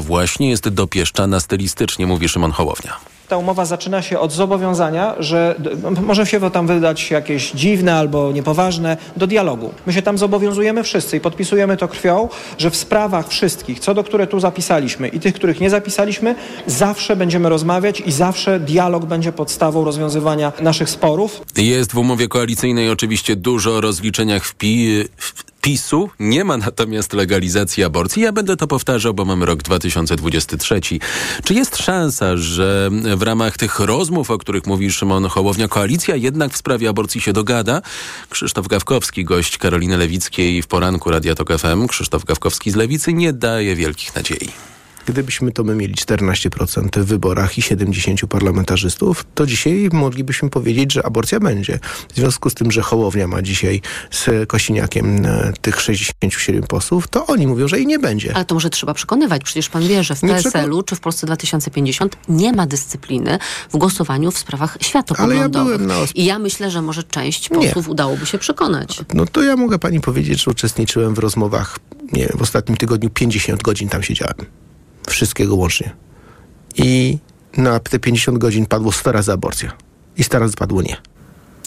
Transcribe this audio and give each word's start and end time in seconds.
właśnie 0.00 0.50
jest 0.50 0.68
dopieszczana 0.68 1.40
stylistycznie, 1.40 2.06
mówi 2.06 2.28
Szymon 2.28 2.52
Hołownia 2.52 2.96
ta 3.28 3.36
umowa 3.36 3.64
zaczyna 3.64 4.02
się 4.02 4.18
od 4.18 4.32
zobowiązania, 4.32 5.14
że 5.18 5.54
może 6.02 6.26
się 6.26 6.40
to 6.40 6.50
tam 6.50 6.66
wydać 6.66 7.10
jakieś 7.10 7.50
dziwne 7.50 7.94
albo 7.94 8.32
niepoważne, 8.32 8.96
do 9.16 9.26
dialogu. 9.26 9.72
My 9.86 9.92
się 9.92 10.02
tam 10.02 10.18
zobowiązujemy 10.18 10.82
wszyscy 10.82 11.16
i 11.16 11.20
podpisujemy 11.20 11.76
to 11.76 11.88
krwią, 11.88 12.28
że 12.58 12.70
w 12.70 12.76
sprawach 12.76 13.28
wszystkich, 13.28 13.80
co 13.80 13.94
do 13.94 14.04
które 14.04 14.26
tu 14.26 14.40
zapisaliśmy 14.40 15.08
i 15.08 15.20
tych, 15.20 15.34
których 15.34 15.60
nie 15.60 15.70
zapisaliśmy, 15.70 16.34
zawsze 16.66 17.16
będziemy 17.16 17.48
rozmawiać 17.48 18.00
i 18.00 18.12
zawsze 18.12 18.60
dialog 18.60 19.04
będzie 19.04 19.32
podstawą 19.32 19.84
rozwiązywania 19.84 20.52
naszych 20.60 20.90
sporów. 20.90 21.42
Jest 21.56 21.92
w 21.92 21.98
umowie 21.98 22.28
koalicyjnej 22.28 22.90
oczywiście 22.90 23.36
dużo 23.36 23.76
o 23.76 23.80
rozliczeniach 23.80 24.44
w, 24.44 24.54
pi 24.54 25.04
PiSu 25.68 26.10
nie 26.20 26.44
ma 26.44 26.56
natomiast 26.56 27.12
legalizacji 27.12 27.84
aborcji. 27.84 28.22
Ja 28.22 28.32
będę 28.32 28.56
to 28.56 28.66
powtarzał, 28.66 29.14
bo 29.14 29.24
mamy 29.24 29.46
rok 29.46 29.62
2023. 29.62 30.80
Czy 31.44 31.54
jest 31.54 31.76
szansa, 31.76 32.36
że 32.36 32.90
w 33.16 33.22
ramach 33.22 33.56
tych 33.56 33.80
rozmów, 33.80 34.30
o 34.30 34.38
których 34.38 34.66
mówi 34.66 34.92
Szymon 34.92 35.24
Hołownia, 35.24 35.68
koalicja 35.68 36.16
jednak 36.16 36.52
w 36.52 36.56
sprawie 36.56 36.88
aborcji 36.88 37.20
się 37.20 37.32
dogada? 37.32 37.82
Krzysztof 38.30 38.68
Gawkowski, 38.68 39.24
gość 39.24 39.58
Karoliny 39.58 39.96
Lewickiej 39.96 40.62
w 40.62 40.66
poranku 40.66 41.10
Radia 41.10 41.34
Tok 41.34 41.58
FM. 41.58 41.86
Krzysztof 41.86 42.24
Gawkowski 42.24 42.70
z 42.70 42.76
Lewicy 42.76 43.12
nie 43.12 43.32
daje 43.32 43.76
wielkich 43.76 44.14
nadziei. 44.14 44.77
Gdybyśmy 45.08 45.52
to 45.52 45.64
my 45.64 45.74
mieli 45.74 45.94
14% 45.94 47.00
w 47.00 47.04
wyborach 47.04 47.58
i 47.58 47.62
70 47.62 48.20
parlamentarzystów, 48.28 49.26
to 49.34 49.46
dzisiaj 49.46 49.88
moglibyśmy 49.92 50.50
powiedzieć, 50.50 50.92
że 50.92 51.06
aborcja 51.06 51.40
będzie. 51.40 51.78
W 52.12 52.16
związku 52.16 52.50
z 52.50 52.54
tym, 52.54 52.70
że 52.70 52.82
Hołownia 52.82 53.28
ma 53.28 53.42
dzisiaj 53.42 53.80
z 54.10 54.48
Kosiniakiem 54.48 55.26
e, 55.26 55.52
tych 55.60 55.80
67 55.80 56.62
posłów, 56.62 57.08
to 57.08 57.26
oni 57.26 57.46
mówią, 57.46 57.68
że 57.68 57.76
jej 57.76 57.86
nie 57.86 57.98
będzie. 57.98 58.34
Ale 58.34 58.44
to 58.44 58.54
może 58.54 58.70
trzeba 58.70 58.94
przekonywać. 58.94 59.42
Przecież 59.44 59.68
pan 59.68 59.88
wie, 59.88 60.04
że 60.04 60.14
w 60.14 60.20
PSL-u 60.20 60.82
czy 60.82 60.96
w 60.96 61.00
Polsce 61.00 61.26
2050 61.26 62.16
nie 62.28 62.52
ma 62.52 62.66
dyscypliny 62.66 63.38
w 63.70 63.76
głosowaniu 63.76 64.30
w 64.30 64.38
sprawach 64.38 64.78
światopoglądowych. 64.80 65.80
Ja 65.88 66.06
I 66.14 66.24
ja 66.24 66.38
myślę, 66.38 66.70
że 66.70 66.82
może 66.82 67.02
część 67.02 67.48
posłów 67.48 67.86
nie. 67.86 67.92
udałoby 67.92 68.26
się 68.26 68.38
przekonać. 68.38 69.00
No 69.14 69.26
to 69.26 69.42
ja 69.42 69.56
mogę 69.56 69.78
pani 69.78 70.00
powiedzieć, 70.00 70.42
że 70.42 70.50
uczestniczyłem 70.50 71.14
w 71.14 71.18
rozmowach, 71.18 71.78
nie 72.12 72.28
w 72.34 72.42
ostatnim 72.42 72.76
tygodniu 72.76 73.10
50 73.10 73.62
godzin 73.62 73.88
tam 73.88 74.02
siedziałem. 74.02 74.67
Wszystkiego 75.10 75.56
łącznie. 75.56 75.90
I 76.76 77.18
na 77.56 77.80
te 77.80 77.98
50 77.98 78.38
godzin 78.38 78.66
padło 78.66 78.92
100 78.92 79.12
razy 79.12 79.32
aborcja. 79.32 79.72
I 80.16 80.24
100 80.24 80.38
razy 80.38 80.56
padło 80.56 80.82
nie. 80.82 80.96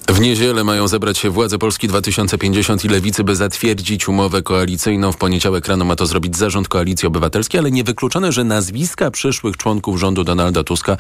W 0.07 0.19
niedzielę 0.19 0.63
mają 0.63 0.87
zebrać 0.87 1.17
się 1.17 1.29
władze 1.29 1.57
Polski 1.57 1.87
2050 1.87 2.85
i 2.85 2.87
Lewicy, 2.87 3.23
by 3.23 3.35
zatwierdzić 3.35 4.07
umowę 4.07 4.41
koalicyjną. 4.41 5.11
W 5.11 5.17
poniedziałek 5.17 5.67
rano 5.67 5.85
ma 5.85 5.95
to 5.95 6.05
zrobić 6.05 6.37
zarząd 6.37 6.67
Koalicji 6.67 7.07
Obywatelskiej, 7.07 7.59
ale 7.59 7.71
niewykluczone, 7.71 8.31
że 8.31 8.43
nazwiska 8.43 9.11
przyszłych 9.11 9.57
członków 9.57 9.99
rządu 9.99 10.23
Donalda 10.23 10.63
Tuska 10.63 10.97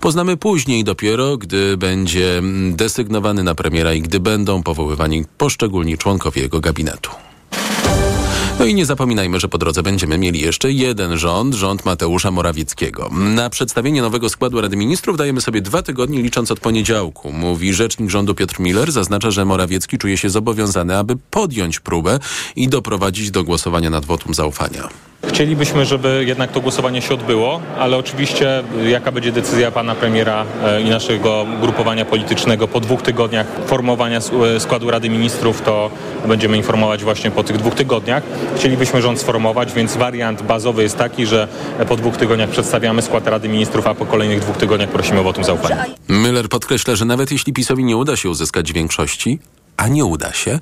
poznamy 0.00 0.36
później 0.36 0.84
dopiero, 0.84 1.36
gdy 1.36 1.76
będzie 1.76 2.42
desygnowany 2.70 3.42
na 3.42 3.54
premiera 3.54 3.94
i 3.94 4.02
gdy 4.02 4.20
będą 4.20 4.62
powoływani 4.62 5.24
poszczególni 5.38 5.98
członkowie 5.98 6.42
jego 6.42 6.60
gabinetu. 6.60 7.10
No 8.62 8.68
i 8.68 8.74
nie 8.74 8.86
zapominajmy, 8.86 9.40
że 9.40 9.48
po 9.48 9.58
drodze 9.58 9.82
będziemy 9.82 10.18
mieli 10.18 10.40
jeszcze 10.40 10.72
jeden 10.72 11.18
rząd, 11.18 11.54
rząd 11.54 11.84
Mateusza 11.84 12.30
Morawieckiego. 12.30 13.10
Na 13.12 13.50
przedstawienie 13.50 14.02
nowego 14.02 14.28
składu 14.28 14.60
Rady 14.60 14.76
Ministrów 14.76 15.16
dajemy 15.16 15.40
sobie 15.40 15.60
dwa 15.60 15.82
tygodnie 15.82 16.22
licząc 16.22 16.50
od 16.50 16.60
poniedziałku. 16.60 17.32
Mówi 17.32 17.74
rzecznik 17.74 18.10
rządu 18.10 18.34
Piotr 18.34 18.60
Miller, 18.60 18.92
zaznacza, 18.92 19.30
że 19.30 19.44
Morawiecki 19.44 19.98
czuje 19.98 20.16
się 20.16 20.30
zobowiązany, 20.30 20.96
aby 20.96 21.16
podjąć 21.30 21.80
próbę 21.80 22.18
i 22.56 22.68
doprowadzić 22.68 23.30
do 23.30 23.44
głosowania 23.44 23.90
nad 23.90 24.04
wotum 24.04 24.34
zaufania. 24.34 24.88
Chcielibyśmy, 25.28 25.84
żeby 25.84 26.24
jednak 26.26 26.52
to 26.52 26.60
głosowanie 26.60 27.02
się 27.02 27.14
odbyło, 27.14 27.60
ale 27.78 27.96
oczywiście 27.96 28.62
jaka 28.84 29.12
będzie 29.12 29.32
decyzja 29.32 29.70
pana 29.70 29.94
premiera 29.94 30.44
e, 30.64 30.82
i 30.82 30.90
naszego 30.90 31.46
grupowania 31.60 32.04
politycznego 32.04 32.68
po 32.68 32.80
dwóch 32.80 33.02
tygodniach 33.02 33.46
formowania 33.66 34.18
e, 34.18 34.60
składu 34.60 34.90
Rady 34.90 35.10
Ministrów, 35.10 35.62
to 35.62 35.90
będziemy 36.28 36.56
informować 36.56 37.04
właśnie 37.04 37.30
po 37.30 37.44
tych 37.44 37.56
dwóch 37.56 37.74
tygodniach. 37.74 38.22
Chcielibyśmy 38.56 39.02
rząd 39.02 39.20
sformować, 39.20 39.72
więc 39.72 39.96
wariant 39.96 40.42
bazowy 40.42 40.82
jest 40.82 40.96
taki, 40.96 41.26
że 41.26 41.48
po 41.88 41.96
dwóch 41.96 42.16
tygodniach 42.16 42.50
przedstawiamy 42.50 43.02
skład 43.02 43.26
Rady 43.26 43.48
Ministrów, 43.48 43.86
a 43.86 43.94
po 43.94 44.06
kolejnych 44.06 44.40
dwóch 44.40 44.56
tygodniach 44.56 44.90
prosimy 44.90 45.20
o 45.20 45.22
wotum 45.22 45.44
zaufania. 45.44 45.84
Müller 46.08 46.48
podkreśla, 46.48 46.96
że 46.96 47.04
nawet 47.04 47.32
jeśli 47.32 47.52
PiSowi 47.52 47.84
nie 47.84 47.96
uda 47.96 48.16
się 48.16 48.30
uzyskać 48.30 48.72
większości, 48.72 49.38
a 49.76 49.88
nie 49.88 50.04
uda 50.04 50.32
się, 50.32 50.58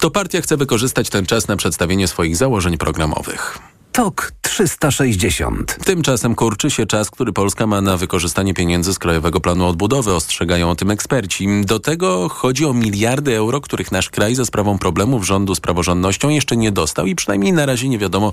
to 0.00 0.10
partia 0.10 0.40
chce 0.40 0.56
wykorzystać 0.56 1.10
ten 1.10 1.26
czas 1.26 1.48
na 1.48 1.56
przedstawienie 1.56 2.08
swoich 2.08 2.36
założeń 2.36 2.78
programowych. 2.78 3.73
TOK 3.94 4.32
360. 4.42 5.78
Tymczasem 5.84 6.34
kurczy 6.34 6.70
się 6.70 6.86
czas, 6.86 7.10
który 7.10 7.32
Polska 7.32 7.66
ma 7.66 7.80
na 7.80 7.96
wykorzystanie 7.96 8.54
pieniędzy 8.54 8.94
z 8.94 8.98
Krajowego 8.98 9.40
Planu 9.40 9.66
Odbudowy, 9.66 10.14
ostrzegają 10.14 10.70
o 10.70 10.74
tym 10.74 10.90
eksperci. 10.90 11.48
Do 11.64 11.80
tego 11.80 12.28
chodzi 12.28 12.66
o 12.66 12.74
miliardy 12.74 13.36
euro, 13.36 13.60
których 13.60 13.92
nasz 13.92 14.10
kraj 14.10 14.34
za 14.34 14.44
sprawą 14.44 14.78
problemów 14.78 15.26
rządu 15.26 15.54
z 15.54 15.60
praworządnością 15.60 16.28
jeszcze 16.28 16.56
nie 16.56 16.72
dostał 16.72 17.06
i 17.06 17.14
przynajmniej 17.14 17.52
na 17.52 17.66
razie 17.66 17.88
nie 17.88 17.98
wiadomo, 17.98 18.32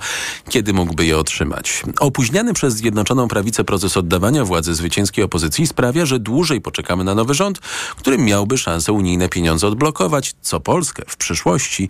kiedy 0.50 0.74
mógłby 0.74 1.06
je 1.06 1.18
otrzymać. 1.18 1.84
Opóźniany 2.00 2.54
przez 2.54 2.74
Zjednoczoną 2.74 3.28
Prawicę 3.28 3.64
proces 3.64 3.98
oddawania 3.98 4.46
władzy 4.46 4.76
zwycięskiej 4.76 5.24
opozycji 5.24 5.68
sprawia, 5.68 6.06
że 6.06 6.20
dłużej 6.20 6.62
poczekamy 6.62 7.04
na 7.04 7.16
nowy 7.16 7.34
rząd, 7.34 7.60
który 7.96 8.18
miałby 8.18 8.58
szansę 8.58 8.94
unijne 8.94 9.30
pieniądze 9.30 9.68
odblokować, 9.68 10.34
co 10.42 10.60
Polskę 10.60 11.04
w 11.08 11.18
przyszłości 11.18 11.90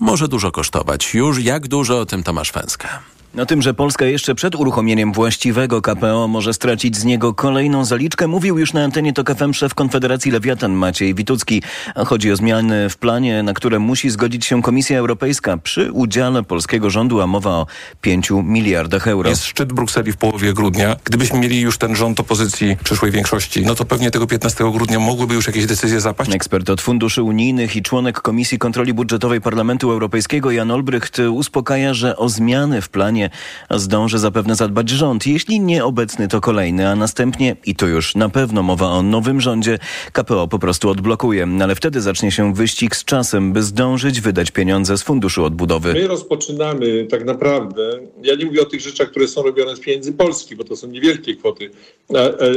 może 0.00 0.28
dużo 0.28 0.52
kosztować. 0.52 1.14
Już 1.14 1.38
jak 1.38 1.68
dużo 1.68 2.00
o 2.00 2.06
tym 2.06 2.22
Tomasz 2.22 2.52
Węska. 2.52 3.15
O 3.38 3.46
tym, 3.46 3.62
że 3.62 3.74
Polska 3.74 4.04
jeszcze 4.04 4.34
przed 4.34 4.54
uruchomieniem 4.54 5.12
właściwego 5.12 5.82
KPO 5.82 6.28
może 6.28 6.54
stracić 6.54 6.96
z 6.96 7.04
niego 7.04 7.34
kolejną 7.34 7.84
zaliczkę, 7.84 8.26
mówił 8.26 8.58
już 8.58 8.72
na 8.72 8.84
antenie 8.84 9.12
TOK 9.12 9.34
FM 9.34 9.52
szef 9.52 9.74
Konfederacji 9.74 10.32
Lewiatan 10.32 10.72
Maciej 10.72 11.14
Witucki. 11.14 11.62
Chodzi 12.06 12.32
o 12.32 12.36
zmiany 12.36 12.90
w 12.90 12.96
planie, 12.96 13.42
na 13.42 13.54
które 13.54 13.78
musi 13.78 14.10
zgodzić 14.10 14.46
się 14.46 14.62
Komisja 14.62 14.98
Europejska 14.98 15.56
przy 15.56 15.92
udziale 15.92 16.42
polskiego 16.42 16.90
rządu, 16.90 17.20
a 17.20 17.26
mowa 17.26 17.50
o 17.50 17.66
5 18.00 18.30
miliardach 18.30 19.08
euro. 19.08 19.30
Jest 19.30 19.44
szczyt 19.44 19.72
Brukseli 19.72 20.12
w 20.12 20.16
połowie 20.16 20.52
grudnia. 20.52 20.96
Gdybyśmy 21.04 21.38
mieli 21.38 21.60
już 21.60 21.78
ten 21.78 21.96
rząd 21.96 22.20
opozycji 22.20 22.76
przyszłej 22.84 23.12
większości, 23.12 23.66
no 23.66 23.74
to 23.74 23.84
pewnie 23.84 24.10
tego 24.10 24.26
15 24.26 24.64
grudnia 24.72 24.98
mogłyby 24.98 25.34
już 25.34 25.46
jakieś 25.46 25.66
decyzje 25.66 26.00
zapaść. 26.00 26.34
Ekspert 26.34 26.70
od 26.70 26.80
funduszy 26.80 27.22
unijnych 27.22 27.76
i 27.76 27.82
członek 27.82 28.20
Komisji 28.20 28.58
Kontroli 28.58 28.94
Budżetowej 28.94 29.40
Parlamentu 29.40 29.90
Europejskiego 29.90 30.50
Jan 30.50 30.70
Olbrycht 30.70 31.18
uspokaja, 31.18 31.94
że 31.94 32.16
o 32.16 32.28
zmiany 32.28 32.82
w 32.82 32.88
planie 32.88 33.25
zdąży 33.70 34.18
zapewne 34.18 34.56
zadbać 34.56 34.90
rząd. 34.90 35.26
Jeśli 35.26 35.60
nie 35.60 35.84
obecny, 35.84 36.28
to 36.28 36.40
kolejny, 36.40 36.88
a 36.88 36.96
następnie, 36.96 37.56
i 37.66 37.74
tu 37.74 37.88
już 37.88 38.14
na 38.14 38.28
pewno 38.28 38.62
mowa 38.62 38.86
o 38.86 39.02
nowym 39.02 39.40
rządzie, 39.40 39.78
KPO 40.12 40.48
po 40.48 40.58
prostu 40.58 40.90
odblokuje. 40.90 41.48
Ale 41.62 41.74
wtedy 41.74 42.00
zacznie 42.00 42.32
się 42.32 42.54
wyścig 42.54 42.96
z 42.96 43.04
czasem, 43.04 43.52
by 43.52 43.62
zdążyć 43.62 44.20
wydać 44.20 44.50
pieniądze 44.50 44.98
z 44.98 45.02
Funduszu 45.02 45.44
Odbudowy. 45.44 45.92
My 45.92 46.06
rozpoczynamy 46.06 47.06
tak 47.10 47.24
naprawdę, 47.24 48.00
ja 48.22 48.34
nie 48.34 48.44
mówię 48.44 48.62
o 48.62 48.64
tych 48.64 48.80
rzeczach, 48.80 49.10
które 49.10 49.28
są 49.28 49.42
robione 49.42 49.76
z 49.76 49.80
pieniędzy 49.80 50.12
Polski, 50.12 50.56
bo 50.56 50.64
to 50.64 50.76
są 50.76 50.86
niewielkie 50.86 51.36
kwoty, 51.36 51.70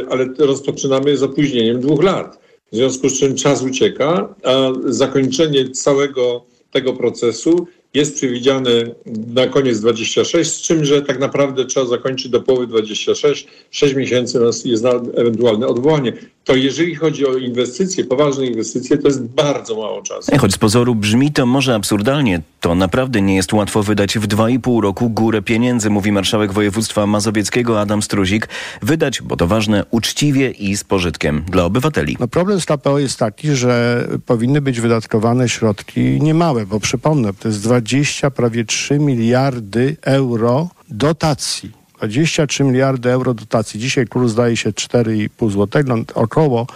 ale 0.09 0.25
rozpoczynamy 0.37 1.17
z 1.17 1.23
opóźnieniem 1.23 1.81
dwóch 1.81 2.03
lat. 2.03 2.39
W 2.71 2.75
związku 2.75 3.09
z 3.09 3.19
czym 3.19 3.35
czas 3.35 3.63
ucieka, 3.63 4.35
a 4.43 4.53
zakończenie 4.85 5.69
całego 5.69 6.45
tego 6.71 6.93
procesu 6.93 7.67
jest 7.93 8.15
przewidziany 8.15 8.95
na 9.33 9.47
koniec 9.47 9.79
26, 9.79 10.51
z 10.51 10.61
czym, 10.61 10.85
że 10.85 11.01
tak 11.01 11.19
naprawdę 11.19 11.65
trzeba 11.65 11.85
zakończyć 11.85 12.29
do 12.29 12.41
połowy 12.41 12.67
26, 12.67 13.47
6 13.71 13.95
miesięcy 13.95 14.39
jest 14.65 14.83
na 14.83 14.91
ewentualne 14.91 15.67
odwołanie. 15.67 16.13
To 16.49 16.55
jeżeli 16.55 16.95
chodzi 16.95 17.27
o 17.27 17.37
inwestycje, 17.37 18.05
poważne 18.05 18.45
inwestycje, 18.45 18.97
to 18.97 19.07
jest 19.07 19.23
bardzo 19.23 19.75
mało 19.75 20.01
czasu. 20.01 20.37
Choć 20.37 20.53
z 20.53 20.57
pozoru 20.57 20.95
brzmi 20.95 21.31
to 21.31 21.45
może 21.45 21.75
absurdalnie, 21.75 22.41
to 22.59 22.75
naprawdę 22.75 23.21
nie 23.21 23.35
jest 23.35 23.53
łatwo 23.53 23.83
wydać 23.83 24.17
w 24.17 24.27
2,5 24.27 24.81
roku 24.81 25.09
górę 25.09 25.41
pieniędzy, 25.41 25.89
mówi 25.89 26.11
marszałek 26.11 26.53
województwa 26.53 27.07
mazowieckiego 27.07 27.81
Adam 27.81 28.01
Struzik. 28.01 28.49
Wydać, 28.81 29.21
bo 29.21 29.37
to 29.37 29.47
ważne, 29.47 29.85
uczciwie 29.91 30.51
i 30.51 30.77
z 30.77 30.83
pożytkiem 30.83 31.43
dla 31.51 31.65
obywateli. 31.65 32.17
No 32.19 32.27
problem 32.27 32.61
z 32.61 32.65
KPO 32.65 32.99
jest 32.99 33.19
taki, 33.19 33.55
że 33.55 34.07
powinny 34.25 34.61
być 34.61 34.79
wydatkowane 34.79 35.49
środki 35.49 36.01
niemałe, 36.21 36.65
bo 36.65 36.79
przypomnę, 36.79 37.33
to 37.33 37.47
jest 37.47 37.63
20, 37.63 38.31
prawie 38.31 38.65
3 38.65 38.99
miliardy 38.99 39.97
euro 40.01 40.69
dotacji. 40.89 41.78
23 42.07 42.63
miliardy 42.63 43.11
euro 43.11 43.33
dotacji. 43.33 43.79
Dzisiaj 43.79 44.07
kurs 44.07 44.31
zdaje 44.31 44.57
się 44.57 44.69
4,5 44.69 45.51
zł, 45.51 45.83
no 45.85 45.95
około, 46.13 46.67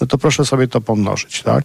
no 0.00 0.06
to 0.06 0.18
proszę 0.18 0.44
sobie 0.44 0.68
to 0.68 0.80
pomnożyć, 0.80 1.42
tak? 1.42 1.64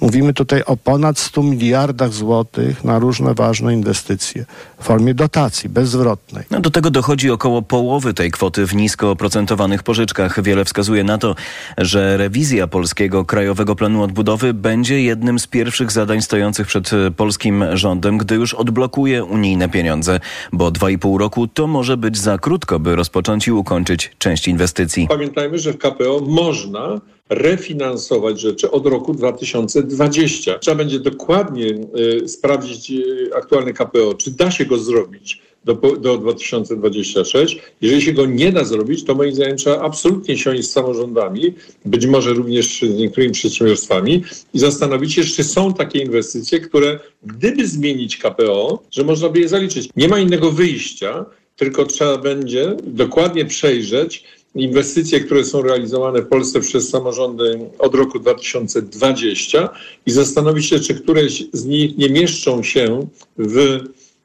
Mówimy 0.00 0.34
tutaj 0.34 0.62
o 0.62 0.76
ponad 0.76 1.18
100 1.18 1.42
miliardach 1.42 2.12
złotych 2.12 2.84
na 2.84 2.98
różne 2.98 3.34
ważne 3.34 3.74
inwestycje 3.74 4.44
w 4.80 4.84
formie 4.84 5.14
dotacji 5.14 5.68
bezzwrotnej. 5.68 6.44
No 6.50 6.60
do 6.60 6.70
tego 6.70 6.90
dochodzi 6.90 7.30
około 7.30 7.62
połowy 7.62 8.14
tej 8.14 8.30
kwoty 8.30 8.66
w 8.66 8.74
nisko 8.74 9.10
oprocentowanych 9.10 9.82
pożyczkach. 9.82 10.42
Wiele 10.42 10.64
wskazuje 10.64 11.04
na 11.04 11.18
to, 11.18 11.34
że 11.78 12.16
rewizja 12.16 12.66
polskiego 12.66 13.24
Krajowego 13.24 13.76
Planu 13.76 14.02
Odbudowy 14.02 14.54
będzie 14.54 15.02
jednym 15.02 15.38
z 15.38 15.46
pierwszych 15.46 15.92
zadań 15.92 16.22
stojących 16.22 16.66
przed 16.66 16.90
polskim 17.16 17.64
rządem, 17.72 18.18
gdy 18.18 18.34
już 18.34 18.54
odblokuje 18.54 19.24
unijne 19.24 19.68
pieniądze, 19.68 20.20
bo 20.52 20.68
2,5 20.70 21.18
roku 21.18 21.46
to 21.46 21.66
może 21.66 21.96
być 21.96 22.18
za 22.18 22.38
krótko, 22.38 22.80
by 22.80 22.96
rozpocząć 22.96 23.46
i 23.46 23.52
ukończyć 23.52 24.12
część 24.18 24.48
inwestycji. 24.48 25.08
Pamiętajmy, 25.08 25.58
że 25.58 25.72
w 25.72 25.78
KPO 25.78 26.20
można 26.26 27.00
refinansować 27.28 28.40
rzeczy 28.40 28.70
od 28.70 28.86
roku 28.86 29.14
2020. 29.14 30.58
Trzeba 30.58 30.76
będzie 30.76 31.00
dokładnie 31.00 31.66
y, 32.22 32.28
sprawdzić 32.28 32.90
y, 32.90 33.30
aktualny 33.34 33.74
KPO, 33.74 34.14
czy 34.14 34.30
da 34.30 34.50
się 34.50 34.66
go 34.66 34.78
zrobić 34.78 35.42
do, 35.64 35.74
do 35.74 36.18
2026. 36.18 37.58
Jeżeli 37.80 38.02
się 38.02 38.12
go 38.12 38.26
nie 38.26 38.52
da 38.52 38.64
zrobić, 38.64 39.04
to 39.04 39.14
moim 39.14 39.34
zdaniem 39.34 39.56
trzeba 39.56 39.80
absolutnie 39.80 40.38
siąść 40.38 40.64
z 40.64 40.70
samorządami, 40.70 41.54
być 41.84 42.06
może 42.06 42.32
również 42.32 42.80
z 42.80 42.98
niektórymi 42.98 43.32
przedsiębiorstwami 43.32 44.24
i 44.54 44.58
zastanowić 44.58 45.12
się, 45.12 45.24
czy 45.24 45.44
są 45.44 45.74
takie 45.74 45.98
inwestycje, 45.98 46.60
które 46.60 46.98
gdyby 47.22 47.68
zmienić 47.68 48.16
KPO, 48.16 48.82
że 48.90 49.04
można 49.04 49.28
by 49.28 49.40
je 49.40 49.48
zaliczyć. 49.48 49.88
Nie 49.96 50.08
ma 50.08 50.18
innego 50.18 50.50
wyjścia, 50.50 51.24
tylko 51.56 51.84
trzeba 51.84 52.18
będzie 52.18 52.76
dokładnie 52.82 53.44
przejrzeć, 53.44 54.24
inwestycje, 54.54 55.20
które 55.20 55.44
są 55.44 55.62
realizowane 55.62 56.22
w 56.22 56.28
Polsce 56.28 56.60
przez 56.60 56.88
samorządy 56.88 57.60
od 57.78 57.94
roku 57.94 58.18
2020 58.18 59.68
i 60.06 60.10
zastanowić 60.10 60.66
się, 60.66 60.80
czy 60.80 60.94
któreś 60.94 61.44
z 61.52 61.64
nich 61.64 61.98
nie 61.98 62.10
mieszczą 62.10 62.62
się 62.62 63.06
w 63.38 63.80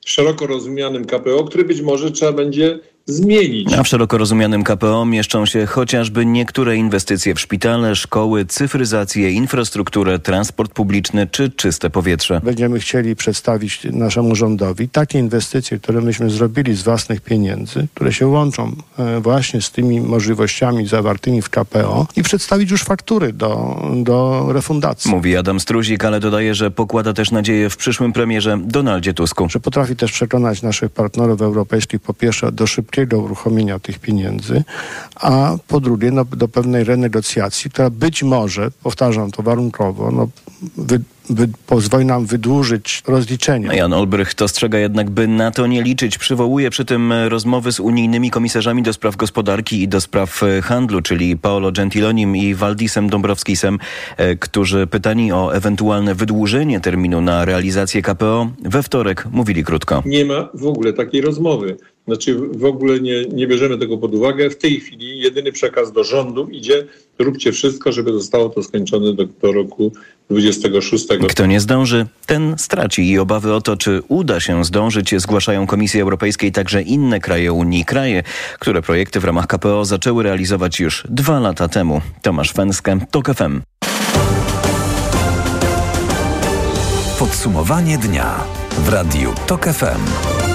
szeroko 0.06 0.48
rozumianym 0.48 1.06
KPO, 1.06 1.44
który 1.44 1.64
być 1.64 1.82
może 1.82 2.12
trzeba 2.12 2.32
będzie 2.32 2.80
zmienić. 3.10 3.74
A 3.74 3.84
w 3.84 3.88
szeroko 3.88 4.18
rozumianym 4.18 4.64
KPO 4.64 5.06
mieszczą 5.06 5.46
się 5.46 5.66
chociażby 5.66 6.26
niektóre 6.26 6.76
inwestycje 6.76 7.36
w 7.36 7.40
szpitale, 7.40 7.96
szkoły, 7.96 8.46
cyfryzację, 8.46 9.32
infrastrukturę, 9.32 10.20
transport 10.20 10.74
publiczny 10.74 11.28
czy 11.28 11.50
czyste 11.50 11.90
powietrze. 11.90 12.42
Będziemy 12.44 12.80
chcieli 12.80 13.16
przedstawić 13.16 13.84
naszemu 13.92 14.36
rządowi 14.36 14.90
takie 14.90 15.20
inwestycje, 15.20 15.80
które 15.80 16.02
myśmy 16.02 16.30
zrobili 16.30 16.76
z 16.76 16.84
własnych 16.84 17.22
pieniędzy, 17.22 17.88
które 17.96 18.14
się 18.14 18.28
łączą 18.28 18.76
e, 19.00 19.20
właśnie 19.20 19.62
z 19.62 19.72
tymi 19.72 20.02
możliwościami 20.02 20.88
zawartymi 20.88 21.42
w 21.42 21.50
KPO 21.50 22.08
i 22.16 22.24
przedstawić 22.24 22.72
już 22.72 22.84
faktury 22.84 23.34
do, 23.34 23.82
do 23.96 24.46
refundacji. 24.50 25.12
Mówi 25.12 25.38
Adam 25.38 25.60
Struzik, 25.60 26.06
ale 26.06 26.20
dodaje, 26.20 26.56
że 26.56 26.72
pokłada 26.72 27.14
też 27.14 27.32
nadzieję 27.32 27.70
w 27.70 27.78
przyszłym 27.78 28.14
premierze 28.14 28.60
Donaldzie 28.66 29.14
Tusku. 29.14 29.50
Że 29.50 29.60
potrafi 29.60 29.96
też 29.96 30.12
przekonać 30.12 30.62
naszych 30.62 30.92
partnerów 30.92 31.42
europejskich 31.42 32.02
po 32.02 32.14
pierwsze 32.14 32.52
do 32.52 32.68
szybkiego 32.68 32.99
szybkiego 33.00 33.24
uruchomienia 33.24 33.80
tych 33.80 34.00
pieniędzy, 34.00 34.64
a 35.16 35.58
po 35.68 35.80
drugie 35.80 36.12
no, 36.12 36.26
do 36.26 36.48
pewnej 36.48 36.84
renegocjacji, 36.84 37.72
która 37.72 37.90
być 37.90 38.24
może, 38.24 38.72
powtarzam 38.84 39.32
to 39.32 39.44
warunkowo, 39.44 40.12
no, 40.12 40.28
wy, 40.78 41.00
wy, 41.30 41.48
pozwoli 41.68 42.06
nam 42.06 42.26
wydłużyć 42.26 43.04
rozliczenia. 43.08 43.74
Jan 43.74 43.94
Olbrych 43.94 44.34
ostrzega 44.42 44.80
jednak, 44.80 45.10
by 45.10 45.28
na 45.28 45.52
to 45.52 45.68
nie 45.68 45.84
liczyć. 45.84 46.18
Przywołuje 46.18 46.70
przy 46.70 46.86
tym 46.86 47.14
rozmowy 47.14 47.72
z 47.72 47.80
unijnymi 47.80 48.32
komisarzami 48.32 48.84
do 48.84 48.94
spraw 48.94 49.16
gospodarki 49.16 49.82
i 49.82 49.88
do 49.88 50.02
spraw 50.02 50.42
handlu, 50.64 51.02
czyli 51.02 51.38
Paolo 51.38 51.72
Gentilonim 51.72 52.36
i 52.36 52.56
Waldisem 52.56 53.10
Dąbrowskisem, 53.10 53.80
e, 54.18 54.36
którzy 54.36 54.88
pytani 54.88 55.32
o 55.32 55.56
ewentualne 55.56 56.16
wydłużenie 56.16 56.80
terminu 56.80 57.22
na 57.22 57.46
realizację 57.46 58.02
KPO 58.02 58.48
we 58.64 58.84
wtorek 58.84 59.26
mówili 59.32 59.64
krótko. 59.64 60.04
Nie 60.06 60.26
ma 60.26 60.50
w 60.54 60.66
ogóle 60.66 60.94
takiej 60.94 61.22
rozmowy. 61.22 61.78
Znaczy 62.10 62.36
w 62.36 62.66
ogóle 62.66 63.00
nie, 63.00 63.26
nie 63.26 63.48
bierzemy 63.48 63.78
tego 63.78 63.98
pod 63.98 64.16
uwagę. 64.16 64.50
W 64.50 64.58
tej 64.58 64.80
chwili 64.80 65.20
jedyny 65.20 65.52
przekaz 65.52 65.92
do 65.92 66.04
rządu 66.04 66.48
idzie, 66.52 66.86
róbcie 67.20 67.52
wszystko, 67.52 67.92
żeby 67.92 68.14
zostało 68.14 68.50
to 68.50 68.64
skończone 68.64 69.14
do, 69.14 69.26
do 69.26 69.52
roku 69.52 69.92
26. 70.30 71.08
Kto 71.30 71.46
nie 71.46 71.60
zdąży, 71.60 72.06
ten 72.26 72.56
straci 72.58 73.10
i 73.10 73.20
obawy 73.20 73.54
o 73.54 73.62
to, 73.62 73.78
czy 73.78 74.02
uda 74.08 74.40
się 74.40 74.66
zdążyć, 74.66 75.22
zgłaszają 75.22 75.68
Komisji 75.68 76.02
Europejskiej 76.02 76.52
także 76.52 76.82
inne 76.82 77.20
kraje 77.20 77.54
Unii, 77.54 77.86
kraje, 77.86 78.24
które 78.60 78.82
projekty 78.82 79.20
w 79.20 79.24
ramach 79.24 79.48
KPO 79.48 79.86
zaczęły 79.86 80.24
realizować 80.24 80.80
już 80.80 81.04
dwa 81.10 81.40
lata 81.40 81.68
temu. 81.68 82.02
Tomasz 82.22 82.52
Fenskę, 82.52 83.00
TOK 83.12 83.36
FM. 83.36 83.62
Podsumowanie 87.20 87.98
dnia 87.98 88.44
w 88.80 88.90
Radiu 88.90 89.34
TOK 89.48 89.66
FM. 89.66 90.49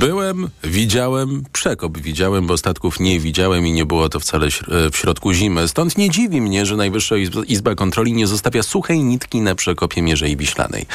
Byłem, 0.00 0.48
widziałem, 0.64 1.44
przekop 1.52 1.98
widziałem, 1.98 2.46
bo 2.46 2.58
statków 2.58 3.00
nie 3.00 3.20
widziałem 3.20 3.66
i 3.66 3.72
nie 3.72 3.86
było 3.86 4.08
to 4.08 4.20
wcale 4.20 4.48
w 4.92 4.96
środku 4.96 5.32
zimy. 5.32 5.68
Stąd 5.68 5.98
nie 5.98 6.10
dziwi 6.10 6.40
mnie, 6.40 6.66
że 6.66 6.76
Najwyższa 6.76 7.14
Izba 7.46 7.74
Kontroli 7.74 8.12
nie 8.12 8.26
zostawia 8.26 8.62
suchej 8.62 9.04
nitki 9.04 9.40
na 9.40 9.54
przekopie 9.54 10.02
Mierzei 10.02 10.36
Wiślanej. 10.36 10.86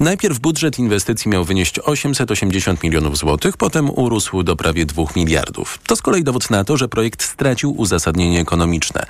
Najpierw 0.00 0.38
budżet 0.38 0.78
inwestycji 0.78 1.30
miał 1.30 1.44
wynieść 1.44 1.78
880 1.78 2.82
milionów 2.82 3.18
złotych, 3.18 3.56
potem 3.56 3.90
urósł 3.90 4.42
do 4.42 4.56
prawie 4.56 4.86
2 4.86 5.02
miliardów. 5.16 5.78
To 5.86 5.96
z 5.96 6.02
kolei 6.02 6.24
dowód 6.24 6.50
na 6.50 6.64
to, 6.64 6.76
że 6.76 6.88
projekt 6.88 7.22
stracił 7.22 7.72
uzasadnienie 7.76 8.40
ekonomiczne. 8.40 9.06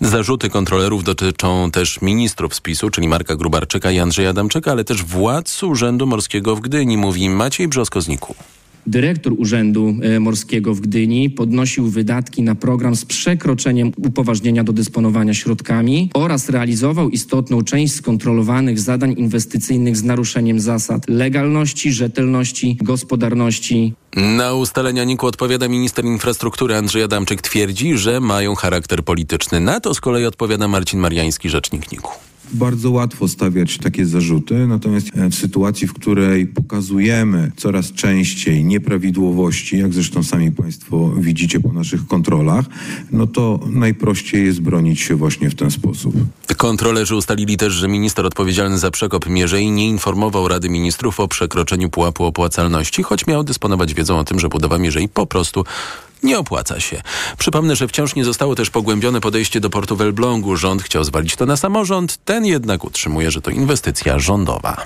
Zarzuty 0.00 0.50
kontrolerów 0.50 1.04
dotyczą 1.04 1.70
też 1.70 2.02
ministrów 2.02 2.54
spisu, 2.54 2.90
czyli 2.90 3.08
Marka 3.08 3.36
Grubarczyka 3.36 3.90
i 3.90 3.98
Andrzeja 3.98 4.30
Adamczyka, 4.30 4.70
ale 4.70 4.84
też 4.84 5.04
władz 5.04 5.62
Urzędu 5.62 6.06
Morskiego 6.06 6.56
w 6.56 6.60
Gdyni, 6.60 6.96
mówi 6.96 7.30
Maciej 7.30 7.68
Brzosko-Zniku. 7.68 8.34
Dyrektor 8.86 9.32
Urzędu 9.38 9.94
e, 10.02 10.20
Morskiego 10.20 10.74
w 10.74 10.80
Gdyni 10.80 11.30
podnosił 11.30 11.86
wydatki 11.86 12.42
na 12.42 12.54
program 12.54 12.96
z 12.96 13.04
przekroczeniem 13.04 13.92
upoważnienia 13.96 14.64
do 14.64 14.72
dysponowania 14.72 15.34
środkami 15.34 16.10
oraz 16.14 16.48
realizował 16.48 17.10
istotną 17.10 17.62
część 17.62 17.94
skontrolowanych 17.94 18.80
zadań 18.80 19.14
inwestycyjnych 19.18 19.96
z 19.96 20.04
naruszeniem 20.04 20.60
zasad 20.60 21.08
legalności, 21.08 21.92
rzetelności, 21.92 22.76
gospodarności. 22.80 23.94
Na 24.16 24.54
ustalenia 24.54 25.04
NIK 25.04 25.24
odpowiada 25.24 25.68
minister 25.68 26.04
infrastruktury 26.04 26.76
Andrzej 26.76 27.02
Adamczyk. 27.02 27.42
Twierdzi, 27.42 27.98
że 27.98 28.20
mają 28.20 28.54
charakter 28.54 29.04
polityczny. 29.04 29.60
Na 29.60 29.80
to 29.80 29.94
z 29.94 30.00
kolei 30.00 30.24
odpowiada 30.24 30.68
Marcin 30.68 31.00
Mariański, 31.00 31.48
rzecznik 31.48 31.92
NIK-u 31.92 32.31
bardzo 32.52 32.90
łatwo 32.90 33.28
stawiać 33.28 33.78
takie 33.78 34.06
zarzuty, 34.06 34.66
natomiast 34.66 35.08
e, 35.16 35.28
w 35.28 35.34
sytuacji, 35.34 35.86
w 35.86 35.92
której 35.92 36.46
pokazujemy 36.46 37.52
coraz 37.56 37.92
częściej 37.92 38.64
nieprawidłowości, 38.64 39.78
jak 39.78 39.94
zresztą 39.94 40.22
sami 40.22 40.52
Państwo 40.52 41.12
widzicie 41.18 41.60
po 41.60 41.72
naszych 41.72 42.06
kontrolach, 42.06 42.64
no 43.12 43.26
to 43.26 43.60
najprościej 43.66 44.44
jest 44.44 44.60
bronić 44.60 45.00
się 45.00 45.14
właśnie 45.14 45.50
w 45.50 45.54
ten 45.54 45.70
sposób. 45.70 46.14
Kontrolerzy 46.56 47.16
ustalili 47.16 47.56
też, 47.56 47.72
że 47.72 47.88
minister 47.88 48.26
odpowiedzialny 48.26 48.78
za 48.78 48.90
przekop 48.90 49.28
Mierzei 49.28 49.70
nie 49.70 49.88
informował 49.88 50.48
Rady 50.48 50.68
Ministrów 50.68 51.20
o 51.20 51.28
przekroczeniu 51.28 51.90
pułapu 51.90 52.24
opłacalności, 52.24 53.02
choć 53.02 53.26
miał 53.26 53.44
dysponować 53.44 53.94
wiedzą 53.94 54.18
o 54.18 54.24
tym, 54.24 54.40
że 54.40 54.48
budowa 54.48 54.78
Mierzei 54.78 55.08
po 55.08 55.26
prostu 55.26 55.64
nie 56.22 56.38
opłaca 56.38 56.80
się. 56.80 57.02
Przypomnę, 57.38 57.76
że 57.76 57.88
wciąż 57.88 58.14
nie 58.14 58.24
zostało 58.24 58.54
też 58.54 58.70
pogłębione 58.70 59.20
podejście 59.20 59.60
do 59.60 59.70
portu 59.70 59.96
w 59.96 60.00
Elblągu. 60.00 60.56
Rząd 60.56 60.82
chciał 60.82 61.04
zwalić 61.04 61.36
to 61.36 61.46
na 61.46 61.56
samorząd, 61.56 62.18
ten 62.24 62.46
jednak 62.46 62.84
utrzymuje, 62.84 63.30
że 63.30 63.40
to 63.40 63.50
inwestycja 63.50 64.18
rządowa. 64.18 64.76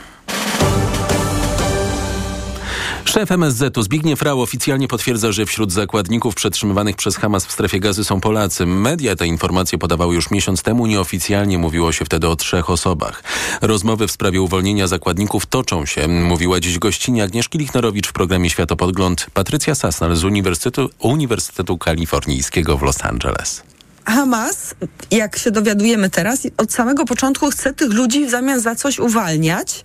Szef 3.16 3.30
MSZ-u 3.30 3.82
Zbigniew 3.82 4.23
Rau 4.23 4.40
oficjalnie 4.40 4.88
potwierdza, 4.88 5.32
że 5.32 5.46
wśród 5.46 5.73
zakładników 5.73 6.35
przetrzymywanych 6.35 6.96
przez 6.96 7.16
Hamas 7.16 7.46
w 7.46 7.52
strefie 7.52 7.80
gazy 7.80 8.04
są 8.04 8.20
Polacy. 8.20 8.66
Media 8.66 9.16
te 9.16 9.26
informacje 9.26 9.78
podawały 9.78 10.14
już 10.14 10.30
miesiąc 10.30 10.62
temu. 10.62 10.87
Nieoficjalnie 10.87 11.58
mówiło 11.58 11.92
się 11.92 12.04
wtedy 12.04 12.28
o 12.28 12.37
trzech 12.37 12.70
osobach. 12.70 13.23
Rozmowy 13.61 14.08
w 14.08 14.12
sprawie 14.12 14.40
uwolnienia 14.40 14.87
zakładników 14.87 15.46
toczą 15.46 15.87
się, 15.87 16.08
mówiła 16.08 16.61
dziś 16.61 16.78
gościnie 16.78 17.23
Agnieszki 17.23 17.58
Lichnerowicz 17.58 18.08
w 18.08 18.12
programie 18.12 18.50
Światopodgląd 18.50 19.26
Patrycja 19.35 19.75
Sasnal 19.75 20.16
z 20.16 20.25
Uniwersytetu, 20.25 20.90
Uniwersytetu 20.99 21.78
Kalifornijskiego 21.78 22.76
w 22.76 22.82
Los 22.82 23.04
Angeles. 23.04 23.62
Hamas, 24.04 24.75
jak 25.11 25.38
się 25.38 25.50
dowiadujemy 25.50 26.11
teraz, 26.11 26.46
od 26.56 26.73
samego 26.73 27.04
początku 27.04 27.50
chce 27.50 27.73
tych 27.73 27.92
ludzi 27.92 28.26
w 28.26 28.30
zamian 28.30 28.61
za 28.61 28.75
coś 28.75 28.99
uwalniać, 28.99 29.85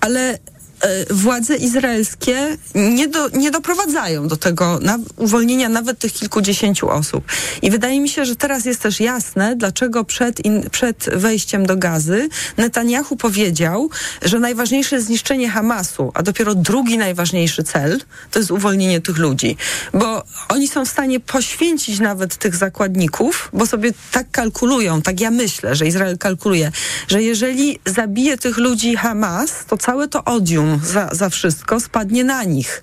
ale 0.00 0.38
władze 1.10 1.56
izraelskie 1.56 2.56
nie, 2.74 3.08
do, 3.08 3.28
nie 3.28 3.50
doprowadzają 3.50 4.28
do 4.28 4.36
tego 4.36 4.78
na, 4.82 4.98
uwolnienia 5.16 5.68
nawet 5.68 5.98
tych 5.98 6.12
kilkudziesięciu 6.12 6.90
osób. 6.90 7.24
I 7.62 7.70
wydaje 7.70 8.00
mi 8.00 8.08
się, 8.08 8.24
że 8.24 8.36
teraz 8.36 8.64
jest 8.64 8.80
też 8.80 9.00
jasne, 9.00 9.56
dlaczego 9.56 10.04
przed, 10.04 10.44
in, 10.44 10.70
przed 10.70 11.10
wejściem 11.12 11.66
do 11.66 11.76
gazy 11.76 12.28
Netanyahu 12.56 13.16
powiedział, 13.16 13.90
że 14.22 14.38
najważniejsze 14.38 14.96
jest 14.96 15.06
zniszczenie 15.06 15.50
Hamasu, 15.50 16.10
a 16.14 16.22
dopiero 16.22 16.54
drugi 16.54 16.98
najważniejszy 16.98 17.62
cel 17.62 18.00
to 18.30 18.38
jest 18.38 18.50
uwolnienie 18.50 19.00
tych 19.00 19.18
ludzi. 19.18 19.56
Bo 19.94 20.24
oni 20.48 20.68
są 20.68 20.84
w 20.84 20.88
stanie 20.88 21.20
poświęcić 21.20 22.00
nawet 22.00 22.36
tych 22.36 22.56
zakładników, 22.56 23.48
bo 23.52 23.66
sobie 23.66 23.92
tak 24.12 24.30
kalkulują, 24.30 25.02
tak 25.02 25.20
ja 25.20 25.30
myślę, 25.30 25.76
że 25.76 25.86
Izrael 25.86 26.18
kalkuluje, 26.18 26.72
że 27.08 27.22
jeżeli 27.22 27.78
zabije 27.86 28.38
tych 28.38 28.58
ludzi 28.58 28.96
Hamas, 28.96 29.52
to 29.68 29.76
całe 29.76 30.08
to 30.08 30.24
odium 30.24 30.71
za, 30.84 31.08
za 31.12 31.28
wszystko 31.28 31.80
spadnie 31.80 32.24
na 32.24 32.44
nich. 32.44 32.82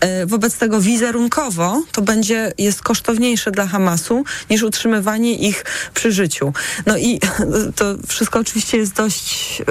E, 0.00 0.26
wobec 0.26 0.58
tego 0.58 0.80
wizerunkowo 0.80 1.82
to 1.92 2.02
będzie, 2.02 2.52
jest 2.58 2.82
kosztowniejsze 2.82 3.50
dla 3.50 3.66
Hamasu 3.66 4.24
niż 4.50 4.62
utrzymywanie 4.62 5.34
ich 5.34 5.64
przy 5.94 6.12
życiu. 6.12 6.52
No 6.86 6.96
i 6.96 7.20
to 7.76 7.94
wszystko 8.06 8.38
oczywiście 8.38 8.78
jest 8.78 8.92
dość 8.92 9.62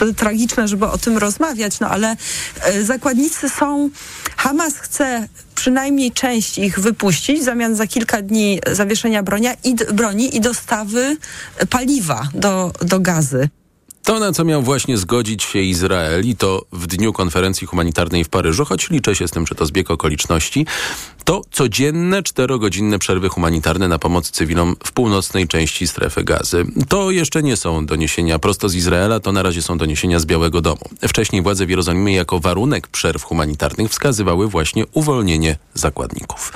e, 0.00 0.14
tragiczne, 0.14 0.68
żeby 0.68 0.86
o 0.86 0.98
tym 0.98 1.18
rozmawiać, 1.18 1.80
no 1.80 1.88
ale 1.88 2.16
e, 2.62 2.84
zakładnicy 2.84 3.48
są, 3.48 3.90
Hamas 4.36 4.78
chce 4.78 5.28
przynajmniej 5.54 6.12
część 6.12 6.58
ich 6.58 6.78
wypuścić 6.78 7.40
w 7.40 7.44
zamian 7.44 7.74
za 7.76 7.86
kilka 7.86 8.22
dni 8.22 8.60
zawieszenia 8.72 9.22
broni 9.92 10.36
i 10.36 10.40
dostawy 10.40 11.16
paliwa 11.70 12.28
do, 12.34 12.72
do 12.80 13.00
gazy. 13.00 13.48
To, 14.04 14.18
na 14.20 14.32
co 14.32 14.44
miał 14.44 14.62
właśnie 14.62 14.96
zgodzić 14.96 15.42
się 15.42 15.58
Izrael 15.58 16.26
i 16.26 16.36
to 16.36 16.64
w 16.72 16.86
dniu 16.86 17.12
konferencji 17.12 17.66
humanitarnej 17.66 18.24
w 18.24 18.28
Paryżu, 18.28 18.64
choć 18.64 18.90
liczę 18.90 19.14
się 19.14 19.28
z 19.28 19.30
tym, 19.30 19.46
że 19.46 19.54
to 19.54 19.66
zbieg 19.66 19.90
okoliczności, 19.90 20.66
to 21.24 21.42
codzienne 21.50 22.22
czterogodzinne 22.22 22.98
przerwy 22.98 23.28
humanitarne 23.28 23.88
na 23.88 23.98
pomoc 23.98 24.30
cywilom 24.30 24.76
w 24.84 24.92
północnej 24.92 25.48
części 25.48 25.86
strefy 25.86 26.24
gazy. 26.24 26.64
To 26.88 27.10
jeszcze 27.10 27.42
nie 27.42 27.56
są 27.56 27.86
doniesienia 27.86 28.38
prosto 28.38 28.68
z 28.68 28.74
Izraela, 28.74 29.20
to 29.20 29.32
na 29.32 29.42
razie 29.42 29.62
są 29.62 29.78
doniesienia 29.78 30.20
z 30.20 30.26
Białego 30.26 30.60
Domu. 30.60 30.82
Wcześniej 31.08 31.42
władze 31.42 31.66
w 31.66 31.70
Jerozolimie 31.70 32.14
jako 32.14 32.40
warunek 32.40 32.88
przerw 32.88 33.22
humanitarnych 33.22 33.90
wskazywały 33.90 34.48
właśnie 34.48 34.84
uwolnienie 34.92 35.56
zakładników. 35.74 36.52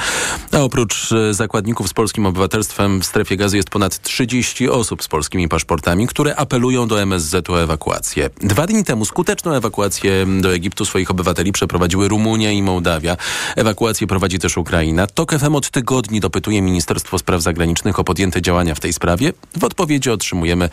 A 0.52 0.58
oprócz 0.58 1.12
e, 1.12 1.34
zakładników 1.34 1.88
z 1.88 1.92
polskim 1.92 2.26
obywatelstwem 2.26 3.00
w 3.00 3.06
strefie 3.06 3.36
gazy 3.36 3.56
jest 3.56 3.70
ponad 3.70 4.02
30 4.02 4.68
osób 4.68 5.02
z 5.02 5.08
polskimi 5.08 5.48
paszportami, 5.48 6.06
które 6.06 6.36
apelują 6.36 6.88
do 6.88 7.02
MSZ 7.02 7.50
o 7.50 7.62
ewakuację. 7.62 8.30
Dwa 8.40 8.66
dni 8.66 8.84
temu 8.84 9.04
skuteczną 9.04 9.52
ewakuację 9.52 10.26
do 10.40 10.54
Egiptu 10.54 10.84
swoich 10.84 11.10
obywateli 11.10 11.52
przeprowadziły 11.52 12.08
Rumunia 12.08 12.52
i 12.52 12.62
Mołdawia. 12.62 13.16
Ewakuację 13.56 14.06
prowadzi 14.06 14.38
też 14.38 14.53
Ukraina. 14.56 15.06
TOK 15.06 15.38
FM 15.38 15.54
od 15.54 15.70
tygodni 15.70 16.20
dopytuje 16.20 16.62
Ministerstwo 16.62 17.18
Spraw 17.18 17.42
Zagranicznych 17.42 17.98
o 17.98 18.04
podjęte 18.04 18.42
działania 18.42 18.74
w 18.74 18.80
tej 18.80 18.92
sprawie. 18.92 19.32
W 19.56 19.64
odpowiedzi 19.64 20.10
otrzymujemy 20.10 20.68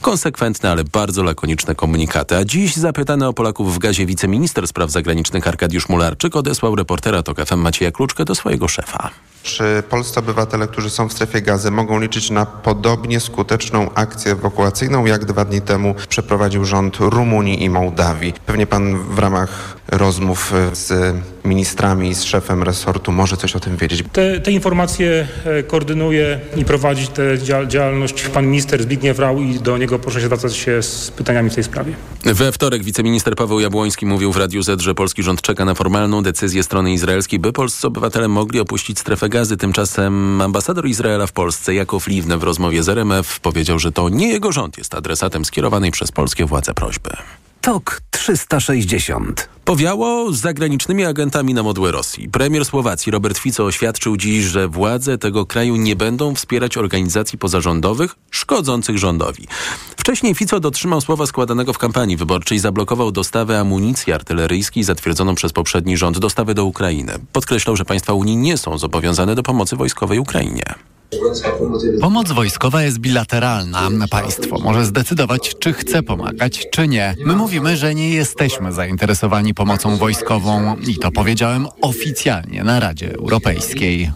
konsekwentne, 0.00 0.70
ale 0.70 0.84
bardzo 0.84 1.22
lakoniczne 1.22 1.74
komunikaty. 1.74 2.36
A 2.36 2.44
dziś 2.44 2.76
zapytany 2.76 3.26
o 3.26 3.32
Polaków 3.32 3.74
w 3.74 3.78
gazie 3.78 4.06
wiceminister 4.06 4.68
spraw 4.68 4.90
zagranicznych 4.90 5.48
Arkadiusz 5.48 5.88
Mularczyk 5.88 6.36
odesłał 6.36 6.76
reportera 6.76 7.22
TOK 7.22 7.46
FM 7.46 7.58
Macieja 7.58 7.90
Kluczkę 7.90 8.24
do 8.24 8.34
swojego 8.34 8.68
szefa. 8.68 9.10
Czy 9.42 9.82
polscy 9.90 10.20
obywatele, 10.20 10.68
którzy 10.68 10.90
są 10.90 11.08
w 11.08 11.12
strefie 11.12 11.42
gazy, 11.42 11.70
mogą 11.70 12.00
liczyć 12.00 12.30
na 12.30 12.46
podobnie 12.46 13.20
skuteczną 13.20 13.94
akcję 13.94 14.32
ewakuacyjną, 14.32 15.06
jak 15.06 15.24
dwa 15.24 15.44
dni 15.44 15.60
temu 15.60 15.94
przeprowadził 16.08 16.64
rząd 16.64 16.96
Rumunii 17.00 17.64
i 17.64 17.70
Mołdawii? 17.70 18.34
Pewnie 18.46 18.66
pan 18.66 18.98
w 18.98 19.18
ramach 19.18 19.76
rozmów 19.92 20.52
z 20.72 21.16
ministrami 21.44 22.08
i 22.08 22.14
z 22.14 22.22
szefem 22.22 22.62
resortu 22.62 23.12
może 23.12 23.36
coś 23.36 23.56
o 23.56 23.60
tym 23.60 23.76
wiedzieć. 23.76 24.04
Te, 24.12 24.40
te 24.40 24.52
informacje 24.52 25.28
e, 25.44 25.62
koordynuje 25.62 26.40
i 26.56 26.64
prowadzi 26.64 27.06
tę 27.06 27.22
działalność 27.68 28.28
pan 28.28 28.46
minister 28.46 28.82
Zbigniew 28.82 29.18
Rał 29.18 29.40
i 29.40 29.54
do 29.54 29.78
niego 29.78 29.98
proszę 29.98 30.20
się 30.20 30.26
zwracać 30.26 30.56
się 30.56 30.82
z 30.82 31.10
pytaniami 31.10 31.50
w 31.50 31.54
tej 31.54 31.64
sprawie. 31.64 31.94
We 32.24 32.52
wtorek 32.52 32.84
wiceminister 32.84 33.36
Paweł 33.36 33.60
Jabłoński 33.60 34.06
mówił 34.06 34.32
w 34.32 34.36
Radiu 34.36 34.62
Z, 34.62 34.80
że 34.80 34.94
polski 34.94 35.22
rząd 35.22 35.42
czeka 35.42 35.64
na 35.64 35.74
formalną 35.74 36.22
decyzję 36.22 36.62
strony 36.62 36.92
izraelskiej, 36.92 37.38
by 37.38 37.52
polscy 37.52 37.86
obywatele 37.86 38.28
mogli 38.28 38.60
opuścić 38.60 38.98
strefę 38.98 39.28
gazy. 39.28 39.56
Tymczasem 39.56 40.40
ambasador 40.40 40.86
Izraela 40.86 41.26
w 41.26 41.32
Polsce, 41.32 41.74
Jakov 41.74 42.06
Liwne 42.06 42.38
w 42.38 42.42
rozmowie 42.42 42.82
z 42.82 42.88
RMF 42.88 43.40
powiedział, 43.40 43.78
że 43.78 43.92
to 43.92 44.08
nie 44.08 44.28
jego 44.28 44.52
rząd 44.52 44.78
jest 44.78 44.94
adresatem 44.94 45.44
skierowanej 45.44 45.90
przez 45.90 46.12
polskie 46.12 46.46
władze 46.46 46.74
prośby. 46.74 47.10
TOK 47.62 48.02
360. 48.10 49.48
Powiało 49.64 50.32
z 50.32 50.40
zagranicznymi 50.40 51.04
agentami 51.04 51.54
na 51.54 51.62
modłę 51.62 51.92
Rosji. 51.92 52.28
Premier 52.28 52.64
Słowacji 52.64 53.12
Robert 53.12 53.38
Fico 53.38 53.64
oświadczył 53.64 54.16
dziś, 54.16 54.44
że 54.44 54.68
władze 54.68 55.18
tego 55.18 55.46
kraju 55.46 55.76
nie 55.76 55.96
będą 55.96 56.34
wspierać 56.34 56.76
organizacji 56.76 57.38
pozarządowych 57.38 58.14
szkodzących 58.30 58.98
rządowi. 58.98 59.46
Wcześniej 59.96 60.34
Fico 60.34 60.60
dotrzymał 60.60 61.00
słowa 61.00 61.26
składanego 61.26 61.72
w 61.72 61.78
kampanii 61.78 62.16
wyborczej, 62.16 62.58
zablokował 62.58 63.12
dostawę 63.12 63.60
amunicji 63.60 64.12
artyleryjskiej 64.12 64.84
zatwierdzoną 64.84 65.34
przez 65.34 65.52
poprzedni 65.52 65.96
rząd, 65.96 66.18
dostawę 66.18 66.54
do 66.54 66.64
Ukrainy. 66.64 67.12
Podkreślał, 67.32 67.76
że 67.76 67.84
państwa 67.84 68.12
Unii 68.12 68.36
nie 68.36 68.58
są 68.58 68.78
zobowiązane 68.78 69.34
do 69.34 69.42
pomocy 69.42 69.76
wojskowej 69.76 70.18
Ukrainie. 70.18 70.64
Pomoc 72.00 72.32
wojskowa 72.32 72.82
jest 72.82 72.98
bilateralna. 72.98 73.88
Państwo 74.10 74.58
może 74.58 74.84
zdecydować, 74.84 75.54
czy 75.58 75.72
chce 75.72 76.02
pomagać, 76.02 76.66
czy 76.72 76.88
nie. 76.88 77.14
My 77.24 77.36
mówimy, 77.36 77.76
że 77.76 77.94
nie 77.94 78.10
jesteśmy 78.10 78.72
zainteresowani 78.72 79.54
pomocą 79.54 79.96
wojskową 79.96 80.76
i 80.76 80.96
to 80.96 81.10
powiedziałem 81.10 81.66
oficjalnie 81.80 82.64
na 82.64 82.80
Radzie 82.80 83.14
Europejskiej. 83.14 84.12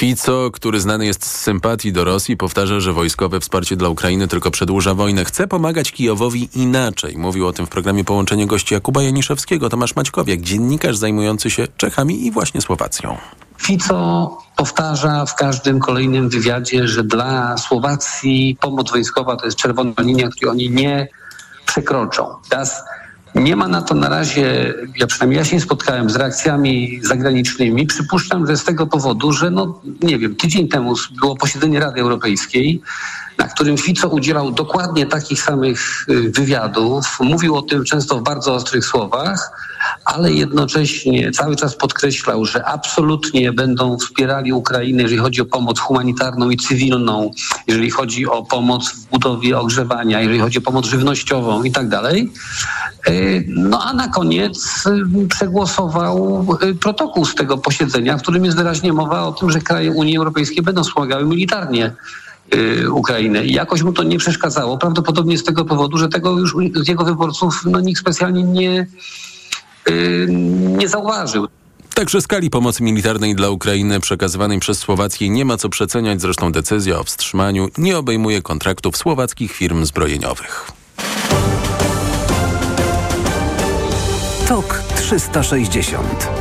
Fico, 0.00 0.50
który 0.50 0.80
znany 0.80 1.06
jest 1.06 1.26
z 1.26 1.40
sympatii 1.40 1.92
do 1.92 2.04
Rosji, 2.04 2.36
powtarza, 2.36 2.80
że 2.80 2.92
wojskowe 2.92 3.40
wsparcie 3.40 3.76
dla 3.76 3.88
Ukrainy 3.88 4.28
tylko 4.28 4.50
przedłuża 4.50 4.94
wojnę. 4.94 5.24
Chce 5.24 5.48
pomagać 5.48 5.92
Kijowowi 5.92 6.48
inaczej. 6.54 7.18
Mówił 7.18 7.46
o 7.46 7.52
tym 7.52 7.66
w 7.66 7.68
programie 7.68 8.04
Połączenie 8.04 8.46
gości 8.46 8.74
Jakuba 8.74 9.02
Janiszewskiego. 9.02 9.68
Tomasz 9.68 9.96
Maćkowiak, 9.96 10.40
dziennikarz 10.40 10.96
zajmujący 10.96 11.50
się 11.50 11.68
Czechami 11.76 12.26
i 12.26 12.30
właśnie 12.30 12.60
Słowacją. 12.60 13.16
Fico 13.58 14.38
powtarza 14.56 15.26
w 15.26 15.34
każdym 15.34 15.80
kolejnym 15.80 16.28
wywiadzie, 16.28 16.88
że 16.88 17.04
dla 17.04 17.56
Słowacji 17.56 18.56
pomoc 18.60 18.90
wojskowa 18.90 19.36
to 19.36 19.44
jest 19.44 19.56
czerwona 19.56 19.92
linia, 19.98 20.28
której 20.28 20.50
oni 20.50 20.70
nie 20.70 21.08
przekroczą. 21.66 22.26
Teraz 22.48 22.82
nie 23.34 23.56
ma 23.56 23.68
na 23.68 23.82
to 23.82 23.94
na 23.94 24.08
razie, 24.08 24.74
ja 24.98 25.06
przynajmniej 25.06 25.38
ja 25.38 25.44
się 25.44 25.56
nie 25.56 25.62
spotkałem 25.62 26.10
z 26.10 26.16
reakcjami 26.16 27.00
zagranicznymi. 27.02 27.86
Przypuszczam, 27.86 28.46
że 28.46 28.56
z 28.56 28.64
tego 28.64 28.86
powodu, 28.86 29.32
że 29.32 29.50
no 29.50 29.80
nie 30.02 30.18
wiem, 30.18 30.36
tydzień 30.36 30.68
temu 30.68 30.94
było 31.20 31.36
posiedzenie 31.36 31.80
Rady 31.80 32.00
Europejskiej, 32.00 32.82
na 33.40 33.48
którym 33.48 33.76
Fico 33.76 34.08
udzielał 34.08 34.50
dokładnie 34.50 35.06
takich 35.06 35.42
samych 35.42 36.06
y, 36.08 36.30
wywiadów. 36.30 37.18
Mówił 37.20 37.56
o 37.56 37.62
tym 37.62 37.84
często 37.84 38.18
w 38.18 38.22
bardzo 38.22 38.54
ostrych 38.54 38.84
słowach, 38.84 39.50
ale 40.04 40.32
jednocześnie 40.32 41.30
cały 41.30 41.56
czas 41.56 41.76
podkreślał, 41.76 42.44
że 42.44 42.64
absolutnie 42.64 43.52
będą 43.52 43.98
wspierali 43.98 44.52
Ukrainę, 44.52 45.02
jeżeli 45.02 45.20
chodzi 45.20 45.40
o 45.40 45.44
pomoc 45.44 45.78
humanitarną 45.78 46.50
i 46.50 46.56
cywilną, 46.56 47.30
jeżeli 47.66 47.90
chodzi 47.90 48.26
o 48.26 48.42
pomoc 48.42 48.90
w 48.90 49.10
budowie 49.10 49.58
ogrzewania, 49.58 50.20
jeżeli 50.20 50.40
chodzi 50.40 50.58
o 50.58 50.62
pomoc 50.62 50.86
żywnościową 50.86 51.62
i 51.62 51.72
tak 51.72 51.88
dalej. 51.88 52.32
Y, 53.08 53.44
no 53.48 53.84
a 53.84 53.92
na 53.92 54.08
koniec 54.08 54.84
y, 54.86 55.28
przegłosował 55.28 56.46
protokół 56.80 57.24
z 57.24 57.34
tego 57.34 57.58
posiedzenia, 57.58 58.18
w 58.18 58.22
którym 58.22 58.44
jest 58.44 58.56
wyraźnie 58.56 58.92
mowa 58.92 59.22
o 59.22 59.32
tym, 59.32 59.50
że 59.50 59.60
kraje 59.60 59.92
Unii 59.92 60.16
Europejskiej 60.16 60.62
będą 60.62 60.84
wspomagały 60.84 61.24
militarnie 61.24 61.92
Ukrainę. 62.92 63.44
I 63.44 63.52
jakoś 63.52 63.82
mu 63.82 63.92
to 63.92 64.02
nie 64.02 64.18
przeszkadzało. 64.18 64.78
Prawdopodobnie 64.78 65.38
z 65.38 65.44
tego 65.44 65.64
powodu, 65.64 65.98
że 65.98 66.08
tego 66.08 66.38
już 66.38 66.54
z 66.74 66.88
jego 66.88 67.04
wyborców 67.04 67.62
no, 67.66 67.80
nikt 67.80 68.00
specjalnie 68.00 68.42
nie, 68.42 68.86
y, 69.90 70.26
nie 70.78 70.88
zauważył. 70.88 71.48
Także 71.94 72.20
skali 72.20 72.50
pomocy 72.50 72.82
militarnej 72.82 73.34
dla 73.34 73.50
Ukrainy 73.50 74.00
przekazywanej 74.00 74.60
przez 74.60 74.78
Słowację 74.78 75.30
nie 75.30 75.44
ma 75.44 75.56
co 75.56 75.68
przeceniać. 75.68 76.20
Zresztą 76.20 76.52
decyzja 76.52 76.98
o 76.98 77.04
wstrzymaniu 77.04 77.68
nie 77.78 77.98
obejmuje 77.98 78.42
kontraktów 78.42 78.96
słowackich 78.96 79.52
firm 79.52 79.84
zbrojeniowych. 79.84 80.70
TOK 84.48 84.82
360 84.96 86.39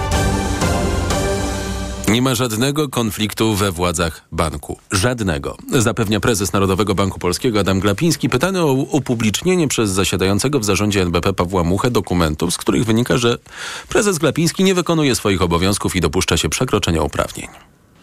nie 2.10 2.22
ma 2.22 2.36
żadnego 2.36 2.90
konfliktu 2.90 3.56
we 3.56 3.72
władzach 3.72 4.22
banku. 4.32 4.78
Żadnego. 4.92 5.58
Zapewnia 5.72 6.20
prezes 6.20 6.54
Narodowego 6.54 6.96
Banku 6.96 7.20
Polskiego 7.20 7.60
Adam 7.60 7.80
Glapiński, 7.80 8.30
pytany 8.30 8.62
o 8.62 8.72
upublicznienie 8.74 9.68
przez 9.68 9.90
zasiadającego 9.90 10.60
w 10.60 10.66
zarządzie 10.66 11.02
NBP 11.02 11.34
Pawła 11.34 11.64
Muchę 11.64 11.92
dokumentów, 11.92 12.54
z 12.54 12.58
których 12.58 12.86
wynika, 12.86 13.18
że 13.18 13.38
prezes 13.90 14.18
Glapiński 14.18 14.64
nie 14.64 14.76
wykonuje 14.76 15.16
swoich 15.16 15.42
obowiązków 15.42 15.96
i 15.96 16.02
dopuszcza 16.02 16.38
się 16.38 16.50
przekroczenia 16.50 17.02
uprawnień. 17.02 17.48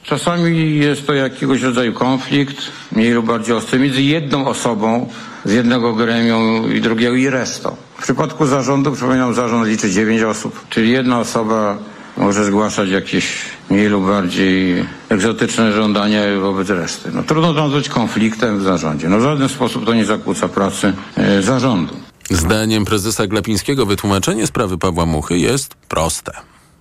Czasami 0.03 0.79
jest 0.79 1.07
to 1.07 1.13
jakiegoś 1.13 1.63
rodzaju 1.63 1.93
konflikt, 1.93 2.57
mniej 2.93 3.13
lub 3.13 3.27
bardziej 3.27 3.55
ostry, 3.55 3.79
między 3.79 4.03
jedną 4.03 4.47
osobą 4.47 5.09
z 5.45 5.53
jednego 5.53 5.93
gremium 5.93 6.75
i 6.75 6.81
drugiego 6.81 7.15
i 7.15 7.31
resztą. 7.31 7.77
W 7.99 8.03
przypadku 8.03 8.47
zarządu, 8.47 8.93
przypominam, 8.93 9.35
zarząd 9.35 9.69
liczy 9.69 9.91
9 9.91 10.23
osób, 10.23 10.67
czyli 10.71 10.91
jedna 10.91 11.21
osoba 11.21 11.79
może 12.17 12.45
zgłaszać 12.45 12.89
jakieś 12.89 13.43
mniej 13.71 13.89
lub 13.89 14.07
bardziej 14.07 14.85
egzotyczne 15.09 15.73
żądania 15.73 16.21
wobec 16.41 16.71
reszty. 16.71 17.11
No, 17.15 17.23
trudno 17.23 17.55
to 17.55 17.61
nazwać 17.61 17.89
konfliktem 17.89 18.59
w 18.59 18.63
zarządzie. 18.63 19.09
No, 19.09 19.19
w 19.19 19.23
żaden 19.23 19.49
sposób 19.49 19.87
to 19.87 19.95
nie 19.95 20.05
zakłóca 20.05 20.49
pracy 20.49 20.93
e, 21.17 21.43
zarządu. 21.43 21.95
Zdaniem 22.31 22.85
prezesa 22.85 23.27
Glapińskiego 23.27 23.87
wytłumaczenie 23.87 24.47
sprawy 24.47 24.79
Pawła 24.79 25.07
Muchy 25.07 25.39
jest 25.39 25.75
proste. 25.75 26.33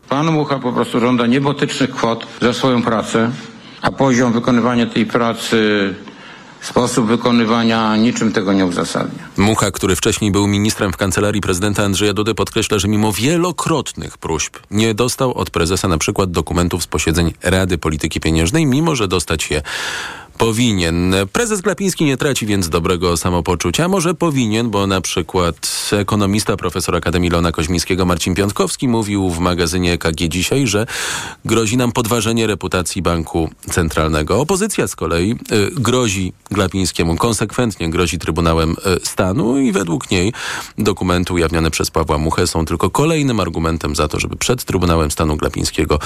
Pan 0.09 0.31
Mucha 0.31 0.59
po 0.59 0.73
prostu 0.73 0.99
żąda 0.99 1.27
niebotycznych 1.27 1.89
kwot 1.89 2.27
za 2.41 2.53
swoją 2.53 2.81
pracę, 2.81 3.31
a 3.81 3.91
poziom 3.91 4.33
wykonywania 4.33 4.85
tej 4.85 5.05
pracy 5.05 5.93
Sposób 6.65 7.07
wykonywania 7.07 7.97
niczym 7.97 8.31
tego 8.31 8.53
nie 8.53 8.65
uzasadnia. 8.65 9.23
Mucha, 9.37 9.71
który 9.71 9.95
wcześniej 9.95 10.31
był 10.31 10.47
ministrem 10.47 10.93
w 10.93 10.97
kancelarii 10.97 11.41
prezydenta 11.41 11.83
Andrzeja 11.83 12.13
Dudy, 12.13 12.35
podkreśla, 12.35 12.79
że 12.79 12.87
mimo 12.87 13.11
wielokrotnych 13.11 14.17
próśb 14.17 14.57
nie 14.71 14.93
dostał 14.93 15.33
od 15.33 15.49
prezesa 15.49 15.87
na 15.87 15.97
przykład 15.97 16.31
dokumentów 16.31 16.83
z 16.83 16.87
posiedzeń 16.87 17.33
Rady 17.43 17.77
Polityki 17.77 18.19
Pieniężnej, 18.19 18.65
mimo 18.65 18.95
że 18.95 19.07
dostać 19.07 19.51
je 19.51 19.61
powinien. 20.37 21.15
Prezes 21.33 21.61
Glapiński 21.61 22.05
nie 22.05 22.17
traci 22.17 22.45
więc 22.45 22.69
dobrego 22.69 23.17
samopoczucia. 23.17 23.87
Może 23.87 24.13
powinien, 24.13 24.69
bo 24.69 24.87
na 24.87 25.01
przykład 25.01 25.89
ekonomista 25.91 26.57
profesor 26.57 26.95
Akademii 26.95 27.29
Lona 27.29 27.51
Koźmińskiego 27.51 28.05
Marcin 28.05 28.35
Piątkowski 28.35 28.87
mówił 28.87 29.29
w 29.29 29.39
magazynie 29.39 29.93
EKG 29.93 30.27
dzisiaj, 30.27 30.67
że 30.67 30.85
grozi 31.45 31.77
nam 31.77 31.91
podważenie 31.91 32.47
reputacji 32.47 33.01
banku 33.01 33.49
centralnego. 33.71 34.39
Opozycja 34.39 34.87
z 34.87 34.95
kolei 34.95 35.31
y, 35.31 35.35
grozi 35.71 36.33
Glapińskiemu, 36.51 37.15
konsekwentnie 37.15 37.89
grozi 37.89 38.19
Trybunałem 38.19 38.71
y, 38.71 38.75
Stanu 39.05 39.59
i 39.59 39.71
według 39.71 40.11
niej 40.11 40.33
dokumenty 40.77 41.33
ujawnione 41.33 41.71
przez 41.71 41.91
Pawła 41.91 42.17
Muchę 42.17 42.47
są 42.47 42.65
tylko 42.65 42.89
kolejnym 42.89 43.39
argumentem 43.39 43.95
za 43.95 44.07
to, 44.07 44.19
żeby 44.19 44.35
przed 44.35 44.63
Trybunałem 44.63 45.11
Stanu 45.11 45.37
Glapińskiego 45.37 45.99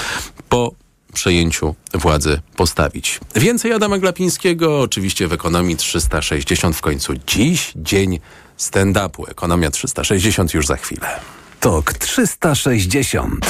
po 0.48 0.72
przejęciu 1.12 1.74
władzy 1.94 2.40
postawić. 2.56 3.20
Więcej 3.36 3.72
Adama 3.72 3.98
Glapińskiego 3.98 4.80
oczywiście 4.80 5.28
w 5.28 5.32
Ekonomii 5.32 5.76
360 5.76 6.76
w 6.76 6.80
końcu 6.80 7.12
dziś 7.26 7.72
dzień 7.76 8.20
stand-upu. 8.58 9.30
Ekonomia 9.30 9.70
360 9.70 10.54
już 10.54 10.66
za 10.66 10.76
chwilę. 10.76 11.20
Tok 11.60 11.92
360. 11.92 13.46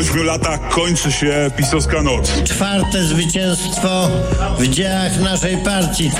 ośmiu 0.00 0.22
latach 0.22 0.68
kończy 0.68 1.12
się 1.12 1.50
pisowska 1.56 2.02
noc. 2.02 2.32
Czwarte 2.44 3.04
zwycięstwo 3.04 4.08
w 4.58 4.68
dziełach 4.68 5.20
naszej 5.20 5.56
partii. 5.56 6.10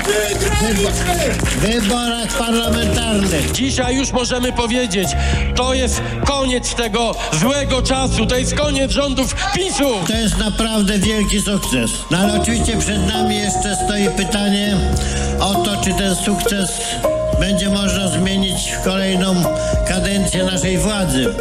W 1.43 1.59
wyborach 1.59 2.37
parlamentarnych. 2.37 3.51
Dzisiaj 3.51 3.95
już 3.95 4.11
możemy 4.11 4.51
powiedzieć, 4.53 5.09
to 5.55 5.73
jest 5.73 6.01
koniec 6.25 6.75
tego 6.75 7.15
złego 7.33 7.81
czasu, 7.81 8.25
to 8.25 8.37
jest 8.37 8.55
koniec 8.55 8.91
rządów 8.91 9.35
PiSu. 9.55 9.93
To 10.07 10.13
jest 10.13 10.37
naprawdę 10.37 10.99
wielki 10.99 11.41
sukces. 11.41 11.91
No 12.11 12.17
ale 12.17 12.41
oczywiście 12.41 12.77
przed 12.77 13.07
nami 13.07 13.35
jeszcze 13.35 13.75
stoi 13.85 14.09
pytanie 14.09 14.77
o 15.39 15.53
to, 15.53 15.83
czy 15.83 15.93
ten 15.93 16.15
sukces 16.15 16.81
będzie 17.39 17.69
można 17.69 18.07
zmienić 18.07 18.71
w 18.71 18.83
kolejną 18.83 19.43
kadencję 19.87 20.43
naszej 20.43 20.77
władzy. 20.77 21.33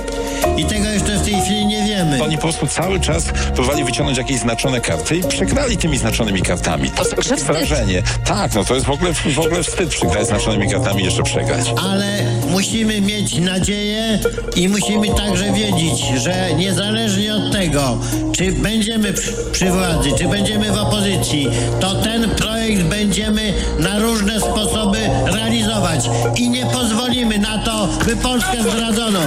I 0.57 0.65
tego 0.65 0.89
jeszcze 0.89 1.19
w 1.19 1.25
tej 1.25 1.41
chwili 1.41 1.67
nie 1.67 1.83
wiemy. 1.85 2.23
Oni 2.23 2.37
po 2.37 2.43
prostu 2.43 2.67
cały 2.67 3.01
czas 3.01 3.25
próbowali 3.55 3.85
wyciągnąć 3.85 4.19
jakieś 4.19 4.39
znaczone 4.39 4.81
karty 4.81 5.17
i 5.17 5.23
przegrali 5.23 5.77
tymi 5.77 5.99
znaczonymi 5.99 6.43
kartami. 6.43 6.91
To 6.91 7.05
jest 7.31 7.45
wrażenie. 7.45 8.03
Tak, 8.25 8.55
no 8.55 8.65
to 8.65 8.75
jest 8.75 8.87
w 8.87 8.91
ogóle, 8.91 9.13
w 9.13 9.39
ogóle 9.39 9.63
wstyd 9.63 9.89
przegrać 9.89 10.27
znaczonymi 10.27 10.71
kartami 10.71 11.03
i 11.03 11.05
jeszcze 11.05 11.23
przegrać. 11.23 11.67
Ale 11.91 12.19
musimy 12.51 13.01
mieć 13.01 13.35
nadzieję 13.35 14.19
i 14.57 14.69
musimy 14.69 15.15
także 15.15 15.53
wiedzieć, 15.53 16.01
że 16.17 16.55
niezależnie 16.55 17.35
od 17.35 17.53
tego, 17.53 17.99
czy 18.33 18.53
będziemy 18.53 19.13
przy, 19.13 19.33
przy 19.53 19.71
władzy, 19.71 20.11
czy 20.19 20.29
będziemy 20.29 20.73
w 20.73 20.79
opozycji, 20.79 21.49
to 21.81 21.95
ten 21.95 22.31
projekt 22.31 22.83
będziemy 22.83 23.55
na 23.79 23.99
różne 23.99 24.41
sposoby 24.41 24.99
realizować 25.25 26.11
i 26.37 26.51
nie 26.51 26.67
pozwolimy 26.67 27.00
na 27.39 27.59
to, 27.59 27.89
by 28.07 28.17
Polskę 28.17 28.63
zdradzono. 28.63 29.21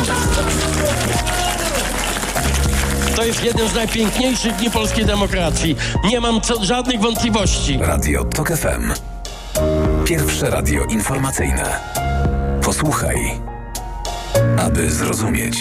To 3.16 3.26
jest 3.26 3.44
jeden 3.44 3.70
z 3.70 3.74
najpiękniejszych 3.74 4.56
dni 4.56 4.72
polskiej 4.72 5.06
demokracji. 5.06 5.76
Nie 6.04 6.20
mam 6.20 6.42
co, 6.42 6.66
żadnych 6.66 7.02
wątpliwości. 7.02 7.78
Radio 7.82 8.24
TOK 8.24 8.50
FM. 8.50 8.92
Pierwsze 10.06 10.50
radio 10.50 10.84
informacyjne. 10.84 11.80
Posłuchaj, 12.64 13.16
aby 14.58 14.92
zrozumieć. 14.92 15.58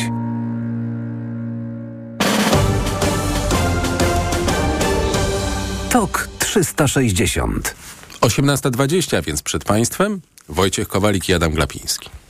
TOK 5.90 6.28
360. 6.38 7.74
18.20, 8.20 9.24
więc 9.24 9.42
przed 9.42 9.64
Państwem 9.64 10.20
Wojciech 10.48 10.88
Kowalik 10.88 11.28
i 11.28 11.34
Adam 11.34 11.52
Glapiński. 11.52 12.21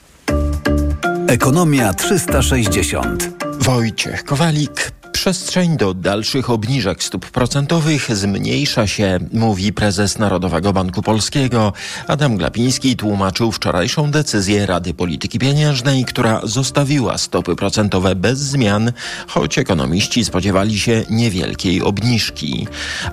Ekonomia 1.33 1.95
360. 1.95 3.31
Wojciech 3.67 4.25
Kowalik. 4.25 5.02
Przestrzeń 5.13 5.77
do 5.77 5.95
dalszych 5.95 6.51
obniżek 6.51 7.03
stóp 7.03 7.31
procentowych 7.31 8.17
zmniejsza 8.17 8.87
się, 8.87 9.19
mówi 9.33 9.73
prezes 9.73 10.19
Narodowego 10.19 10.73
Banku 10.73 11.03
Polskiego. 11.03 11.73
Adam 12.09 12.37
Glapiński 12.37 12.97
tłumaczył 12.97 13.53
wczorajszą 13.53 14.11
decyzję 14.11 14.67
Rady 14.67 14.95
Polityki 14.95 15.39
Pieniężnej, 15.39 16.05
która 16.05 16.41
zostawiła 16.45 17.19
stopy 17.19 17.57
procentowe 17.57 18.15
bez 18.15 18.39
zmian, 18.39 18.93
choć 19.27 19.59
ekonomiści 19.59 20.25
spodziewali 20.25 20.79
się 20.79 21.05
niewielkiej 21.11 21.83
obniżki. 21.83 22.67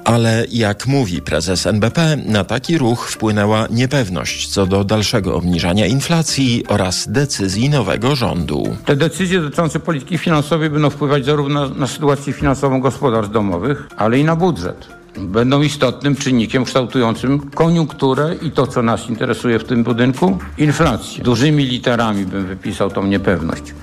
Ale 0.04 0.46
jak 0.52 0.88
mówi 0.88 1.22
prezes 1.22 1.68
NBP, 1.68 2.18
na 2.26 2.44
taki 2.44 2.78
ruch 2.78 3.10
wpłynęła 3.10 3.68
niepewność 3.72 4.48
co 4.48 4.66
do 4.66 4.84
dalszego 4.84 5.36
obniżania 5.36 5.86
inflacji 5.86 6.64
oraz 6.68 7.08
decyzji 7.12 7.70
nowego 7.70 8.16
rządu. 8.16 8.78
Te 8.86 8.96
decyzje 8.96 9.42
dotyczące 9.42 9.80
polityki 9.80 10.18
finansowej 10.18 10.70
będą 10.70 10.90
wpływać 10.90 11.26
zarówno 11.26 11.70
na 11.70 11.88
sytuację 11.90 12.34
finansową 12.34 12.82
gospodarstw 12.82 13.34
domowych, 13.34 13.88
ale 13.98 14.20
i 14.20 14.24
na 14.24 14.36
budżet. 14.36 14.88
Będą 15.18 15.62
istotnym 15.62 16.16
czynnikiem 16.16 16.66
kształtującym 16.66 17.40
koniunkturę 17.40 18.36
i 18.42 18.52
to, 18.52 18.68
co 18.68 18.82
nas 18.82 19.10
interesuje 19.10 19.60
w 19.60 19.64
tym 19.64 19.84
budynku, 19.84 20.38
inflację. 20.58 21.24
Dużymi 21.24 21.66
literami 21.66 22.26
bym 22.26 22.46
wypisał 22.46 22.90
tą 22.90 23.08
niepewność. 23.08 23.74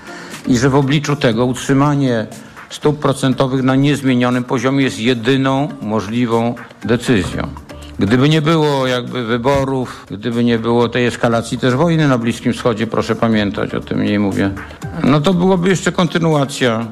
I 0.47 0.59
że 0.59 0.71
w 0.71 0.75
obliczu 0.75 1.17
tego 1.17 1.45
utrzymanie 1.45 2.27
stóp 2.71 2.99
procentowych 2.99 3.63
na 3.63 3.75
niezmienionym 3.75 4.45
poziomie 4.45 4.85
jest 4.85 4.99
jedyną 4.99 5.69
możliwą 5.83 6.55
decyzją. 6.85 7.49
Gdyby 7.99 8.29
nie 8.29 8.43
było 8.43 8.87
jakby 8.87 9.25
wyborów, 9.25 10.07
gdyby 10.11 10.45
nie 10.45 10.59
było 10.59 10.89
tej 10.89 11.07
eskalacji 11.07 11.59
też 11.59 11.75
wojny 11.75 12.09
na 12.09 12.19
Bliskim 12.19 12.53
Wschodzie, 12.53 12.87
proszę 12.87 13.15
pamiętać, 13.15 13.75
o 13.75 13.81
tym 13.81 14.03
nie 14.03 14.19
mówię, 14.19 14.51
no 15.05 15.21
to 15.21 15.35
byłoby 15.35 15.69
jeszcze 15.69 15.93
kontynuacja 15.93 16.87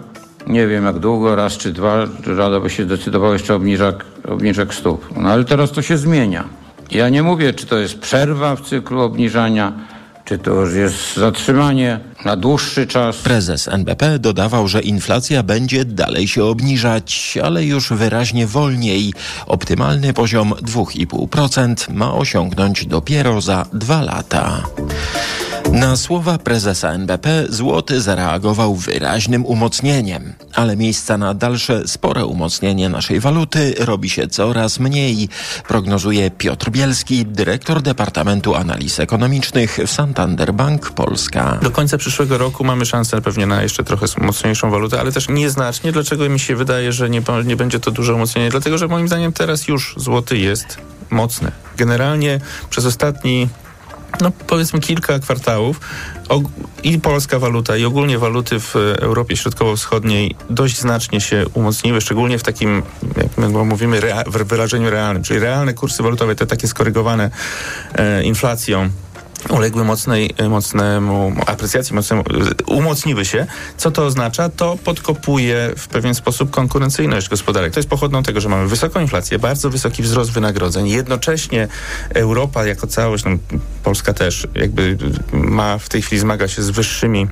nie 0.47 0.67
wiem 0.67 0.85
jak 0.85 0.99
długo, 0.99 1.37
raz 1.37 1.57
czy 1.57 1.73
dwa, 1.73 2.07
Rada 2.27 2.61
by 2.61 2.71
się 2.71 2.85
zdecydowała 2.85 3.33
jeszcze 3.33 3.55
obniżek, 3.55 4.05
obniżek 4.29 4.75
stóp. 4.75 5.09
No 5.17 5.29
ale 5.29 5.45
teraz 5.45 5.73
to 5.73 5.83
się 5.83 5.97
zmienia. 5.97 6.45
Ja 6.91 7.09
nie 7.09 7.23
mówię, 7.23 7.53
czy 7.53 7.67
to 7.67 7.79
jest 7.79 7.99
przerwa 7.99 8.57
w 8.57 8.61
cyklu 8.61 9.01
obniżania, 9.01 9.73
czy 10.25 10.39
to 10.39 10.51
już 10.51 10.75
jest 10.75 11.17
zatrzymanie 11.17 12.01
na 12.25 12.37
dłuższy 12.37 12.87
czas? 12.87 13.17
Prezes 13.17 13.69
NBP 13.69 14.19
dodawał, 14.19 14.69
że 14.69 14.81
inflacja 14.81 15.43
będzie 15.43 15.85
dalej 15.85 16.29
się 16.29 16.45
obniżać, 16.45 17.39
ale 17.45 17.65
już 17.65 17.93
wyraźnie 17.93 18.47
wolniej. 18.47 19.13
Optymalny 19.47 20.13
poziom 20.13 20.51
2,5% 20.53 21.93
ma 21.93 22.15
osiągnąć 22.15 22.87
dopiero 22.87 23.41
za 23.41 23.67
dwa 23.73 24.03
lata. 24.03 24.63
Na 25.73 25.97
słowa 25.97 26.39
prezesa 26.39 26.93
NBP 26.93 27.47
złoty 27.49 28.01
zareagował 28.01 28.75
wyraźnym 28.75 29.47
umocnieniem, 29.47 30.33
ale 30.55 30.77
miejsca 30.77 31.19
na 31.19 31.35
dalsze 31.35 31.89
spore 31.89 32.25
umocnienie 32.25 32.89
naszej 32.89 33.21
waluty 33.21 33.75
robi 33.79 34.11
się 34.11 34.29
coraz 34.29 34.81
mniej, 34.81 35.29
prognozuje 35.69 36.31
Piotr 36.31 36.71
Bielski, 36.71 37.27
dyrektor 37.27 37.83
Departamentu 37.83 38.55
Analiz 38.55 39.01
Ekonomicznych 39.01 39.79
w 39.87 39.91
Santander 39.91 40.55
Bank 40.55 40.91
Polska. 40.91 41.59
Do 41.63 41.71
końca 41.71 41.99
przyszłego 41.99 42.14
roku 42.19 42.65
mamy 42.65 42.87
szansę 42.87 43.21
pewnie 43.21 43.47
na 43.47 43.63
jeszcze 43.63 43.85
trochę 43.85 44.07
mocniejszą 44.19 44.71
walutę, 44.71 45.01
ale 45.01 45.13
też 45.13 45.29
nieznacznie. 45.29 45.93
Dlaczego 45.93 46.29
mi 46.29 46.41
się 46.41 46.57
wydaje, 46.57 46.93
że 46.93 47.11
nie, 47.11 47.23
nie 47.45 47.57
będzie 47.57 47.81
to 47.81 47.91
duże 47.91 48.15
umocnienie? 48.15 48.51
Dlatego, 48.51 48.79
że 48.79 48.89
moim 48.89 49.09
zdaniem 49.09 49.33
teraz 49.33 49.69
już 49.69 49.95
złoty 49.97 50.39
jest 50.39 50.79
mocny. 51.11 51.53
Generalnie 51.77 52.41
przez 52.71 52.87
ostatni 52.87 53.49
no 54.21 54.33
powiedzmy 54.47 54.81
kilka 54.81 55.19
kwartałów 55.19 55.81
i 56.83 56.99
polska 56.99 57.39
waluta 57.39 57.77
i 57.77 57.85
ogólnie 57.85 58.19
waluty 58.19 58.61
w 58.61 58.77
Europie 58.77 59.37
Środkowo-Wschodniej 59.37 60.37
dość 60.51 60.81
znacznie 60.81 61.21
się 61.21 61.45
umocniły, 61.55 62.01
szczególnie 62.01 62.39
w 62.39 62.43
takim, 62.43 62.83
jak 63.17 63.39
my 63.39 63.49
mówimy, 63.49 64.01
rea- 64.01 64.25
w 64.31 64.47
wyrażeniu 64.47 64.91
realnym, 64.91 65.23
czyli 65.23 65.41
realne 65.41 65.75
kursy 65.75 66.03
walutowe, 66.03 66.35
te 66.35 66.47
takie 66.47 66.69
skorygowane 66.69 67.31
e, 67.95 68.23
inflacją 68.23 68.91
uległy 69.51 69.85
mocnej, 69.85 70.35
mocnemu 70.49 71.33
aprecjacji, 71.47 71.95
mocnemu, 71.95 72.25
umocniły 72.67 73.25
się. 73.25 73.47
Co 73.77 73.91
to 73.91 74.05
oznacza? 74.05 74.49
To 74.49 74.79
podkopuje 74.85 75.71
w 75.77 75.89
pewien 75.89 76.15
sposób 76.15 76.51
konkurencyjność 76.51 77.29
gospodarek. 77.29 77.73
To 77.73 77.79
jest 77.79 77.89
pochodną 77.89 78.23
tego, 78.23 78.41
że 78.41 78.49
mamy 78.49 78.69
wysoką 78.69 79.01
inflację, 79.01 79.39
bardzo 79.39 79.71
wysoki 79.71 80.03
wzrost 80.03 80.31
wynagrodzeń. 80.31 80.89
Jednocześnie 80.89 81.69
Europa 82.15 82.67
jako 82.67 82.87
całość, 82.87 83.25
no, 83.25 83.31
Polska 83.83 84.13
też 84.15 84.47
jakby 84.55 84.99
ma 85.33 85.79
w 85.79 85.89
tej 85.89 86.03
chwili 86.03 86.21
zmaga 86.21 86.49
się 86.49 86.63
z 86.63 86.71
wyższymi 86.71 87.29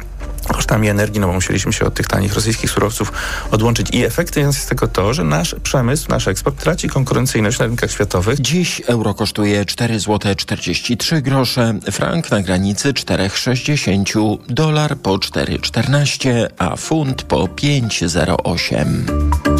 kosztami 0.48 0.88
energii, 0.88 1.20
no 1.20 1.26
bo 1.26 1.32
musieliśmy 1.32 1.72
się 1.72 1.84
od 1.84 1.94
tych 1.94 2.06
tanich 2.06 2.34
rosyjskich 2.34 2.70
surowców 2.70 3.12
odłączyć. 3.50 3.90
I 3.92 4.04
efektem 4.04 4.46
jest 4.46 4.68
tego 4.68 4.88
to, 4.88 5.14
że 5.14 5.24
nasz 5.24 5.56
przemysł, 5.62 6.06
nasz 6.08 6.28
eksport 6.28 6.56
traci 6.56 6.88
konkurencyjność 6.88 7.58
na 7.58 7.66
rynkach 7.66 7.90
światowych. 7.90 8.40
Dziś 8.40 8.82
euro 8.86 9.14
kosztuje 9.14 9.64
4 9.64 10.00
zł 10.00 10.34
43 10.36 11.22
grosze, 11.22 11.74
frank 12.02 12.30
na 12.30 12.42
granicy 12.42 12.92
4,60, 12.92 14.38
dolar 14.48 14.96
po 14.96 15.18
4,14, 15.18 16.48
a 16.58 16.76
funt 16.76 17.22
po 17.22 17.46
5,08. 17.46 19.51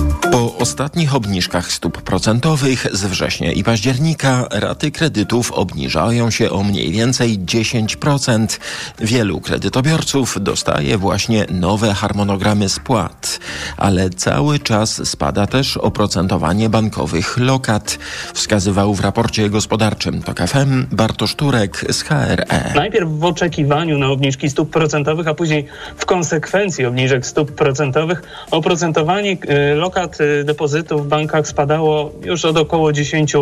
Ostatnich 0.62 1.14
obniżkach 1.14 1.72
stóp 1.72 2.03
procentowych 2.03 2.87
z 2.92 3.05
września 3.05 3.53
i 3.53 3.64
października 3.64 4.46
raty 4.51 4.90
kredytów 4.90 5.53
obniżają 5.53 6.31
się 6.31 6.51
o 6.51 6.62
mniej 6.62 6.92
więcej 6.92 7.38
10%. 7.38 8.61
Wielu 8.98 9.40
kredytobiorców 9.40 10.37
dostaje 10.40 10.98
właśnie 10.98 11.46
nowe 11.51 11.94
harmonogramy 11.94 12.68
spłat, 12.68 13.38
ale 13.77 14.11
cały 14.11 14.59
czas 14.59 15.09
spada 15.09 15.46
też 15.46 15.77
oprocentowanie 15.77 16.68
bankowych 16.68 17.38
lokat, 17.38 17.98
wskazywał 18.35 18.94
w 18.94 19.01
raporcie 19.01 19.51
gospodarczym 19.51 20.22
TOK 20.22 20.38
FM 20.38 20.87
Bartosz 20.92 21.35
Turek 21.35 21.85
z 21.90 22.03
HRE. 22.03 22.72
Najpierw 22.75 23.11
w 23.11 23.25
oczekiwaniu 23.25 23.98
na 23.98 24.07
obniżki 24.09 24.51
stóp 24.51 24.70
procentowych, 24.70 25.29
a 25.29 25.35
później 25.35 25.66
w 25.96 26.07
konsekwencji 26.07 26.87
obniżek 26.87 27.27
stóp 27.27 27.53
procentowych 27.53 28.22
oprocentowanie 28.51 29.37
lokat 29.75 30.18
depozytów 30.52 31.04
w 31.04 31.08
bankach 31.08 31.48
spadało 31.48 32.12
już 32.24 32.44
od 32.44 32.56
około 32.56 32.92
10 32.92 33.34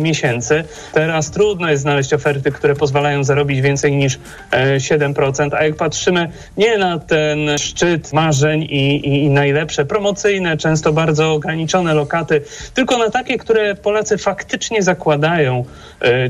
miesięcy. 0.00 0.64
Teraz 0.92 1.30
trudno 1.30 1.70
jest 1.70 1.82
znaleźć 1.82 2.14
oferty, 2.14 2.52
które 2.52 2.74
pozwalają 2.74 3.24
zarobić 3.24 3.60
więcej 3.60 3.96
niż 3.96 4.18
7%, 4.76 5.50
a 5.54 5.64
jak 5.64 5.76
patrzymy 5.76 6.30
nie 6.56 6.78
na 6.78 6.98
ten 6.98 7.58
szczyt 7.58 8.12
marzeń 8.12 8.62
i, 8.62 9.08
i, 9.08 9.24
i 9.24 9.30
najlepsze 9.30 9.84
promocyjne, 9.84 10.56
często 10.56 10.92
bardzo 10.92 11.32
ograniczone 11.32 11.94
lokaty, 11.94 12.42
tylko 12.74 12.98
na 12.98 13.10
takie, 13.10 13.38
które 13.38 13.74
Polacy 13.74 14.18
faktycznie 14.18 14.82
zakładają, 14.82 15.64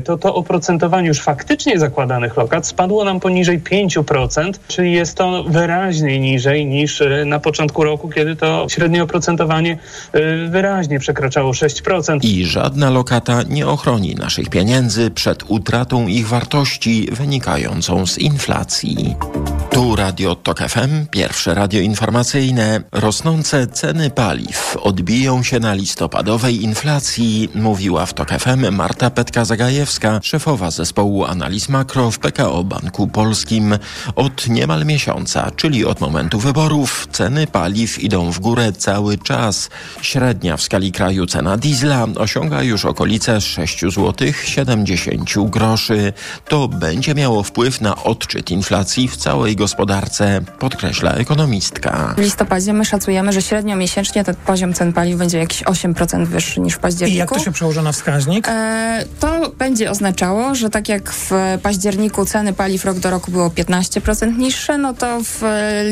to 0.03 0.17
to 0.17 0.35
oprocentowanie 0.35 1.07
już 1.07 1.19
faktycznie 1.21 1.79
zakładanych 1.79 2.37
lokat 2.37 2.67
spadło 2.67 3.03
nam 3.03 3.19
poniżej 3.19 3.59
5%, 3.59 4.51
czyli 4.67 4.93
jest 4.93 5.17
to 5.17 5.43
wyraźnie 5.43 6.19
niżej 6.19 6.65
niż 6.65 7.03
na 7.25 7.39
początku 7.39 7.83
roku, 7.83 8.09
kiedy 8.09 8.35
to 8.35 8.65
średnie 8.69 9.03
oprocentowanie 9.03 9.77
wyraźnie 10.49 10.99
przekraczało 10.99 11.51
6%. 11.51 12.19
I 12.21 12.45
żadna 12.45 12.89
lokata 12.89 13.43
nie 13.43 13.67
ochroni 13.67 14.15
naszych 14.15 14.49
pieniędzy 14.49 15.11
przed 15.11 15.43
utratą 15.47 16.07
ich 16.07 16.27
wartości 16.27 17.07
wynikającą 17.11 18.07
z 18.07 18.17
inflacji. 18.17 19.15
Tu 19.71 19.95
Radio 19.95 20.35
Tok 20.35 20.59
FM, 20.59 21.05
pierwsze 21.11 21.53
radio 21.53 21.81
informacyjne. 21.81 22.81
Rosnące 22.91 23.67
ceny 23.67 24.09
paliw 24.09 24.77
odbiją 24.81 25.43
się 25.43 25.59
na 25.59 25.73
listopadowej 25.73 26.63
inflacji, 26.63 27.49
mówiła 27.55 28.05
w 28.05 28.13
Tok 28.13 28.29
FM 28.29 28.71
Marta 28.71 29.09
Petka-Zagajewska, 29.09 30.19
szefowa 30.23 30.71
zespołu 30.71 31.25
analiz 31.25 31.69
makro 31.69 32.11
w 32.11 32.19
PKO 32.19 32.63
Banku 32.63 33.07
Polskim. 33.07 33.77
Od 34.15 34.47
niemal 34.47 34.85
miesiąca, 34.85 35.51
czyli 35.55 35.85
od 35.85 36.01
momentu 36.01 36.39
wyborów, 36.39 37.07
ceny 37.11 37.47
paliw 37.47 38.03
idą 38.03 38.31
w 38.31 38.39
górę 38.39 38.71
cały 38.73 39.17
czas. 39.17 39.69
Średnia 40.01 40.57
w 40.57 40.61
skali 40.61 40.91
kraju 40.91 41.25
cena 41.25 41.57
diesla 41.57 42.07
osiąga 42.15 42.63
już 42.63 42.85
okolice 42.85 43.41
6 43.41 43.81
zł 43.81 44.13
70 44.45 45.49
groszy. 45.49 46.13
To 46.47 46.67
będzie 46.67 47.15
miało 47.15 47.43
wpływ 47.43 47.81
na 47.81 48.03
odczyt 48.03 48.51
inflacji 48.51 49.07
w 49.07 49.17
całej 49.17 49.55
gospodarce, 49.55 50.41
podkreśla 50.59 51.13
ekonomistka. 51.13 52.13
W 52.17 52.21
listopadzie 52.21 52.73
my 52.73 52.85
szacujemy, 52.85 53.33
że 53.33 53.41
średnio 53.41 53.75
miesięcznie 53.75 54.23
ten 54.23 54.35
poziom 54.35 54.73
cen 54.73 54.93
paliw 54.93 55.17
będzie 55.17 55.37
jakieś 55.37 55.63
8% 55.63 56.25
wyższy 56.25 56.61
niż 56.61 56.73
w 56.73 56.79
październiku. 56.79 57.15
I 57.15 57.19
jak 57.19 57.29
to 57.29 57.39
się 57.39 57.51
przełoży 57.51 57.81
na 57.81 57.91
wskaźnik? 57.91 58.47
E, 58.47 59.05
to 59.19 59.51
będzie 59.57 59.91
oznaczało, 59.91 60.55
że 60.55 60.69
tak 60.69 60.89
jak 60.89 61.11
w 61.11 61.31
październiku 61.63 62.25
ceny 62.25 62.53
paliw 62.53 62.85
rok 62.85 62.99
do 62.99 63.09
roku 63.09 63.31
było 63.31 63.49
15% 63.49 64.37
niższe, 64.37 64.77
no 64.77 64.93
to 64.93 65.19
w 65.23 65.41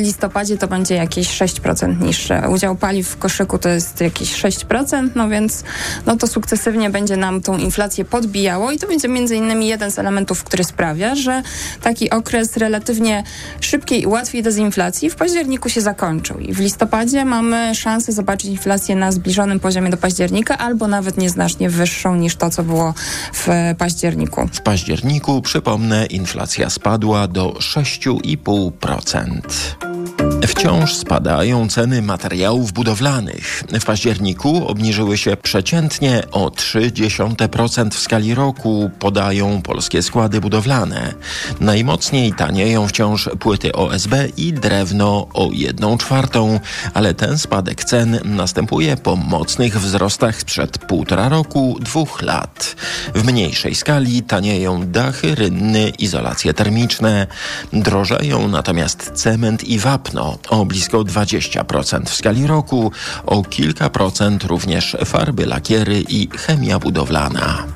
listopadzie 0.00 0.56
to 0.56 0.68
będzie 0.68 0.94
jakieś 0.94 1.28
6% 1.28 2.00
niższe. 2.00 2.48
Udział 2.48 2.76
paliw 2.76 3.08
w 3.08 3.16
koszyku 3.16 3.58
to 3.70 3.74
jest 3.74 4.00
jakieś 4.00 4.42
6%, 4.42 5.10
no 5.14 5.28
więc 5.28 5.64
no 6.06 6.16
to 6.16 6.26
sukcesywnie 6.26 6.90
będzie 6.90 7.16
nam 7.16 7.40
tą 7.40 7.58
inflację 7.58 8.04
podbijało 8.04 8.70
i 8.70 8.78
to 8.78 8.86
będzie 8.86 9.08
między 9.08 9.36
innymi 9.36 9.68
jeden 9.68 9.90
z 9.90 9.98
elementów, 9.98 10.44
który 10.44 10.64
sprawia, 10.64 11.14
że 11.14 11.42
taki 11.82 12.10
okres 12.10 12.56
relatywnie 12.56 13.22
szybkiej 13.60 14.02
i 14.02 14.06
łatwiej 14.06 14.42
dezinflacji 14.42 15.10
w 15.10 15.16
październiku 15.16 15.68
się 15.68 15.80
zakończył 15.80 16.38
i 16.38 16.54
w 16.54 16.60
listopadzie 16.60 17.24
mamy 17.24 17.74
szansę 17.74 18.12
zobaczyć 18.12 18.50
inflację 18.50 18.96
na 18.96 19.12
zbliżonym 19.12 19.60
poziomie 19.60 19.90
do 19.90 19.96
października 19.96 20.58
albo 20.58 20.88
nawet 20.88 21.18
nieznacznie 21.18 21.70
wyższą 21.70 22.16
niż 22.16 22.36
to, 22.36 22.50
co 22.50 22.62
było 22.62 22.94
w 23.32 23.48
październiku. 23.78 24.48
W 24.52 24.60
październiku, 24.60 25.42
przypomnę, 25.42 26.06
inflacja 26.06 26.70
spadła 26.70 27.28
do 27.28 27.50
6,5%. 27.50 30.29
Wciąż 30.46 30.94
spadają 30.94 31.68
ceny 31.68 32.02
materiałów 32.02 32.72
budowlanych. 32.72 33.64
W 33.80 33.84
październiku 33.84 34.66
obniżyły 34.68 35.18
się 35.18 35.36
przeciętnie 35.36 36.22
o 36.32 36.48
0,3% 36.48 37.90
w 37.90 37.98
skali 37.98 38.34
roku, 38.34 38.90
podają 38.98 39.62
polskie 39.62 40.02
składy 40.02 40.40
budowlane. 40.40 41.14
Najmocniej 41.60 42.32
tanieją 42.32 42.88
wciąż 42.88 43.28
płyty 43.40 43.72
OSB 43.72 44.14
i 44.36 44.52
drewno 44.52 45.28
o 45.34 45.48
1 45.52 45.98
czwartą, 45.98 46.60
ale 46.94 47.14
ten 47.14 47.38
spadek 47.38 47.84
cen 47.84 48.20
następuje 48.24 48.96
po 48.96 49.16
mocnych 49.16 49.80
wzrostach 49.80 50.40
sprzed 50.40 50.78
półtora 50.78 51.28
roku, 51.28 51.78
dwóch 51.80 52.22
lat. 52.22 52.76
W 53.14 53.24
mniejszej 53.24 53.74
skali 53.74 54.22
tanieją 54.22 54.90
dachy, 54.90 55.34
rynny, 55.34 55.88
izolacje 55.98 56.54
termiczne. 56.54 57.26
Drożeją 57.72 58.48
natomiast 58.48 59.10
cement 59.14 59.64
i 59.64 59.78
wapno 59.78 60.29
o 60.48 60.64
blisko 60.64 60.98
20% 60.98 62.04
w 62.06 62.14
skali 62.14 62.46
roku, 62.46 62.92
o 63.26 63.42
kilka 63.42 63.90
procent 63.90 64.44
również 64.44 64.96
farby 65.04 65.46
lakiery 65.46 66.04
i 66.08 66.28
chemia 66.36 66.78
budowlana. 66.78 67.66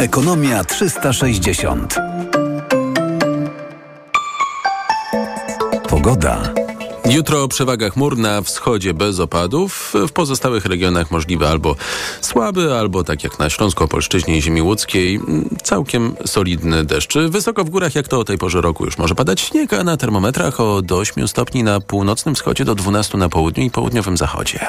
Ekonomia 0.00 0.64
360. 0.64 1.94
Pogoda. 5.88 6.59
Jutro 7.10 7.48
przewaga 7.48 7.90
chmur 7.90 8.18
na 8.18 8.42
wschodzie 8.42 8.94
bez 8.94 9.20
opadów, 9.20 9.92
w 10.08 10.12
pozostałych 10.12 10.66
regionach 10.66 11.10
możliwe 11.10 11.48
albo 11.48 11.76
słaby, 12.20 12.74
albo 12.74 13.04
tak 13.04 13.24
jak 13.24 13.38
na 13.38 13.50
Śląsku, 13.50 13.84
Opolszczyźnie 13.84 14.36
i 14.36 14.42
Ziemi 14.42 14.62
Łódzkiej, 14.62 15.20
całkiem 15.62 16.14
solidny 16.26 16.84
deszcz. 16.84 17.14
Wysoko 17.28 17.64
w 17.64 17.70
górach, 17.70 17.94
jak 17.94 18.08
to 18.08 18.18
o 18.18 18.24
tej 18.24 18.38
porze 18.38 18.60
roku 18.60 18.84
już 18.84 18.98
może 18.98 19.14
padać 19.14 19.40
śnieg, 19.40 19.72
a 19.72 19.84
na 19.84 19.96
termometrach 19.96 20.60
od 20.60 20.92
8 20.92 21.28
stopni 21.28 21.62
na 21.62 21.80
północnym 21.80 22.34
wschodzie 22.34 22.64
do 22.64 22.74
12 22.74 23.18
na 23.18 23.28
południu 23.28 23.64
i 23.64 23.70
południowym 23.70 24.16
zachodzie. 24.16 24.60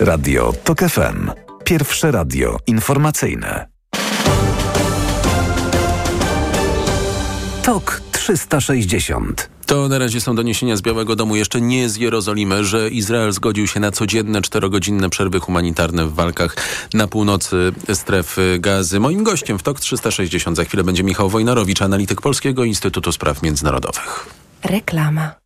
Radio 0.00 0.52
TOK 0.64 0.78
FM. 0.78 1.30
Pierwsze 1.64 2.10
radio 2.10 2.56
informacyjne. 2.66 3.66
TOK 7.62 8.00
360. 8.12 9.55
To 9.66 9.88
na 9.88 9.98
razie 9.98 10.20
są 10.20 10.34
doniesienia 10.34 10.76
z 10.76 10.82
Białego 10.82 11.16
Domu, 11.16 11.36
jeszcze 11.36 11.60
nie 11.60 11.88
z 11.88 11.96
Jerozolimy, 11.96 12.64
że 12.64 12.90
Izrael 12.90 13.32
zgodził 13.32 13.66
się 13.66 13.80
na 13.80 13.90
codzienne 13.90 14.42
czterogodzinne 14.42 15.10
przerwy 15.10 15.40
humanitarne 15.40 16.06
w 16.06 16.14
walkach 16.14 16.56
na 16.94 17.06
północy 17.06 17.72
strefy 17.94 18.58
gazy. 18.60 19.00
Moim 19.00 19.24
gościem 19.24 19.58
w 19.58 19.62
TOK 19.62 19.80
360 19.80 20.56
za 20.56 20.64
chwilę 20.64 20.84
będzie 20.84 21.04
Michał 21.04 21.28
Wojnarowicz, 21.28 21.82
analityk 21.82 22.20
Polskiego 22.20 22.64
Instytutu 22.64 23.12
Spraw 23.12 23.42
Międzynarodowych. 23.42 24.26
Reklama. 24.64 25.45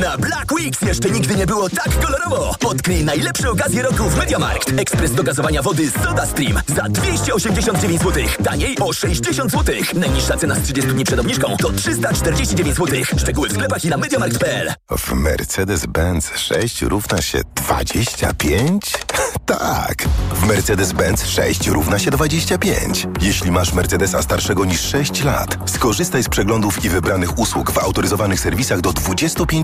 Na 0.00 0.18
Black 0.18 0.52
Weeks 0.52 0.82
jeszcze 0.82 1.10
nigdy 1.10 1.34
nie 1.34 1.46
było 1.46 1.68
tak 1.68 2.00
kolorowo. 2.00 2.54
Odkryj 2.64 3.04
najlepsze 3.04 3.50
okazje 3.50 3.82
roku 3.82 4.10
w 4.10 4.16
Mediamarkt. 4.16 4.72
Ekspres 4.78 5.14
do 5.14 5.22
gazowania 5.22 5.62
wody 5.62 5.90
Soda 5.90 6.26
Stream 6.26 6.60
za 6.76 6.82
289 6.82 8.02
zł. 8.02 8.24
Taniej 8.44 8.78
o 8.78 8.92
60 8.92 9.50
zł. 9.50 9.74
Najniższa 9.94 10.36
cena 10.36 10.54
z 10.54 10.62
30 10.62 10.90
dni 10.90 11.04
przed 11.04 11.20
obniżką 11.20 11.56
to 11.56 11.72
349 11.72 12.76
zł. 12.76 12.98
Szczegóły 13.18 13.48
w 13.48 13.52
sklepach 13.52 13.84
i 13.84 13.88
na 13.88 13.96
mediamarkt.pl. 13.96 14.72
W 14.90 15.12
Mercedes-Benz 15.12 16.36
6 16.36 16.82
równa 16.82 17.22
się 17.22 17.40
25? 17.54 18.92
tak! 19.46 20.04
W 20.34 20.46
Mercedes-Benz 20.46 21.26
6 21.26 21.66
równa 21.66 21.98
się 21.98 22.10
25. 22.10 23.06
Jeśli 23.20 23.50
masz 23.50 23.72
Mercedesa 23.72 24.22
starszego 24.22 24.64
niż 24.64 24.80
6 24.80 25.24
lat, 25.24 25.58
skorzystaj 25.66 26.22
z 26.22 26.28
przeglądów 26.28 26.84
i 26.84 26.88
wybranych 26.88 27.38
usług 27.38 27.70
w 27.70 27.78
autoryzowanych 27.78 28.40
serwisach 28.40 28.80
do 28.80 28.90
25% 28.90 29.55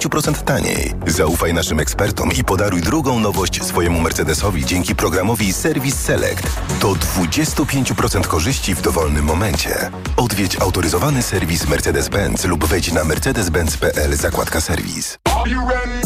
taniej. 0.45 0.95
Zaufaj 1.07 1.55
naszym 1.55 1.81
ekspertom 1.81 2.33
i 2.33 2.45
podaruj 2.45 2.81
drugą 2.81 3.21
nowość 3.21 3.65
swojemu 3.65 4.01
Mercedesowi 4.01 4.67
dzięki 4.67 4.95
programowi 4.95 5.53
Service 5.53 5.97
Select. 5.97 6.43
Do 6.81 6.89
25% 6.93 8.27
korzyści 8.27 8.75
w 8.75 8.83
dowolnym 8.83 9.25
momencie. 9.25 9.91
Odwiedź 10.17 10.57
autoryzowany 10.61 11.23
serwis 11.23 11.67
Mercedes-Benz 11.67 12.45
lub 12.49 12.65
wejdź 12.65 12.93
na 12.93 13.05
mercedes-benz.pl 13.05 14.17
zakładka 14.17 14.61
serwis. 14.61 15.19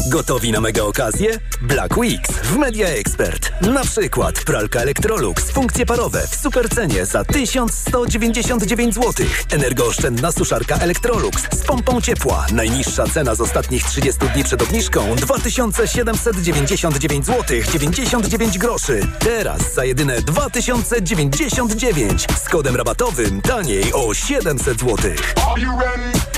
Gotowi 0.07 0.51
na 0.51 0.61
mega 0.61 0.83
okazję? 0.83 1.39
Black 1.61 1.97
Weeks 1.97 2.31
w 2.31 2.57
Media 2.57 2.87
Expert. 2.87 3.51
Na 3.61 3.83
przykład 3.83 4.43
pralka 4.43 4.79
Electrolux, 4.79 5.51
funkcje 5.51 5.85
parowe 5.85 6.27
w 6.27 6.35
supercenie 6.35 7.05
za 7.05 7.25
1199 7.25 8.95
zł. 8.95 9.25
Energooszczędna 9.51 10.31
suszarka 10.31 10.75
Electrolux 10.75 11.43
z 11.51 11.65
pompą 11.65 12.01
ciepła. 12.01 12.45
Najniższa 12.51 13.07
cena 13.07 13.35
z 13.35 13.41
ostatnich 13.77 13.83
30 13.83 14.27
dni 14.33 14.43
przed 14.43 14.61
obniżką 14.61 15.15
2799 15.15 17.25
zł 17.25 17.57
99 17.71 18.57
groszy. 18.57 19.07
Teraz 19.19 19.73
za 19.73 19.85
jedyne 19.85 20.21
2099 20.21 22.27
z 22.45 22.49
kodem 22.49 22.75
rabatowym 22.75 23.41
taniej 23.41 23.93
o 23.93 24.13
700 24.13 24.79
zł. 24.79 24.97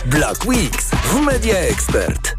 Black 0.05 0.45
Weeks 0.45 0.89
w 1.03 1.21
Media 1.21 1.57
Expert. 1.57 2.38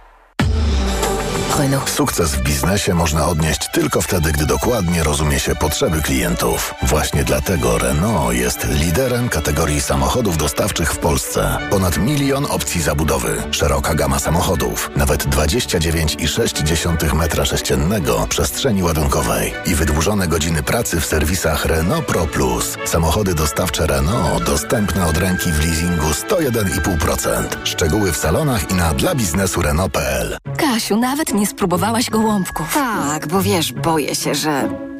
Renault. 1.57 1.89
Sukces 1.89 2.35
w 2.35 2.41
biznesie 2.41 2.93
można 2.93 3.27
odnieść 3.27 3.69
tylko 3.71 4.01
wtedy, 4.01 4.31
gdy 4.31 4.45
dokładnie 4.45 5.03
rozumie 5.03 5.39
się 5.39 5.55
potrzeby 5.55 6.01
klientów. 6.01 6.73
Właśnie 6.83 7.23
dlatego 7.23 7.77
Renault 7.77 8.35
jest 8.35 8.67
liderem 8.69 9.29
kategorii 9.29 9.81
samochodów 9.81 10.37
dostawczych 10.37 10.93
w 10.93 10.97
Polsce. 10.97 11.57
Ponad 11.69 11.97
milion 11.97 12.45
opcji 12.49 12.81
zabudowy, 12.81 13.43
szeroka 13.51 13.95
gama 13.95 14.19
samochodów, 14.19 14.91
nawet 14.95 15.25
29,6 15.25 17.13
metra 17.15 17.45
sześciennego 17.45 18.27
przestrzeni 18.29 18.83
ładunkowej 18.83 19.53
i 19.65 19.75
wydłużone 19.75 20.27
godziny 20.27 20.63
pracy 20.63 20.99
w 20.99 21.05
serwisach 21.05 21.65
Renault 21.65 22.05
Pro 22.05 22.27
Plus. 22.27 22.77
Samochody 22.85 23.35
dostawcze 23.35 23.87
Renault 23.87 24.43
dostępne 24.43 25.05
od 25.05 25.17
ręki 25.17 25.51
w 25.51 25.65
leasingu 25.65 26.07
101,5%. 26.07 27.45
Szczegóły 27.63 28.11
w 28.11 28.17
salonach 28.17 28.71
i 28.71 28.73
na 28.73 28.93
dla 28.93 29.15
biznesu 29.15 29.61
Renault.pl. 29.61 30.37
Kasiu, 30.73 30.97
nawet 30.97 31.33
nie 31.33 31.47
spróbowałaś 31.47 32.09
gołąbków. 32.09 32.73
Tak, 32.73 33.27
bo 33.27 33.41
wiesz, 33.41 33.73
boję 33.73 34.15
się, 34.15 34.35
że 34.35 34.69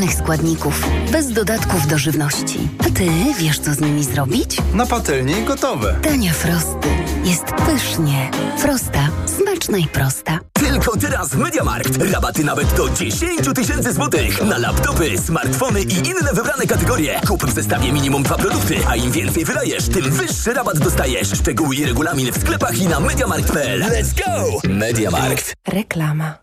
składników, 0.00 0.86
bez 1.12 1.32
dodatków 1.32 1.86
do 1.86 1.98
żywności. 1.98 2.68
A 2.78 2.84
ty 2.84 3.06
wiesz, 3.38 3.58
co 3.58 3.74
z 3.74 3.80
nimi 3.80 4.04
zrobić? 4.04 4.56
Na 4.74 4.86
patelni 4.86 5.32
i 5.32 5.44
gotowe. 5.44 5.96
Dania 6.02 6.32
Frosty. 6.32 6.88
Jest 7.24 7.44
pysznie. 7.44 8.30
Frosta. 8.58 9.08
Smaczna 9.38 9.78
i 9.78 9.86
prosta. 9.86 10.38
Tylko 10.52 10.96
teraz 10.96 11.28
w 11.28 11.36
Mediamarkt. 11.36 12.02
Rabaty 12.12 12.44
nawet 12.44 12.74
do 12.74 12.88
10 12.88 13.40
tysięcy 13.54 13.92
złotych 13.92 14.42
na 14.44 14.58
laptopy, 14.58 15.18
smartfony 15.18 15.82
i 15.82 15.94
inne 15.94 16.32
wybrane 16.32 16.66
kategorie. 16.66 17.20
Kup 17.28 17.44
w 17.44 17.54
zestawie 17.54 17.92
minimum 17.92 18.22
dwa 18.22 18.34
produkty, 18.34 18.76
a 18.88 18.96
im 18.96 19.12
więcej 19.12 19.44
wydajesz, 19.44 19.88
tym 19.88 20.10
wyższy 20.10 20.52
rabat 20.54 20.78
dostajesz. 20.78 21.28
Szczegóły 21.28 21.74
i 21.76 21.84
regulamin 21.84 22.32
w 22.32 22.40
sklepach 22.40 22.78
i 22.78 22.86
na 22.86 23.00
mediamarkt.pl. 23.00 23.80
Let's 23.82 24.24
go! 24.24 24.60
Mediamarkt. 24.68 25.54
Reklama. 25.68 26.41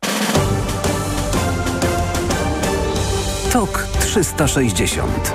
TOK 3.53 3.88
360 3.99 5.33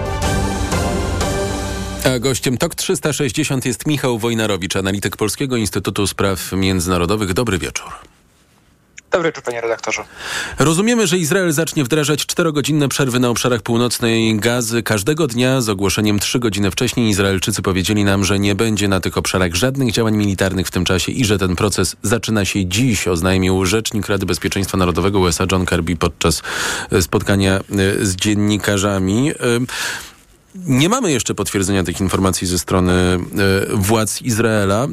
A 2.05 2.19
gościem 2.19 2.59
TOK 2.59 2.75
360 2.75 3.67
jest 3.67 3.87
Michał 3.87 4.19
Wojnarowicz, 4.19 4.77
analityk 4.77 5.17
Polskiego 5.17 5.57
Instytutu 5.57 6.07
Spraw 6.07 6.53
Międzynarodowych. 6.53 7.33
Dobry 7.33 7.59
wieczór. 7.59 8.14
Dobry 9.15 9.29
wieczór, 9.29 9.45
panie 9.45 9.61
redaktorze. 9.61 10.05
Rozumiemy, 10.59 11.07
że 11.07 11.19
Izrael 11.19 11.53
zacznie 11.53 11.85
wdrażać 11.85 12.27
czterogodzinne 12.27 12.89
przerwy 12.89 13.21
na 13.21 13.29
obszarach 13.29 13.63
północnej 13.63 14.37
Gazy 14.37 14.83
każdego 14.83 15.27
dnia 15.27 15.61
z 15.61 15.69
ogłoszeniem 15.69 16.19
trzy 16.19 16.39
godziny 16.39 16.71
wcześniej. 16.71 17.09
Izraelczycy 17.09 17.63
powiedzieli 17.63 18.05
nam, 18.05 18.25
że 18.25 18.39
nie 18.39 18.55
będzie 18.55 18.89
na 18.89 19.01
tych 19.01 19.19
obszarach 19.19 19.55
żadnych 19.55 19.93
działań 19.93 20.17
militarnych 20.17 20.67
w 20.67 20.71
tym 20.71 20.85
czasie 20.85 21.13
i 21.13 21.25
że 21.25 21.39
ten 21.39 21.57
proces 21.57 21.97
zaczyna 22.03 22.45
się 22.45 22.67
dziś, 22.67 23.09
oznajmił 23.09 23.67
rzecznik 23.67 24.09
Rady 24.09 24.27
Bezpieczeństwa 24.27 24.77
Narodowego 24.77 25.19
USA 25.19 25.47
John 25.53 25.67
Kirby 25.67 25.97
podczas 25.97 26.43
e, 26.93 27.03
spotkania 27.03 27.55
e, 27.57 27.63
z 28.07 28.17
dziennikarzami. 28.17 29.31
E, 29.31 29.35
Nie 30.55 30.89
mamy 30.89 31.13
jeszcze 31.13 31.35
potwierdzenia 31.35 31.85
tych 31.85 32.01
informacji 32.01 32.47
ze 32.47 32.59
strony 32.59 33.19
władz 33.75 34.23
Izraela. 34.23 34.89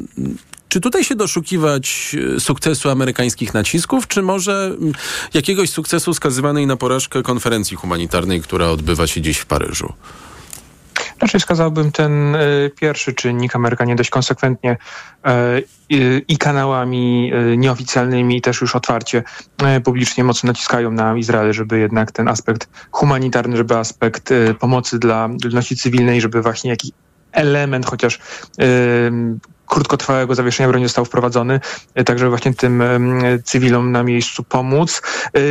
Czy 0.72 0.80
tutaj 0.80 1.04
się 1.04 1.14
doszukiwać 1.14 2.16
e, 2.36 2.40
sukcesu 2.40 2.90
amerykańskich 2.90 3.54
nacisków, 3.54 4.08
czy 4.08 4.22
może 4.22 4.76
mm, 4.80 4.92
jakiegoś 5.34 5.70
sukcesu 5.70 6.14
skazywanej 6.14 6.66
na 6.66 6.76
porażkę 6.76 7.22
konferencji 7.22 7.76
humanitarnej, 7.76 8.42
która 8.42 8.66
odbywa 8.66 9.06
się 9.06 9.20
dziś 9.20 9.38
w 9.38 9.46
Paryżu? 9.46 9.92
Raczej 11.20 11.40
wskazałbym 11.40 11.92
ten 11.92 12.34
y, 12.34 12.70
pierwszy 12.80 13.14
czynnik. 13.14 13.56
Amerykanie 13.56 13.96
dość 13.96 14.10
konsekwentnie 14.10 14.76
y, 15.92 16.22
i 16.28 16.38
kanałami 16.38 17.32
nieoficjalnymi, 17.56 18.36
i 18.36 18.40
też 18.40 18.60
już 18.60 18.76
otwarcie 18.76 19.22
publicznie 19.84 20.24
mocno 20.24 20.46
naciskają 20.46 20.90
na 20.90 21.16
Izrael, 21.16 21.52
żeby 21.52 21.78
jednak 21.78 22.12
ten 22.12 22.28
aspekt 22.28 22.68
humanitarny, 22.90 23.56
żeby 23.56 23.76
aspekt 23.76 24.30
pomocy 24.60 24.98
dla 24.98 25.28
ludności 25.44 25.76
cywilnej, 25.76 26.20
żeby 26.20 26.42
właśnie 26.42 26.70
jakiś 26.70 26.90
element 27.32 27.86
chociaż 27.86 28.18
krótkotrwałego 29.72 30.34
zawieszenia 30.34 30.68
broni 30.68 30.84
został 30.84 31.04
wprowadzony, 31.04 31.60
tak 32.06 32.18
żeby 32.18 32.30
właśnie 32.30 32.54
tym 32.54 32.82
cywilom 33.44 33.92
na 33.92 34.02
miejscu 34.02 34.42
pomóc. 34.42 35.02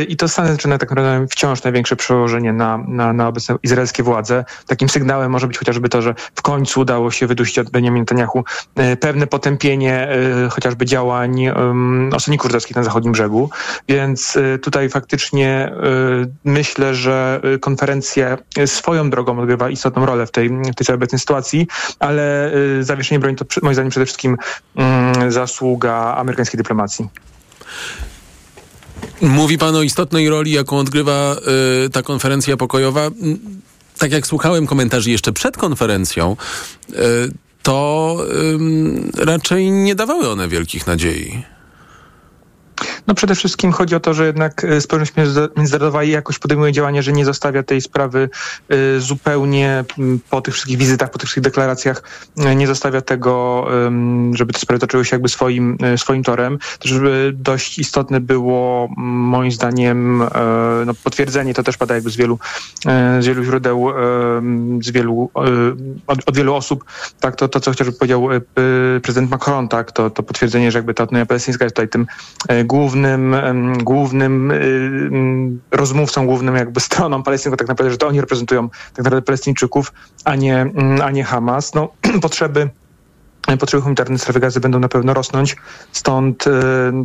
I 0.08 0.16
to 0.16 0.28
Stany 0.28 0.48
Zjednoczone 0.48 0.78
tak 0.78 0.90
naprawdę 0.90 1.26
wciąż 1.30 1.62
największe 1.62 1.96
przełożenie 1.96 2.52
na, 2.52 2.78
na, 2.88 3.12
na 3.12 3.28
obecne 3.28 3.56
izraelskie 3.62 4.02
władze. 4.02 4.44
Takim 4.66 4.88
sygnałem 4.88 5.30
może 5.30 5.46
być 5.46 5.58
chociażby 5.58 5.88
to, 5.88 6.02
że 6.02 6.14
w 6.34 6.42
końcu 6.42 6.80
udało 6.80 7.10
się 7.10 7.26
wydusić 7.26 7.58
od 7.58 7.70
Benjamin 7.70 8.02
Netanyahu 8.02 8.44
pewne 9.00 9.26
potępienie 9.26 10.08
chociażby 10.50 10.86
działań 10.86 11.48
osadników 12.14 12.50
żydowskich 12.50 12.76
na 12.76 12.84
zachodnim 12.84 13.12
brzegu. 13.12 13.50
Więc 13.88 14.38
tutaj 14.62 14.88
faktycznie 14.88 15.72
myślę, 16.44 16.94
że 16.94 17.40
konferencja 17.60 18.38
swoją 18.66 19.10
drogą 19.10 19.38
odgrywa 19.38 19.70
istotną 19.70 20.06
rolę 20.06 20.26
w 20.26 20.30
tej, 20.30 20.48
w 20.48 20.74
tej 20.74 20.86
całej 20.86 20.96
obecnej 20.96 21.18
sytuacji, 21.18 21.66
ale 21.98 22.52
zawieszenie 22.80 23.18
broni 23.18 23.36
to 23.36 23.44
moim 23.62 23.74
zdaniem 23.74 23.90
przede 23.90 24.06
wszystkim 24.06 24.11
mm, 24.76 25.32
zasługa 25.32 26.14
amerykańskiej 26.16 26.58
dyplomacji. 26.58 27.08
Mówi 29.20 29.58
pan 29.58 29.76
o 29.76 29.82
istotnej 29.82 30.28
roli, 30.28 30.52
jaką 30.52 30.78
odgrywa 30.78 31.36
y, 31.86 31.90
ta 31.90 32.02
konferencja 32.02 32.56
pokojowa. 32.56 33.10
Tak 33.98 34.12
jak 34.12 34.26
słuchałem 34.26 34.66
komentarzy 34.66 35.10
jeszcze 35.10 35.32
przed 35.32 35.56
konferencją, 35.56 36.36
y, 36.90 36.94
to 37.62 38.16
raczej 39.16 39.70
nie 39.70 39.94
dawały 39.94 40.30
one 40.30 40.48
wielkich 40.48 40.86
nadziei. 40.86 41.44
No 43.06 43.14
przede 43.14 43.34
wszystkim 43.34 43.72
chodzi 43.72 43.94
o 43.94 44.00
to, 44.00 44.14
że 44.14 44.26
jednak 44.26 44.64
e, 44.64 44.80
społeczność 44.80 45.30
międzynarodowa 45.56 46.04
jakoś 46.04 46.38
podejmuje 46.38 46.72
działania, 46.72 47.02
że 47.02 47.12
nie 47.12 47.24
zostawia 47.24 47.62
tej 47.62 47.80
sprawy 47.80 48.28
e, 48.68 49.00
zupełnie 49.00 49.84
po 50.30 50.40
tych 50.40 50.54
wszystkich 50.54 50.78
wizytach, 50.78 51.10
po 51.10 51.18
tych 51.18 51.26
wszystkich 51.26 51.42
deklaracjach, 51.42 52.02
e, 52.36 52.56
nie 52.56 52.66
zostawia 52.66 53.00
tego, 53.00 53.32
żeby 54.32 54.52
te 54.52 54.58
sprawy 54.58 54.78
toczyły 54.78 55.04
się 55.04 55.16
jakby 55.16 55.28
swoim, 55.28 55.78
swoim 55.96 56.22
torem. 56.22 56.58
Też 56.78 56.92
dość 57.32 57.78
istotne 57.78 58.20
było 58.20 58.88
moim 58.96 59.52
zdaniem 59.52 60.18
no, 60.86 60.94
potwierdzenie, 61.04 61.54
to 61.54 61.62
też 61.62 61.76
pada 61.76 61.94
jakby 61.94 62.10
z 62.10 62.16
wielu, 62.16 62.38
z 63.20 63.26
wielu 63.26 63.44
źródeł, 63.44 63.88
z 64.82 64.90
wielu, 64.90 65.30
od, 66.06 66.18
od 66.26 66.36
wielu 66.36 66.54
osób, 66.54 66.84
tak, 67.20 67.36
to, 67.36 67.48
to 67.48 67.60
co 67.60 67.70
chociażby 67.70 67.92
powiedział 67.92 68.28
prezydent 69.02 69.30
Macron, 69.30 69.68
tak, 69.68 69.92
to, 69.92 70.10
to 70.10 70.22
potwierdzenie, 70.22 70.72
że 70.72 70.78
jakby 70.78 70.94
ta 70.94 71.02
autonomia 71.02 71.26
palestyńska 71.26 71.64
jest 71.64 71.76
tutaj 71.76 71.88
tym 71.88 72.06
głównym, 72.64 72.91
głównym 73.82 74.52
rozmówcą, 75.70 76.26
głównym 76.26 76.56
jakby 76.56 76.80
stroną 76.80 77.22
palestyńską 77.22 77.56
tak 77.56 77.68
naprawdę, 77.68 77.90
że 77.90 77.98
to 77.98 78.08
oni 78.08 78.20
reprezentują 78.20 78.68
tak 78.68 78.98
naprawdę 78.98 79.22
Palestyńczyków, 79.22 79.92
a 80.24 80.36
nie, 80.36 80.66
a 81.02 81.10
nie 81.10 81.24
Hamas. 81.24 81.74
No, 81.74 81.88
potrzeby 82.22 82.70
Potrzeby 83.60 83.82
humanitarne 83.82 84.18
strefy 84.18 84.40
gazy 84.40 84.60
będą 84.60 84.78
na 84.78 84.88
pewno 84.88 85.14
rosnąć, 85.14 85.56
stąd 85.92 86.46
y, 86.46 86.50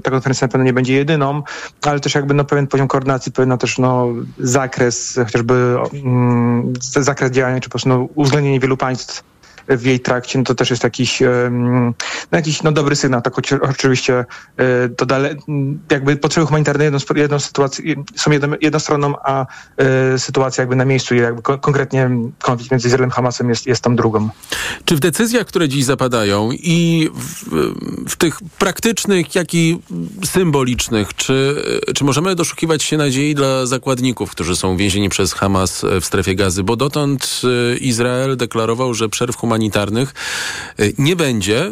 ta 0.03 0.11
konferencja 0.11 0.47
na 0.47 0.51
pewno 0.51 0.65
nie 0.65 0.73
będzie 0.73 0.93
jedyną, 0.93 1.43
ale 1.81 1.99
też 1.99 2.15
jakby 2.15 2.33
no, 2.33 2.45
pewien 2.45 2.67
poziom 2.67 2.87
koordynacji, 2.87 3.31
pewien 3.31 3.57
też 3.57 3.77
no, 3.77 4.07
zakres, 4.39 5.19
chociażby 5.25 5.77
mm, 5.93 6.73
zakres 6.81 7.31
działania, 7.31 7.59
czy 7.59 7.69
po 7.69 7.71
prostu 7.71 7.89
no, 7.89 8.07
uwzględnienie 8.15 8.59
wielu 8.59 8.77
państw 8.77 9.23
w 9.67 9.85
jej 9.85 9.99
trakcie, 9.99 10.39
no 10.39 10.45
to 10.45 10.55
też 10.55 10.69
jest 10.69 10.83
jakiś, 10.83 11.21
no 12.31 12.37
jakiś 12.37 12.63
no 12.63 12.71
dobry 12.71 12.95
sygnał. 12.95 13.21
Tak 13.21 13.33
oczywiście 13.61 14.25
e, 14.57 14.89
to 14.89 15.05
dalej, 15.05 15.35
jakby 15.91 16.15
potrzeby 16.15 16.47
humanitarne 16.47 16.83
jedną, 16.83 16.99
jedną 17.15 17.39
sytuację, 17.39 17.95
są 18.15 18.31
jedną, 18.31 18.79
stroną, 18.79 19.13
a 19.23 19.45
e, 19.77 20.19
sytuacja 20.19 20.61
jakby 20.61 20.75
na 20.75 20.85
miejscu 20.85 21.15
jakby 21.15 21.41
konkretnie 21.41 22.09
konflikt 22.39 22.71
między 22.71 22.87
Izraelem 22.87 23.11
a 23.11 23.13
Hamasem 23.13 23.49
jest, 23.49 23.67
jest 23.67 23.81
tam 23.81 23.95
drugą. 23.95 24.29
Czy 24.85 24.95
w 24.95 24.99
decyzjach, 24.99 25.47
które 25.47 25.69
dziś 25.69 25.85
zapadają 25.85 26.49
i 26.51 27.09
w, 27.13 27.45
w 28.09 28.15
tych 28.15 28.39
praktycznych, 28.59 29.35
jak 29.35 29.53
i 29.53 29.79
symbolicznych, 30.25 31.15
czy, 31.15 31.63
czy 31.95 32.03
możemy 32.03 32.35
doszukiwać 32.35 32.83
się 32.83 32.97
nadziei 32.97 33.35
dla 33.35 33.65
zakładników, 33.65 34.31
którzy 34.31 34.55
są 34.55 34.77
więzieni 34.77 35.09
przez 35.09 35.33
Hamas 35.33 35.85
w 36.01 36.05
strefie 36.05 36.35
gazy? 36.35 36.63
Bo 36.63 36.75
dotąd 36.75 37.41
e, 37.43 37.77
Izrael 37.77 38.37
deklarował, 38.37 38.93
że 38.93 39.09
przerw 39.09 39.35
humanitarnych 39.35 39.56
humanitarnych 39.57 40.13
y, 40.79 40.93
nie 40.97 41.15
będzie, 41.15 41.65
y, 41.65 41.71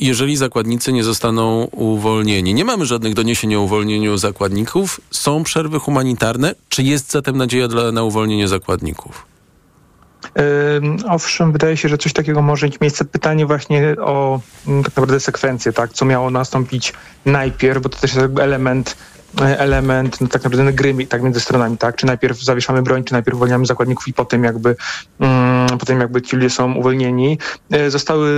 jeżeli 0.00 0.36
zakładnicy 0.36 0.92
nie 0.92 1.04
zostaną 1.04 1.64
uwolnieni. 1.64 2.54
Nie 2.54 2.64
mamy 2.64 2.86
żadnych 2.86 3.14
doniesień 3.14 3.54
o 3.54 3.60
uwolnieniu 3.60 4.16
zakładników. 4.16 5.00
Są 5.10 5.44
przerwy 5.44 5.78
humanitarne. 5.78 6.54
Czy 6.68 6.82
jest 6.82 7.12
zatem 7.12 7.36
nadzieja 7.36 7.68
dla, 7.68 7.92
na 7.92 8.02
uwolnienie 8.02 8.48
zakładników? 8.48 9.26
Owszem, 11.08 11.52
wydaje 11.52 11.76
się, 11.76 11.88
że 11.88 11.98
coś 11.98 12.12
takiego 12.12 12.42
może 12.42 12.66
mieć 12.66 12.80
miejsce. 12.80 13.04
Pytanie 13.04 13.46
właśnie 13.46 13.96
o 14.00 14.40
mm, 14.66 14.82
tak 14.82 14.92
naprawdę 14.92 15.20
sekwencję, 15.20 15.72
tak? 15.72 15.92
Co 15.92 16.04
miało 16.04 16.30
nastąpić 16.30 16.92
najpierw, 17.24 17.82
bo 17.82 17.88
to 17.88 17.98
też 17.98 18.14
jest 18.14 18.38
element 18.40 18.96
element 19.40 20.20
no, 20.20 20.28
tak 20.28 20.44
naprawdę 20.44 20.72
gry 20.72 21.06
tak 21.06 21.22
między 21.22 21.40
stronami, 21.40 21.78
tak? 21.78 21.96
Czy 21.96 22.06
najpierw 22.06 22.42
zawieszamy 22.42 22.82
broń, 22.82 23.04
czy 23.04 23.12
najpierw 23.12 23.36
uwalniamy 23.36 23.66
zakładników 23.66 24.08
i 24.08 24.12
potem 24.12 24.44
jakby, 24.44 24.76
um, 25.18 25.78
potem 25.78 26.00
jakby 26.00 26.22
ci 26.22 26.36
ludzie 26.36 26.50
są 26.50 26.74
uwolnieni. 26.74 27.38
E, 27.70 27.90
zostały 27.90 28.30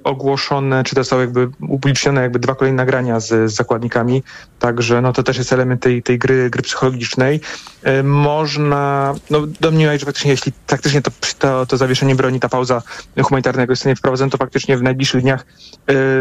e, 0.00 0.04
ogłoszone, 0.04 0.84
czy 0.84 0.94
zostały 0.94 1.22
jakby 1.22 1.48
upublicznione 1.68 2.22
jakby 2.22 2.38
dwa 2.38 2.54
kolejne 2.54 2.76
nagrania 2.76 3.20
z, 3.20 3.50
z 3.50 3.54
zakładnikami, 3.54 4.22
także 4.58 5.00
no 5.00 5.12
to 5.12 5.22
też 5.22 5.38
jest 5.38 5.52
element 5.52 5.82
tej, 5.82 6.02
tej 6.02 6.18
gry, 6.18 6.50
gry 6.50 6.62
psychologicznej. 6.62 7.40
E, 7.82 8.02
można, 8.02 9.14
no 9.30 9.40
domniemać, 9.60 10.00
że 10.00 10.06
faktycznie 10.06 10.30
jeśli 10.30 10.52
faktycznie 10.66 11.02
to, 11.02 11.10
to, 11.38 11.66
to 11.66 11.76
zawieszenie 11.76 12.14
broni, 12.14 12.40
ta 12.40 12.48
pauza 12.48 12.82
humanitarna 13.22 13.60
jakoś 13.60 13.78
zostanie 13.78 13.96
wprowadzona, 13.96 14.30
to 14.30 14.38
faktycznie 14.38 14.76
w 14.76 14.82
najbliższych 14.82 15.22
dniach 15.22 15.46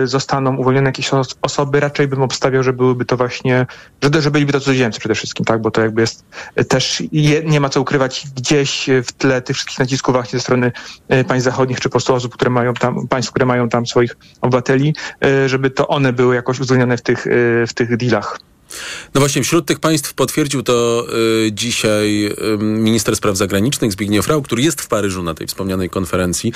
zostaną 0.04 0.58
uwolnione 0.58 0.89
jakieś 0.89 1.12
osoby. 1.41 1.80
Raczej 1.80 2.08
bym 2.08 2.21
obstawiał, 2.21 2.63
że 2.63 2.73
byłyby 2.73 3.06
to 3.06 3.17
właśnie 3.17 3.65
że, 4.04 4.22
że 4.22 4.32
byliby 4.32 4.54
to 4.54 4.60
cudzoziemcy 4.60 5.00
przede 5.00 5.16
wszystkim, 5.16 5.46
tak, 5.46 5.62
bo 5.62 5.72
to 5.72 5.82
jakby 5.82 6.02
jest 6.02 6.26
też, 6.68 7.04
je, 7.12 7.44
nie 7.44 7.60
ma 7.60 7.70
co 7.70 7.82
ukrywać 7.82 8.28
gdzieś 8.36 8.89
w 9.04 9.12
tle 9.12 9.42
tych 9.42 9.56
wszystkich 9.56 9.80
nacisków 9.80 10.13
właśnie 10.13 10.39
ze 10.39 10.44
strony 10.44 10.72
e, 11.08 11.24
państw 11.24 11.46
zachodnich, 11.46 11.80
czy 11.80 11.84
po 11.84 11.92
prostu 11.92 12.13
osób, 12.13 12.34
które 12.34 12.52
mają 12.52 12.74
tam, 12.74 13.08
państw, 13.08 13.32
które 13.32 13.46
mają 13.46 13.70
tam 13.70 13.86
swoich 13.86 14.18
obywateli, 14.42 14.96
e, 15.26 15.50
żeby 15.50 15.70
to 15.70 15.88
one 15.88 16.13
były 16.13 16.36
jakoś 16.36 16.60
uwzględnione 16.60 16.98
w 16.98 17.02
tych, 17.02 17.28
e, 17.28 17.30
w 17.68 17.74
tych 17.74 17.98
dealach. 17.98 18.39
No 19.13 19.19
właśnie, 19.19 19.43
wśród 19.43 19.65
tych 19.65 19.79
państw 19.79 20.13
potwierdził 20.13 20.63
to 20.63 21.05
y, 21.47 21.51
dzisiaj 21.51 22.25
y, 22.25 22.57
minister 22.57 23.15
spraw 23.15 23.38
zagranicznych 23.38 23.91
Zbigniew 23.91 24.27
Rau, 24.27 24.41
który 24.41 24.62
jest 24.62 24.81
w 24.81 24.88
Paryżu 24.88 25.23
na 25.23 25.33
tej 25.33 25.47
wspomnianej 25.47 25.89
konferencji. 25.89 26.53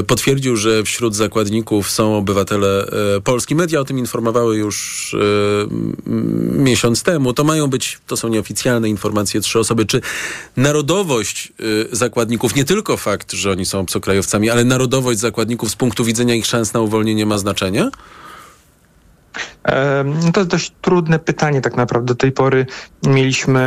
Y, 0.00 0.02
potwierdził, 0.02 0.56
że 0.56 0.82
wśród 0.84 1.16
zakładników 1.16 1.90
są 1.90 2.16
obywatele 2.16 2.86
y, 3.16 3.20
Polski. 3.20 3.54
Media 3.54 3.80
o 3.80 3.84
tym 3.84 3.98
informowały 3.98 4.56
już 4.56 5.14
y, 5.14 5.18
miesiąc 6.58 7.02
temu. 7.02 7.32
To 7.32 7.44
mają 7.44 7.66
być, 7.66 7.98
to 8.06 8.16
są 8.16 8.28
nieoficjalne 8.28 8.88
informacje, 8.88 9.40
trzy 9.40 9.58
osoby. 9.58 9.86
Czy 9.86 10.00
narodowość 10.56 11.52
y, 11.60 11.88
zakładników, 11.92 12.54
nie 12.54 12.64
tylko 12.64 12.96
fakt, 12.96 13.32
że 13.32 13.50
oni 13.50 13.66
są 13.66 13.80
obcokrajowcami, 13.80 14.50
ale 14.50 14.64
narodowość 14.64 15.18
zakładników 15.18 15.70
z 15.70 15.76
punktu 15.76 16.04
widzenia 16.04 16.34
ich 16.34 16.46
szans 16.46 16.72
na 16.72 16.80
uwolnienie 16.80 17.26
ma 17.26 17.38
znaczenie? 17.38 17.90
No 20.04 20.32
to 20.32 20.40
jest 20.40 20.50
dość 20.50 20.72
trudne 20.80 21.18
pytanie 21.18 21.60
tak 21.60 21.76
naprawdę. 21.76 22.06
Do 22.06 22.14
tej 22.14 22.32
pory 22.32 22.66
mieliśmy 23.06 23.60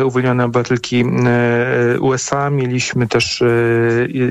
e, 0.00 0.04
uwolnione 0.06 0.44
obywatelki 0.44 1.04
e, 1.26 2.00
USA, 2.00 2.50
mieliśmy 2.50 3.06
też 3.06 3.42
e, 3.42 3.46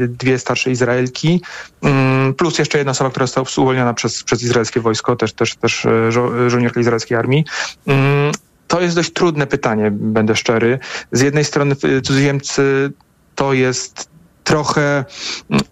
dwie 0.07 0.39
starsze 0.39 0.71
Izraelki, 0.71 1.41
mm, 1.81 2.33
plus 2.33 2.59
jeszcze 2.59 2.77
jedna 2.77 2.91
osoba, 2.91 3.09
która 3.09 3.25
została 3.25 3.47
uwolniona 3.57 3.93
przez, 3.93 4.23
przez 4.23 4.43
izraelskie 4.43 4.81
wojsko, 4.81 5.15
też, 5.15 5.33
też, 5.33 5.55
też 5.55 5.87
żo 6.09 6.49
żołnierka 6.49 6.79
izraelskiej 6.79 7.17
armii. 7.17 7.45
Mm, 7.87 8.31
to 8.67 8.81
jest 8.81 8.95
dość 8.95 9.13
trudne 9.13 9.47
pytanie, 9.47 9.91
będę 9.91 10.35
szczery. 10.35 10.79
Z 11.11 11.21
jednej 11.21 11.45
strony 11.45 11.75
cudzoziemcy 11.75 12.91
to 13.35 13.53
jest 13.53 14.14
trochę, 14.45 15.05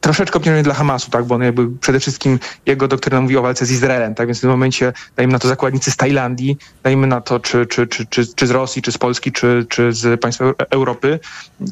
troszeczkę 0.02 0.38
obciążenie 0.38 0.64
dla 0.64 0.74
Hamasu, 0.74 1.12
tak, 1.12 1.26
bo 1.26 1.36
on 1.36 1.42
jakby 1.42 1.78
przede 1.78 2.00
wszystkim 2.00 2.40
jego 2.66 2.88
doktryna 2.88 3.22
mówi 3.22 3.38
o 3.38 3.42
walce 3.42 3.66
z 3.66 3.72
Izraelem, 3.72 4.16
tak, 4.16 4.28
więc 4.28 4.38
w 4.38 4.42
tym 4.42 4.50
momencie 4.50 4.94
dajmy 5.16 5.34
na 5.34 5.40
to 5.40 5.48
zakładnicy 5.48 5.92
z 5.92 5.98
Tajlandii, 5.98 6.58
dajmy 6.84 7.08
na 7.08 7.22
to 7.22 7.40
czy, 7.40 7.66
czy, 7.66 7.88
czy, 7.88 8.06
czy, 8.06 8.28
czy 8.36 8.48
z 8.48 8.52
Rosji, 8.52 8.82
czy 8.82 8.92
z 8.92 8.98
Polski, 8.98 9.32
czy, 9.32 9.66
czy 9.70 9.94
z 9.94 10.22
państw 10.22 10.42
Europy, 10.70 11.20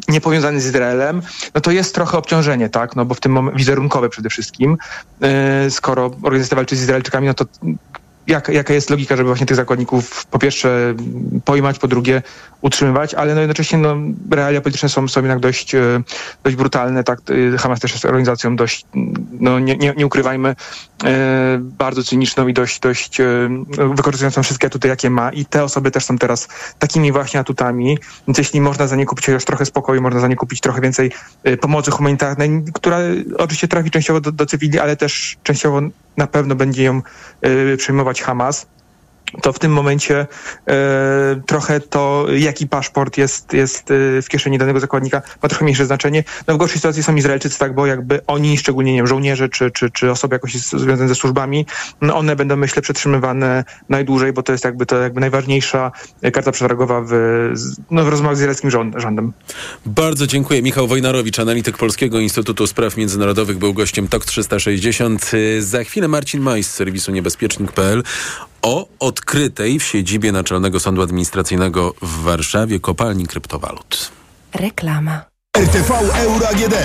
nie 0.08 0.22
powiązany 0.22 0.62
z 0.62 0.66
Izraelem, 0.66 1.22
no 1.56 1.62
to 1.62 1.72
jest 1.72 1.96
trochę 1.96 2.18
obciążenie, 2.18 2.70
tak, 2.70 2.96
no 2.96 3.06
bo 3.06 3.16
w 3.16 3.20
tym 3.20 3.32
momencie 3.32 3.58
wizerunkowe 3.58 4.10
przede 4.10 4.30
wszystkim, 4.30 4.78
yy, 5.64 5.72
skoro 5.72 6.12
organizacja 6.24 6.56
walczy 6.56 6.76
z 6.76 6.82
Izraelczykami, 6.82 7.28
no 7.28 7.34
to 7.34 7.46
jak, 8.28 8.50
jaka 8.50 8.74
jest 8.74 8.90
logika, 8.90 9.18
żeby 9.18 9.28
właśnie 9.28 9.46
tych 9.46 9.58
zakładników 9.58 10.26
po 10.26 10.40
pierwsze 10.40 10.96
pojmać, 11.46 11.80
po 11.80 11.88
drugie 11.88 12.22
utrzymywać, 12.62 13.14
ale 13.14 13.36
no 13.36 13.42
jednocześnie 13.42 13.78
no, 13.78 13.96
realia 14.32 14.62
polityczne 14.62 14.90
są, 14.90 15.08
są 15.08 15.20
jednak 15.20 15.40
dość, 15.40 15.76
e, 15.76 16.02
dość 16.44 16.56
brutalne. 16.56 17.04
Tak? 17.04 17.20
E, 17.54 17.58
Hamas 17.58 17.80
też 17.80 17.92
jest 17.92 18.06
organizacją 18.06 18.56
dość, 18.56 18.86
no 19.40 19.60
nie, 19.60 19.78
nie, 19.78 19.94
nie 19.98 20.06
ukrywajmy, 20.06 20.56
e, 21.04 21.58
bardzo 21.62 22.04
cyniczną 22.04 22.48
i 22.48 22.54
dość, 22.54 22.80
dość 22.80 23.18
wykorzystującą 23.96 24.44
wszystkie 24.44 24.68
atuty, 24.68 24.88
jakie 24.88 25.10
ma 25.10 25.32
i 25.32 25.46
te 25.46 25.64
osoby 25.64 25.92
też 25.92 26.06
są 26.06 26.18
teraz 26.18 26.48
takimi 26.80 27.12
właśnie 27.12 27.40
atutami, 27.40 27.98
więc 28.28 28.38
jeśli 28.38 28.62
można 28.62 28.88
za 28.88 28.96
nie 28.96 29.06
kupić 29.06 29.26
chociaż 29.26 29.46
trochę 29.46 29.66
spokoju, 29.66 30.02
można 30.02 30.20
za 30.20 30.28
nie 30.28 30.36
kupić 30.36 30.62
trochę 30.62 30.82
więcej 30.82 31.12
pomocy 31.62 31.92
humanitarnej, 31.92 32.64
która 32.74 32.98
oczywiście 33.38 33.68
trafi 33.68 33.92
częściowo 33.92 34.22
do, 34.22 34.32
do 34.32 34.46
cywili, 34.46 34.80
ale 34.80 34.96
też 34.96 35.38
częściowo 35.44 35.82
na 36.18 36.28
pewno 36.28 36.56
będzie 36.56 36.84
ją 36.84 37.02
przejmować 37.78 38.22
Hamas 38.22 38.66
to 39.42 39.54
w 39.54 39.60
tym 39.60 39.74
momencie 39.74 40.28
e, 40.68 41.42
trochę 41.46 41.80
to, 41.80 42.26
jaki 42.36 42.68
paszport 42.68 43.18
jest, 43.18 43.54
jest 43.54 43.92
e, 43.92 44.22
w 44.22 44.28
kieszeni 44.28 44.58
danego 44.58 44.80
zakładnika, 44.80 45.22
ma 45.44 45.50
trochę 45.50 45.66
mniejsze 45.66 45.86
znaczenie. 45.86 46.24
No 46.48 46.54
w 46.54 46.58
gorszej 46.58 46.78
sytuacji 46.78 47.04
są 47.04 47.16
Izraelczycy, 47.16 47.60
tak, 47.60 47.76
bo 47.76 47.86
jakby 47.86 48.26
oni, 48.28 48.58
szczególnie 48.58 48.92
nie 48.92 49.00
wiem, 49.00 49.08
żołnierze 49.08 49.50
czy, 49.50 49.72
czy, 49.72 49.92
czy 49.92 50.12
osoby 50.12 50.36
jakoś 50.36 50.54
związane 50.54 51.08
ze 51.08 51.16
służbami, 51.16 51.66
no 52.02 52.18
one 52.18 52.36
będą, 52.36 52.56
myślę, 52.56 52.82
przetrzymywane 52.82 53.64
najdłużej, 53.90 54.34
bo 54.34 54.44
to 54.44 54.52
jest 54.52 54.64
jakby 54.64 54.86
to 54.86 54.98
jakby 54.98 55.22
najważniejsza 55.22 55.92
karta 56.34 56.52
przetargowa 56.52 57.02
w, 57.02 57.12
no, 57.92 58.06
w 58.06 58.08
rozmowach 58.08 58.38
z 58.38 58.40
izraelskim 58.40 58.72
rządem. 58.96 59.34
Bardzo 59.86 60.28
dziękuję. 60.28 60.62
Michał 60.62 60.88
Wojnarowicz, 60.88 61.40
analityk 61.40 61.78
Polskiego 61.78 62.20
Instytutu 62.20 62.68
Spraw 62.68 62.98
Międzynarodowych, 62.98 63.58
był 63.58 63.74
gościem 63.74 64.08
TOK 64.08 64.26
360. 64.26 65.32
Za 65.60 65.84
chwilę 65.84 66.08
Marcin 66.08 66.42
Majs 66.42 66.68
z 66.68 66.74
serwisu 66.74 67.12
niebezpiecznik.pl 67.12 68.04
o 68.62 68.88
odkrytej 69.00 69.80
w 69.80 69.84
siedzibie 69.84 70.32
Naczelnego 70.32 70.80
Sądu 70.80 71.02
Administracyjnego 71.02 71.94
w 72.02 72.24
Warszawie 72.24 72.80
kopalni 72.80 73.28
kryptowalut. 73.28 74.12
Reklama. 74.54 75.32
RTV 75.58 75.94
Euro 76.16 76.48
AGD. 76.50 76.76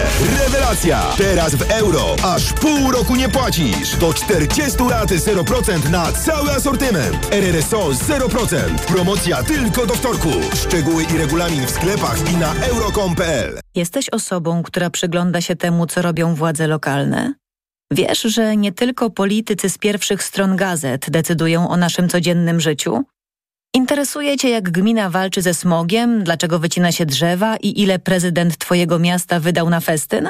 Rewelacja! 0.41 1.03
Teraz 1.19 1.55
w 1.55 1.71
euro. 1.71 2.17
Aż 2.23 2.53
pół 2.53 2.91
roku 2.91 3.17
nie 3.17 3.29
płacisz. 3.29 3.97
Do 3.97 4.15
40 4.15 4.83
lat 4.91 5.11
0% 5.11 5.91
na 5.91 6.13
cały 6.13 6.51
asortyment. 6.51 7.29
RRSO 7.33 7.89
0%. 7.89 8.57
Promocja 8.87 9.43
tylko 9.43 9.87
do 9.87 9.95
wtorku. 9.95 10.29
Szczegóły 10.55 11.03
i 11.15 11.19
regulamin 11.19 11.67
w 11.67 11.71
sklepach 11.71 12.33
i 12.33 12.37
na 12.37 12.55
euro.com.pl. 12.55 13.61
Jesteś 13.75 14.11
osobą, 14.11 14.63
która 14.63 14.91
przygląda 14.91 15.41
się 15.41 15.57
temu, 15.57 15.87
co 15.87 16.03
robią 16.03 16.35
władze 16.35 16.67
lokalne? 16.67 17.35
Wiesz, 17.91 18.23
że 18.23 18.57
nie 18.57 18.73
tylko 18.73 19.11
politycy 19.11 19.71
z 19.71 19.79
pierwszych 19.79 20.23
stron 20.23 20.57
gazet 20.57 21.11
decydują 21.11 21.69
o 21.69 21.77
naszym 21.77 22.09
codziennym 22.09 22.61
życiu? 22.61 23.05
Interesuje 23.75 24.37
Cię, 24.37 24.51
jak 24.51 24.71
gmina 24.71 25.11
walczy 25.11 25.43
ze 25.43 25.55
smogiem, 25.55 26.25
dlaczego 26.25 26.59
wycina 26.59 26.93
się 26.93 27.07
drzewa 27.07 27.57
i 27.57 27.81
ile 27.81 27.99
prezydent 27.99 28.59
Twojego 28.59 28.99
miasta 28.99 29.41
wydał 29.41 29.71
na 29.71 29.81
festyn? 29.81 30.29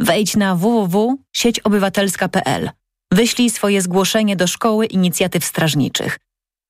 Wejdź 0.00 0.36
na 0.36 0.56
www.sieciobywatelska.pl. 0.56 2.70
Wyślij 3.12 3.50
swoje 3.50 3.82
zgłoszenie 3.82 4.36
do 4.36 4.46
Szkoły 4.46 4.86
Inicjatyw 4.86 5.44
Strażniczych. 5.44 6.18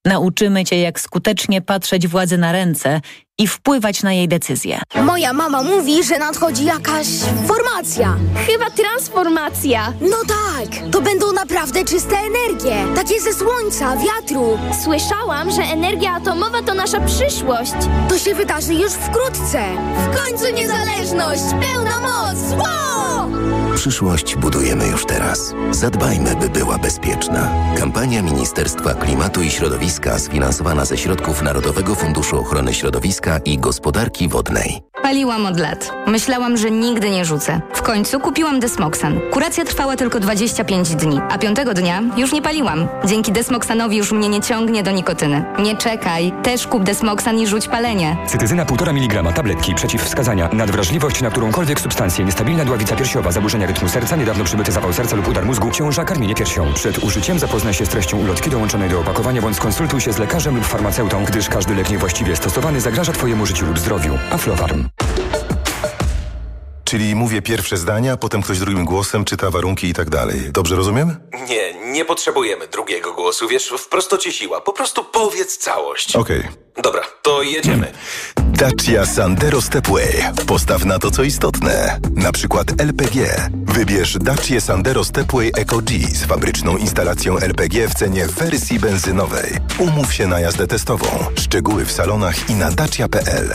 Nauczymy 0.05 0.65
Cię, 0.65 0.81
jak 0.81 1.01
skutecznie 1.01 1.61
patrzeć 1.63 2.09
władzy 2.09 2.39
na 2.39 2.53
ręce 2.53 3.01
i 3.39 3.49
wpływać 3.49 4.03
na 4.03 4.13
jej 4.13 4.29
decyzje. 4.29 4.81
Moja 5.03 5.33
mama 5.33 5.63
mówi, 5.63 6.05
że 6.05 6.19
nadchodzi 6.19 6.65
jakaś 6.65 7.07
formacja. 7.47 8.17
Chyba 8.47 8.71
transformacja. 8.71 9.93
No 10.01 10.17
tak, 10.29 10.91
to 10.93 11.01
będą 11.01 11.33
naprawdę 11.33 11.85
czyste 11.85 12.17
energie. 12.17 12.77
Takie 12.95 13.21
ze 13.21 13.33
słońca, 13.33 13.97
wiatru. 13.97 14.59
Słyszałam, 14.85 15.51
że 15.51 15.63
energia 15.63 16.11
atomowa 16.13 16.63
to 16.63 16.75
nasza 16.75 17.01
przyszłość. 17.01 17.73
To 18.09 18.19
się 18.19 18.35
wydarzy 18.35 18.75
już 18.75 18.93
wkrótce. 18.93 19.63
W 20.13 20.17
końcu 20.25 20.45
niezależność, 20.55 21.43
pełna 21.61 22.01
moc. 22.01 22.39
Wow! 22.51 23.31
Przyszłość 23.75 24.37
budujemy 24.37 24.87
już 24.87 25.07
teraz. 25.07 25.55
Zadbajmy, 25.71 26.37
by 26.37 26.49
była 26.49 26.79
bezpieczna. 26.79 27.49
Kampania 27.79 28.23
Ministerstwa 28.23 28.95
Klimatu 28.95 29.43
i 29.43 29.51
Środowiska 29.51 30.19
sfinansowana 30.19 30.85
ze 30.85 30.99
środków 30.99 31.43
Narodowego 31.43 31.95
Funduszu 31.95 32.41
Ochrony 32.41 32.75
Środowiska 32.75 33.39
i 33.39 33.59
Gospodarki 33.59 34.29
Wodnej. 34.29 34.83
Paliłam 35.03 35.47
od 35.47 35.61
lat. 35.61 35.93
Myślałam, 36.07 36.57
że 36.57 36.71
nigdy 36.71 37.11
nie 37.11 37.25
rzucę. 37.25 37.61
W 37.75 37.83
końcu 37.83 38.21
kupiłam 38.21 38.61
Desmoxan. 38.61 39.21
Kuracja 39.31 39.65
trwała 39.65 39.97
tylko 39.97 40.21
25 40.21 40.95
dni, 40.95 41.21
a 41.31 41.39
piątego 41.39 41.75
dnia 41.75 42.03
już 42.17 42.33
nie 42.33 42.43
paliłam. 42.43 42.89
Dzięki 43.05 43.33
Desmoxanowi 43.33 43.97
już 43.97 44.13
mnie 44.13 44.29
nie 44.29 44.41
ciągnie 44.41 44.83
do 44.83 44.91
nikotyny. 44.91 45.45
Nie 45.59 45.77
czekaj, 45.77 46.33
też 46.43 46.67
kup 46.67 46.85
Desmoxan 46.85 47.39
i 47.39 47.47
rzuć 47.47 47.69
palenie. 47.69 48.17
Cytyzyna 48.27 48.65
1,5 48.65 48.91
mg 48.91 49.33
tabletki 49.33 49.75
przeciwwskazania. 49.75 50.49
Nadwrażliwość 50.53 51.23
na 51.23 51.31
którąkolwiek 51.31 51.81
substancję. 51.81 52.25
Niestabilna 52.25 52.65
dławica 52.65 52.97
piersiowa. 52.97 53.33
Zaburzenia 53.33 53.64
rytmu 53.67 53.89
serca. 53.89 54.17
Niedawno 54.17 54.45
przybyty 54.45 54.73
zawał 54.73 54.93
serca 54.93 55.17
lub 55.17 55.29
udar 55.29 55.47
mózgu. 55.47 55.71
Ciąża, 55.71 56.05
karmienie 56.05 56.35
piersią. 56.35 56.73
Przed 56.75 56.99
użyciem 56.99 57.39
zapoznaj 57.39 57.75
się 57.75 57.87
z 57.87 57.89
treścią 57.89 58.19
ulotki 58.19 58.51
dołączonej 58.51 58.91
do 58.91 59.01
opakowania 59.01 59.43
bądź 59.43 59.57
skonsultuj 59.57 60.01
się 60.01 60.13
z 60.13 60.19
lekarzem 60.19 60.57
lub 60.57 60.65
farmaceutą, 60.65 61.25
gdyż 61.25 61.49
każdy 61.49 61.75
lek 61.75 61.91
niewłaściwie 61.91 62.37
stosowany 62.37 62.81
zagraża 62.81 63.13
Twojemu 63.13 63.47
życiu 63.47 63.67
lub 63.67 63.79
zdrowiu. 63.79 64.19
Aflofarm. 64.31 64.89
Czyli 66.85 67.15
mówię 67.15 67.43
pierwsze 67.43 67.77
zdania, 67.77 68.17
potem 68.17 68.43
ktoś 68.43 68.59
drugim 68.59 68.85
głosem 68.85 69.25
czyta 69.25 69.51
warunki 69.51 69.89
i 69.89 69.95
tak 69.95 70.11
dalej. 70.11 70.41
Dobrze 70.53 70.77
rozumiem? 70.77 71.17
Nie, 71.49 71.75
nie 71.93 72.05
potrzebujemy 72.05 72.69
drugiego 72.69 73.15
głosu, 73.15 73.49
wiesz, 73.49 73.75
wprost 73.79 74.19
ci 74.19 74.33
siła. 74.33 74.61
Po 74.61 74.73
prostu 74.73 75.05
powiedz 75.05 75.59
całość. 75.59 76.17
Okej. 76.17 76.41
Okay. 76.41 76.83
Dobra, 76.83 77.03
to 77.23 77.43
jedziemy. 77.43 77.93
Dacia 78.37 79.07
Sandero 79.07 79.61
Stepway. 79.61 80.25
Postaw 80.47 80.85
na 80.85 80.99
to, 80.99 81.11
co 81.11 81.23
istotne. 81.23 82.01
Na 82.15 82.33
przykład 82.33 82.81
LPG. 82.81 83.49
Wybierz 83.51 84.19
Dacia 84.19 84.61
Sandero 84.61 85.05
Stepway 85.05 85.53
Eco 85.57 85.79
G 85.79 85.99
z 85.99 86.25
fabryczną 86.25 86.77
instalacją 86.77 87.39
LPG 87.39 87.89
w 87.89 87.95
cenie 87.95 88.27
wersji 88.27 88.79
benzynowej. 88.79 89.59
Umów 89.79 90.15
się 90.15 90.27
na 90.27 90.41
jazdę 90.41 90.67
testową. 90.67 91.07
Szczegóły 91.39 91.85
w 91.85 91.93
salonach 91.93 92.51
i 92.51 92.55
na 92.55 92.71
dacia.pl. 92.71 93.55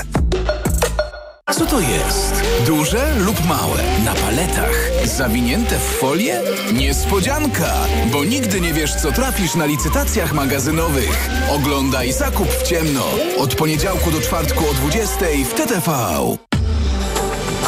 Co 1.52 1.66
to 1.66 1.80
jest? 1.80 2.44
Duże 2.66 3.16
lub 3.20 3.46
małe? 3.46 3.84
Na 4.06 4.14
paletach? 4.14 4.92
Zawinięte 5.04 5.80
w 5.80 5.82
folię? 5.84 6.42
Niespodzianka! 6.74 7.74
Bo 8.12 8.24
nigdy 8.24 8.62
nie 8.62 8.74
wiesz, 8.74 8.96
co 8.96 9.12
trafisz 9.12 9.56
na 9.56 9.66
licytacjach 9.66 10.34
magazynowych. 10.34 11.30
Oglądaj 11.56 12.14
zakup 12.14 12.48
w 12.48 12.64
ciemno. 12.64 13.04
Od 13.38 13.56
poniedziałku 13.56 14.12
do 14.12 14.22
czwartku 14.22 14.64
o 14.70 14.74
20 14.74 15.26
w 15.46 15.54
TTV. 15.54 15.92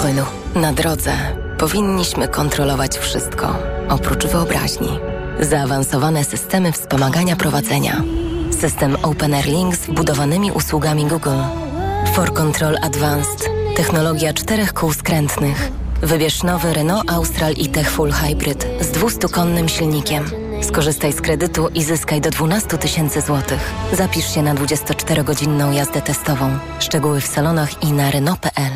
Renault, 0.03 0.29
na 0.55 0.73
drodze 0.73 1.11
powinniśmy 1.57 2.27
kontrolować 2.27 2.97
wszystko, 2.97 3.55
oprócz 3.89 4.25
wyobraźni. 4.27 4.99
Zaawansowane 5.39 6.23
systemy 6.23 6.71
wspomagania 6.71 7.35
prowadzenia. 7.35 8.03
System 8.61 8.97
Open 9.03 9.33
Air 9.33 9.45
Link 9.45 9.75
z 9.75 9.79
wbudowanymi 9.79 10.51
usługami 10.51 11.05
Google. 11.05 11.41
For 12.15 12.33
Control 12.33 12.77
Advanced 12.81 13.60
Technologia 13.81 14.33
czterech 14.33 14.73
kół 14.73 14.93
skrętnych. 14.93 15.71
Wybierz 16.01 16.43
nowy 16.43 16.73
Renault 16.73 17.11
Austral 17.11 17.51
e-Tech 17.51 17.91
Full 17.91 18.11
Hybrid 18.11 18.67
z 18.79 18.91
200-konnym 18.91 19.67
silnikiem. 19.67 20.25
Skorzystaj 20.61 21.13
z 21.13 21.21
kredytu 21.21 21.67
i 21.67 21.83
zyskaj 21.83 22.21
do 22.21 22.29
12 22.29 22.77
tysięcy 22.77 23.21
złotych. 23.21 23.73
Zapisz 23.93 24.33
się 24.33 24.43
na 24.43 24.55
24-godzinną 24.55 25.71
jazdę 25.71 26.01
testową. 26.01 26.57
Szczegóły 26.79 27.21
w 27.21 27.27
salonach 27.27 27.83
i 27.83 27.91
na 27.91 28.11
Renault.pl. 28.11 28.71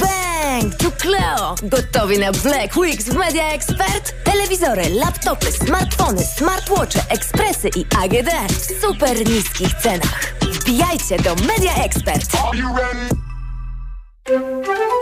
Bang! 0.00 0.74
Tu 0.74 0.90
Cleo! 0.90 1.54
Gotowi 1.62 2.18
na 2.18 2.32
Black 2.32 2.76
Weeks 2.76 3.04
w 3.04 3.14
Media 3.14 3.52
Expert? 3.52 4.24
Telewizory, 4.24 4.88
laptopy, 4.90 5.52
smartfony, 5.52 6.24
smartwatche, 6.24 7.00
ekspresy 7.08 7.68
i 7.76 7.86
AGD 8.04 8.30
w 8.48 8.80
super 8.80 9.28
niskich 9.28 9.74
cenach. 9.74 10.34
Wbijajcie 10.40 11.16
do 11.16 11.34
Media 11.34 11.74
Expert! 11.74 12.26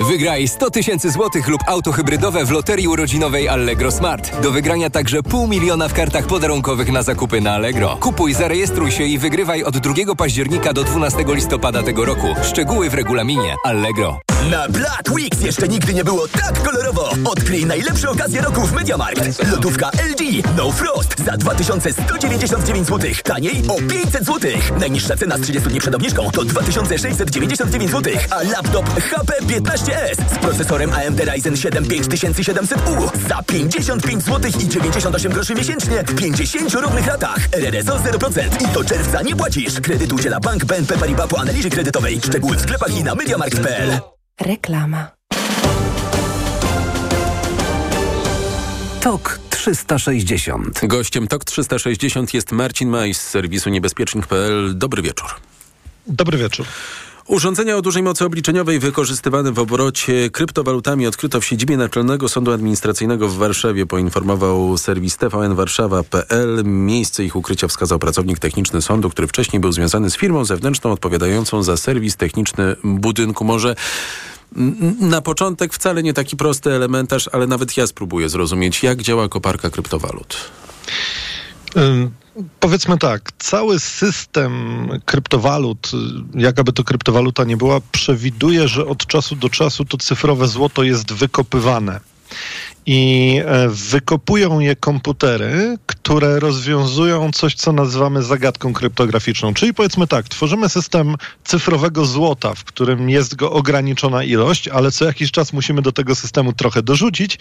Wygraj 0.01 0.49
100 0.49 0.71
tysięcy 0.71 1.11
złotych 1.11 1.49
lub 1.49 1.61
auto 1.67 1.93
hybrydowe 1.93 2.45
w 2.45 2.51
loterii 2.51 2.89
urodzinowej 2.89 3.49
Allegro 3.49 3.91
Smart. 3.91 4.41
Do 4.41 4.51
wygrania 4.51 4.91
także 4.91 5.23
pół 5.23 5.47
miliona 5.47 5.89
w 5.89 5.95
kartach 5.95 6.27
podarunkowych 6.27 6.93
na 6.93 7.03
zakupy 7.03 7.41
na 7.41 7.55
Allegro. 7.55 7.97
Kupuj, 8.01 8.35
zarejestruj 8.35 8.91
się 8.91 9.05
i 9.05 9.19
wygrywaj 9.19 9.65
od 9.65 9.79
2 9.79 9.95
października 10.15 10.73
do 10.73 10.85
12 10.85 11.25
listopada 11.29 11.83
tego 11.83 12.05
roku. 12.05 12.27
Szczegóły 12.43 12.91
w 12.91 12.95
regulaminie 12.95 13.57
Allegro. 13.65 14.21
Na 14.51 14.69
Black 14.69 15.11
Weeks 15.11 15.41
jeszcze 15.41 15.69
nigdy 15.69 15.95
nie 15.95 16.05
było 16.05 16.29
tak 16.29 16.63
kolorowo. 16.63 17.11
Odkryj 17.25 17.67
najlepsze 17.67 18.11
okazje 18.11 18.41
roku 18.41 18.61
w 18.61 18.73
Mediamarkt. 18.73 19.51
Lodówka 19.51 19.91
LG 20.11 20.43
No 20.57 20.73
Frost 20.73 21.25
za 21.25 21.37
2199 21.37 22.87
zł. 22.87 23.11
Taniej 23.25 23.63
o 23.69 23.75
500 23.89 24.25
zł. 24.25 24.51
Najniższa 24.79 25.17
cena 25.17 25.39
z 25.39 25.41
30 25.41 25.69
dni 25.69 25.81
przed 25.81 25.95
obniżką 25.95 26.31
to 26.31 26.45
2699 26.45 27.91
zł. 27.91 28.13
A 28.31 28.43
laptop 28.43 28.91
HP 29.11 29.33
15S 29.43 30.15
z 30.35 30.39
procesorem 30.39 30.93
AMD 30.93 31.21
Ryzen 31.21 31.57
7 31.57 31.85
5700U 31.85 33.29
za 33.29 33.43
55 33.43 34.25
zł 34.25 34.51
i 34.61 34.69
98 34.69 35.33
groszy 35.33 35.55
miesięcznie 35.55 36.03
w 36.03 36.15
50 36.15 36.75
równych 36.75 37.07
latach. 37.07 37.39
RRSO 37.53 37.99
0% 37.99 38.71
i 38.71 38.75
do 38.75 38.85
czerwca 38.85 39.23
nie 39.23 39.37
płacisz. 39.37 39.81
Kredyt 39.81 40.13
udziela 40.13 40.41
Bank 40.41 40.65
BNP 40.65 40.99
Paribas 40.99 41.29
po 41.29 41.41
analizie 41.41 41.71
kredytowej. 41.71 42.21
Szczegóły 42.21 42.57
w 42.57 42.61
sklepach 42.61 42.97
i 42.97 43.05
na 43.05 43.15
mediamarkt.pl. 43.15 43.99
Reklama. 44.41 45.11
TOK 49.01 49.41
360. 49.51 50.81
Gościem 50.87 51.29
TOK 51.29 51.45
360 51.45 52.35
jest 52.35 52.53
Marcin 52.53 52.89
Majs 52.89 53.21
z 53.21 53.29
serwisu 53.29 53.71
niebezpiecznik.pl. 53.71 54.79
Dobry 54.79 55.03
wieczór. 55.03 55.29
Dobry 56.07 56.39
wieczór. 56.39 56.67
Urządzenia 57.27 57.77
o 57.77 57.83
dużej 57.83 58.03
mocy 58.03 58.25
obliczeniowej 58.25 58.79
wykorzystywane 58.79 59.53
w 59.53 59.59
obrocie 59.59 60.31
kryptowalutami 60.31 61.07
odkryto 61.07 61.41
w 61.41 61.45
siedzibie 61.45 61.77
Naczelnego 61.77 62.29
Sądu 62.29 62.53
Administracyjnego 62.53 63.29
w 63.29 63.37
Warszawie, 63.37 63.87
poinformował 63.87 64.79
serwis 64.79 65.17
tvnwarszawa.pl. 65.17 66.65
Miejsce 66.65 67.25
ich 67.25 67.37
ukrycia 67.37 67.69
wskazał 67.69 67.99
pracownik 67.99 68.39
techniczny 68.39 68.83
sądu, 68.83 69.11
który 69.11 69.29
wcześniej 69.29 69.61
był 69.61 69.73
związany 69.73 70.11
z 70.11 70.17
firmą 70.17 70.45
zewnętrzną 70.45 70.93
odpowiadającą 70.93 71.63
za 71.63 71.77
serwis 71.77 72.17
techniczny 72.17 72.77
budynku. 72.85 73.45
Może 73.45 73.75
na 75.01 75.21
początek 75.21 75.75
wcale 75.75 76.03
nie 76.03 76.15
taki 76.15 76.37
prosty 76.37 76.73
elementarz, 76.73 77.29
ale 77.33 77.47
nawet 77.47 77.77
ja 77.77 77.87
spróbuję 77.87 78.29
zrozumieć, 78.29 78.83
jak 78.83 79.03
działa 79.03 79.29
koparka 79.29 79.71
kryptowalut. 79.71 80.37
Powiedzmy 82.61 82.99
tak, 82.99 83.33
cały 83.39 83.81
system 83.81 84.89
kryptowalut, 85.05 85.91
jakaby 86.35 86.73
to 86.73 86.85
kryptowaluta 86.85 87.45
nie 87.45 87.57
była, 87.57 87.81
przewiduje, 87.93 88.69
że 88.69 88.87
od 88.87 89.07
czasu 89.07 89.37
do 89.37 89.49
czasu 89.49 89.85
to 89.85 89.99
cyfrowe 89.99 90.49
złoto 90.49 90.83
jest 90.83 91.13
wykopywane 91.13 92.01
i 92.87 93.43
e, 93.45 93.69
wykopują 93.69 94.61
je 94.61 94.77
komputery, 94.77 95.77
które 95.87 96.41
rozwiązują 96.41 97.33
coś, 97.33 97.55
co 97.55 97.73
nazywamy 97.73 98.23
zagadką 98.23 98.73
kryptograficzną. 98.73 99.55
Czyli 99.55 99.75
powiedzmy 99.75 100.07
tak, 100.07 100.29
tworzymy 100.29 100.69
system 100.69 101.17
cyfrowego 101.45 102.05
złota, 102.05 102.55
w 102.55 102.65
którym 102.65 103.11
jest 103.11 103.37
go 103.37 103.53
ograniczona 103.53 104.25
ilość, 104.25 104.69
ale 104.69 104.91
co 104.91 105.05
jakiś 105.05 105.31
czas 105.31 105.53
musimy 105.53 105.83
do 105.83 105.93
tego 105.93 106.15
systemu 106.15 106.53
trochę 106.53 106.83
dorzucić, 106.83 107.39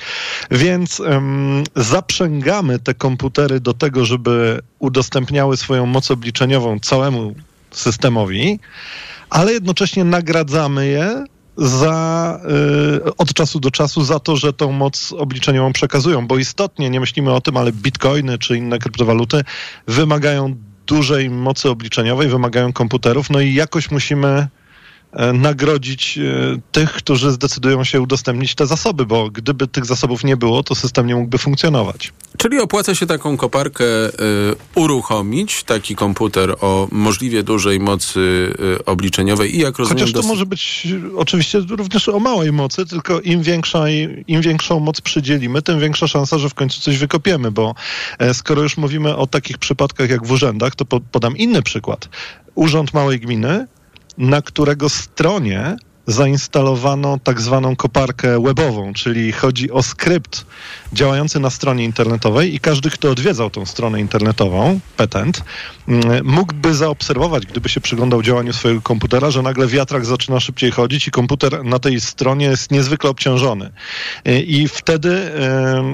więc 0.51 0.99
um, 0.99 1.63
zaprzęgamy 1.75 2.79
te 2.79 2.93
komputery 2.93 3.59
do 3.59 3.73
tego, 3.73 4.05
żeby 4.05 4.59
udostępniały 4.79 5.57
swoją 5.57 5.85
moc 5.85 6.11
obliczeniową 6.11 6.79
całemu 6.79 7.35
systemowi, 7.71 8.59
ale 9.29 9.53
jednocześnie 9.53 10.03
nagradzamy 10.03 10.87
je 10.87 11.25
za, 11.59 12.39
y, 13.05 13.15
od 13.17 13.33
czasu 13.33 13.59
do 13.59 13.71
czasu 13.71 14.03
za 14.03 14.19
to, 14.19 14.35
że 14.35 14.53
tą 14.53 14.71
moc 14.71 15.13
obliczeniową 15.17 15.73
przekazują, 15.73 16.27
bo 16.27 16.37
istotnie 16.37 16.89
nie 16.89 16.99
myślimy 16.99 17.33
o 17.33 17.41
tym, 17.41 17.57
ale 17.57 17.71
bitcoiny 17.71 18.37
czy 18.37 18.57
inne 18.57 18.79
kryptowaluty 18.79 19.43
wymagają 19.87 20.55
dużej 20.87 21.29
mocy 21.29 21.69
obliczeniowej, 21.69 22.27
wymagają 22.27 22.73
komputerów, 22.73 23.29
no 23.29 23.41
i 23.41 23.53
jakoś 23.53 23.91
musimy 23.91 24.47
nagrodzić 25.33 26.17
e, 26.17 26.21
tych, 26.71 26.91
którzy 26.91 27.31
zdecydują 27.31 27.83
się 27.83 28.01
udostępnić 28.01 28.55
te 28.55 28.67
zasoby, 28.67 29.05
bo 29.05 29.29
gdyby 29.29 29.67
tych 29.67 29.85
zasobów 29.85 30.23
nie 30.23 30.37
było, 30.37 30.63
to 30.63 30.75
system 30.75 31.07
nie 31.07 31.15
mógłby 31.15 31.37
funkcjonować. 31.37 32.13
Czyli 32.37 32.59
opłaca 32.59 32.95
się 32.95 33.05
taką 33.05 33.37
koparkę 33.37 33.85
y, 33.85 34.11
uruchomić, 34.75 35.63
taki 35.63 35.95
komputer 35.95 36.55
o 36.61 36.87
możliwie 36.91 37.43
dużej 37.43 37.79
mocy 37.79 38.19
y, 38.79 38.85
obliczeniowej 38.85 39.55
i 39.55 39.59
jak 39.59 39.77
rozumiem... 39.77 39.99
Chociaż 39.99 40.13
to 40.13 40.19
dos- 40.19 40.27
może 40.27 40.45
być 40.45 40.87
oczywiście 41.15 41.59
również 41.59 42.09
o 42.09 42.19
małej 42.19 42.51
mocy, 42.51 42.85
tylko 42.85 43.21
im, 43.21 43.41
większa, 43.41 43.89
im 44.27 44.41
większą 44.41 44.79
moc 44.79 45.01
przydzielimy, 45.01 45.61
tym 45.61 45.79
większa 45.79 46.07
szansa, 46.07 46.37
że 46.37 46.49
w 46.49 46.53
końcu 46.53 46.81
coś 46.81 46.97
wykopiemy, 46.97 47.51
bo 47.51 47.75
e, 48.19 48.33
skoro 48.33 48.61
już 48.61 48.77
mówimy 48.77 49.15
o 49.15 49.27
takich 49.27 49.57
przypadkach 49.57 50.09
jak 50.09 50.25
w 50.25 50.31
urzędach, 50.31 50.75
to 50.75 50.85
po, 50.85 50.99
podam 50.99 51.37
inny 51.37 51.61
przykład. 51.61 52.09
Urząd 52.55 52.93
Małej 52.93 53.19
Gminy 53.19 53.67
na 54.19 54.41
którego 54.41 54.89
stronie 54.89 55.77
zainstalowano 56.09 57.19
tak 57.23 57.41
zwaną 57.41 57.75
koparkę 57.75 58.43
webową, 58.43 58.93
czyli 58.93 59.31
chodzi 59.31 59.71
o 59.71 59.83
skrypt 59.83 60.45
działający 60.93 61.39
na 61.39 61.49
stronie 61.49 61.83
internetowej 61.83 62.55
i 62.55 62.59
każdy, 62.59 62.89
kto 62.89 63.11
odwiedzał 63.11 63.49
tą 63.49 63.65
stronę 63.65 63.99
internetową, 63.99 64.79
petent, 64.97 65.43
mm, 65.87 66.25
mógłby 66.25 66.73
zaobserwować, 66.75 67.45
gdyby 67.45 67.69
się 67.69 67.81
przyglądał 67.81 68.23
działaniu 68.23 68.53
swojego 68.53 68.81
komputera, 68.81 69.31
że 69.31 69.41
nagle 69.41 69.67
wiatrak 69.67 70.05
zaczyna 70.05 70.39
szybciej 70.39 70.71
chodzić 70.71 71.07
i 71.07 71.11
komputer 71.11 71.65
na 71.65 71.79
tej 71.79 72.01
stronie 72.01 72.45
jest 72.45 72.71
niezwykle 72.71 73.09
obciążony. 73.09 73.71
I 74.25 74.67
wtedy 74.67 75.31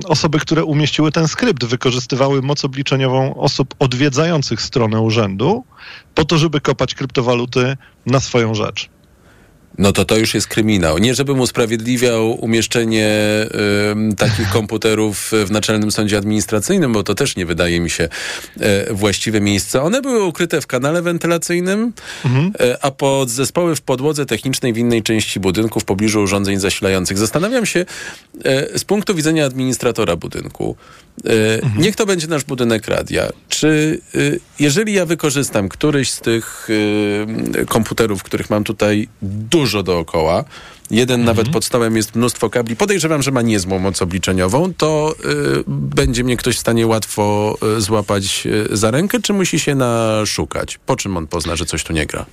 osoby, 0.07 0.39
które 0.39 0.63
umieściły 0.63 1.11
ten 1.11 1.27
skrypt, 1.27 1.65
wykorzystywały 1.65 2.41
moc 2.41 2.65
obliczeniową 2.65 3.35
osób 3.35 3.75
odwiedzających 3.79 4.61
stronę 4.61 5.01
urzędu 5.01 5.63
po 6.15 6.25
to, 6.25 6.37
żeby 6.37 6.61
kopać 6.61 6.95
kryptowaluty 6.95 7.77
na 8.05 8.19
swoją 8.19 8.55
rzecz. 8.55 8.94
No 9.77 9.91
to 9.91 10.05
to 10.05 10.17
już 10.17 10.33
jest 10.33 10.47
kryminał. 10.47 10.97
Nie 10.97 11.15
żebym 11.15 11.39
usprawiedliwiał 11.39 12.43
umieszczenie 12.43 13.09
y, 14.11 14.15
takich 14.15 14.49
komputerów 14.49 15.31
w 15.45 15.51
Naczelnym 15.51 15.91
Sądzie 15.91 16.17
Administracyjnym, 16.17 16.93
bo 16.93 17.03
to 17.03 17.15
też 17.15 17.35
nie 17.35 17.45
wydaje 17.45 17.79
mi 17.79 17.89
się 17.89 18.09
y, 18.89 18.93
właściwe 18.93 19.41
miejsce. 19.41 19.81
One 19.81 20.01
były 20.01 20.23
ukryte 20.23 20.61
w 20.61 20.67
kanale 20.67 21.01
wentylacyjnym, 21.01 21.93
mhm. 22.25 22.51
y, 22.61 22.81
a 22.81 22.91
pod 22.91 23.29
zespoły 23.29 23.75
w 23.75 23.81
podłodze 23.81 24.25
technicznej 24.25 24.73
w 24.73 24.77
innej 24.77 25.03
części 25.03 25.39
budynku 25.39 25.79
w 25.79 25.85
pobliżu 25.85 26.21
urządzeń 26.21 26.59
zasilających. 26.59 27.17
Zastanawiam 27.17 27.65
się 27.65 27.85
z 28.75 28.83
punktu 28.83 29.15
widzenia 29.15 29.45
administratora 29.45 30.15
budynku, 30.15 30.75
mhm. 31.25 31.83
niech 31.83 31.95
to 31.95 32.05
będzie 32.05 32.27
nasz 32.27 32.43
budynek 32.43 32.87
radia. 32.87 33.29
Czy 33.49 34.01
jeżeli 34.59 34.93
ja 34.93 35.05
wykorzystam 35.05 35.69
któryś 35.69 36.11
z 36.11 36.21
tych 36.21 36.67
komputerów, 37.67 38.23
których 38.23 38.49
mam 38.49 38.63
tutaj 38.63 39.07
dużo 39.21 39.64
dużo 39.65 39.83
dookoła. 39.83 40.43
Jeden 40.91 41.21
mhm. 41.21 41.25
nawet 41.25 41.53
pod 41.53 41.65
stołem 41.65 41.95
jest 41.95 42.15
mnóstwo 42.15 42.49
kabli. 42.49 42.75
Podejrzewam, 42.75 43.21
że 43.21 43.31
ma 43.31 43.41
niezłą 43.41 43.79
moc 43.79 44.01
obliczeniową. 44.01 44.73
To 44.73 45.15
y, 45.59 45.63
będzie 45.67 46.23
mnie 46.23 46.37
ktoś 46.37 46.55
w 46.55 46.59
stanie 46.59 46.87
łatwo 46.87 47.55
y, 47.77 47.81
złapać 47.81 48.47
y, 48.71 48.77
za 48.77 48.91
rękę, 48.91 49.21
czy 49.21 49.33
musi 49.33 49.59
się 49.59 49.75
naszukać? 49.75 50.79
Po 50.85 50.95
czym 50.95 51.17
on 51.17 51.27
pozna, 51.27 51.55
że 51.55 51.65
coś 51.65 51.83
tu 51.83 51.93
nie 51.93 52.05
gra? 52.05 52.25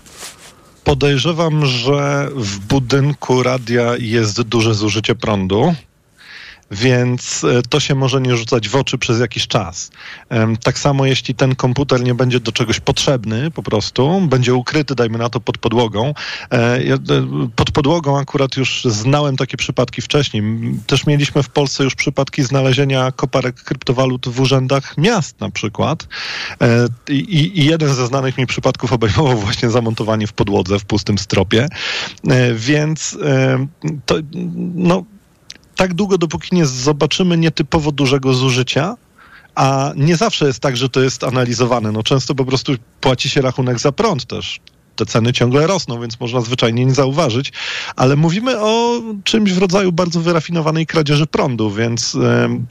Podejrzewam, 0.84 1.66
że 1.66 2.28
w 2.34 2.58
budynku 2.58 3.42
radia 3.42 3.92
jest 3.98 4.42
duże 4.42 4.74
zużycie 4.74 5.14
prądu 5.14 5.74
więc 6.72 7.44
e, 7.44 7.62
to 7.62 7.80
się 7.80 7.94
może 7.94 8.20
nie 8.20 8.36
rzucać 8.36 8.68
w 8.68 8.76
oczy 8.76 8.98
przez 8.98 9.20
jakiś 9.20 9.46
czas. 9.46 9.90
Tak 10.62 10.78
samo 10.78 11.06
jeśli 11.06 11.34
ten 11.34 11.54
komputer 11.54 12.02
nie 12.02 12.14
będzie 12.14 12.40
do 12.40 12.52
czegoś 12.52 12.80
potrzebny 12.80 13.50
po 13.50 13.62
prostu, 13.62 14.20
będzie 14.20 14.54
ukryty, 14.54 14.94
dajmy 14.94 15.18
na 15.18 15.30
to, 15.30 15.40
pod 15.40 15.58
podłogą. 15.58 16.14
E, 16.52 16.56
e, 16.56 16.98
pod 17.56 17.70
podłogą 17.70 18.18
akurat 18.18 18.56
już 18.56 18.84
znałem 18.84 19.36
takie 19.36 19.56
przypadki 19.56 20.02
wcześniej. 20.02 20.42
Też 20.86 21.06
mieliśmy 21.06 21.42
w 21.42 21.48
Polsce 21.48 21.84
już 21.84 21.94
przypadki 21.94 22.42
znalezienia 22.42 23.12
koparek 23.12 23.62
kryptowalut 23.62 24.28
w 24.28 24.40
urzędach 24.40 24.98
miast 24.98 25.40
na 25.40 25.50
przykład. 25.50 26.08
I, 27.08 27.64
jeden 27.64 27.94
ze 27.94 28.06
znanych 28.06 28.38
mi 28.38 28.46
przypadków 28.46 28.92
obejmował 28.92 29.38
właśnie 29.38 29.70
zamontowanie 29.70 30.26
w 30.26 30.32
podłodze, 30.32 30.78
w 30.78 30.84
pustym 30.84 31.18
stropie. 31.18 31.68
Więc 32.54 33.18
to, 34.06 34.14
no, 34.74 35.04
tak 35.82 35.94
długo, 35.94 36.18
dopóki 36.18 36.56
nie 36.56 36.66
zobaczymy 36.66 37.36
nietypowo 37.36 37.92
dużego 37.92 38.34
zużycia, 38.34 38.96
a 39.54 39.92
nie 39.96 40.16
zawsze 40.16 40.46
jest 40.46 40.60
tak, 40.60 40.76
że 40.76 40.88
to 40.88 41.00
jest 41.00 41.24
analizowane. 41.24 41.92
No 41.92 42.02
często 42.02 42.34
po 42.34 42.44
prostu 42.44 42.72
płaci 43.00 43.30
się 43.30 43.40
rachunek 43.40 43.80
za 43.80 43.92
prąd 43.92 44.24
też 44.24 44.60
te 44.96 45.06
ceny 45.06 45.32
ciągle 45.32 45.66
rosną, 45.66 46.00
więc 46.00 46.20
można 46.20 46.40
zwyczajnie 46.40 46.84
nie 46.84 46.94
zauważyć, 46.94 47.52
ale 47.96 48.16
mówimy 48.16 48.60
o 48.60 49.00
czymś 49.24 49.52
w 49.52 49.58
rodzaju 49.58 49.92
bardzo 49.92 50.20
wyrafinowanej 50.20 50.86
kradzieży 50.86 51.26
prądu, 51.26 51.70
więc, 51.70 52.16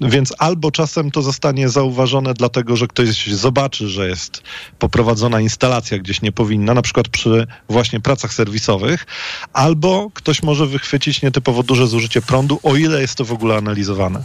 więc 0.02 0.34
albo 0.38 0.72
czasem 0.72 1.12
to 1.12 1.22
zostanie 1.22 1.70
zauważone 1.70 2.34
dlatego, 2.34 2.76
że 2.76 2.88
ktoś 2.88 3.28
zobaczy, 3.28 3.88
że 3.88 4.08
jest 4.08 4.44
poprowadzona 4.80 5.42
instalacja 5.42 6.00
gdzieś 6.00 6.22
nie 6.22 6.32
powinna, 6.32 6.74
na 6.74 6.82
przykład 6.82 7.08
przy 7.10 7.48
właśnie 7.70 8.00
pracach 8.00 8.34
serwisowych, 8.34 9.06
albo 9.54 10.12
ktoś 10.14 10.44
może 10.44 10.68
wychwycić 10.68 11.22
nietypowo 11.22 11.64
duże 11.64 11.88
zużycie 11.88 12.22
prądu, 12.22 12.60
o 12.64 12.76
ile 12.76 13.02
jest 13.02 13.16
to 13.16 13.26
w 13.26 13.34
ogóle 13.34 13.58
analizowane. 13.58 14.24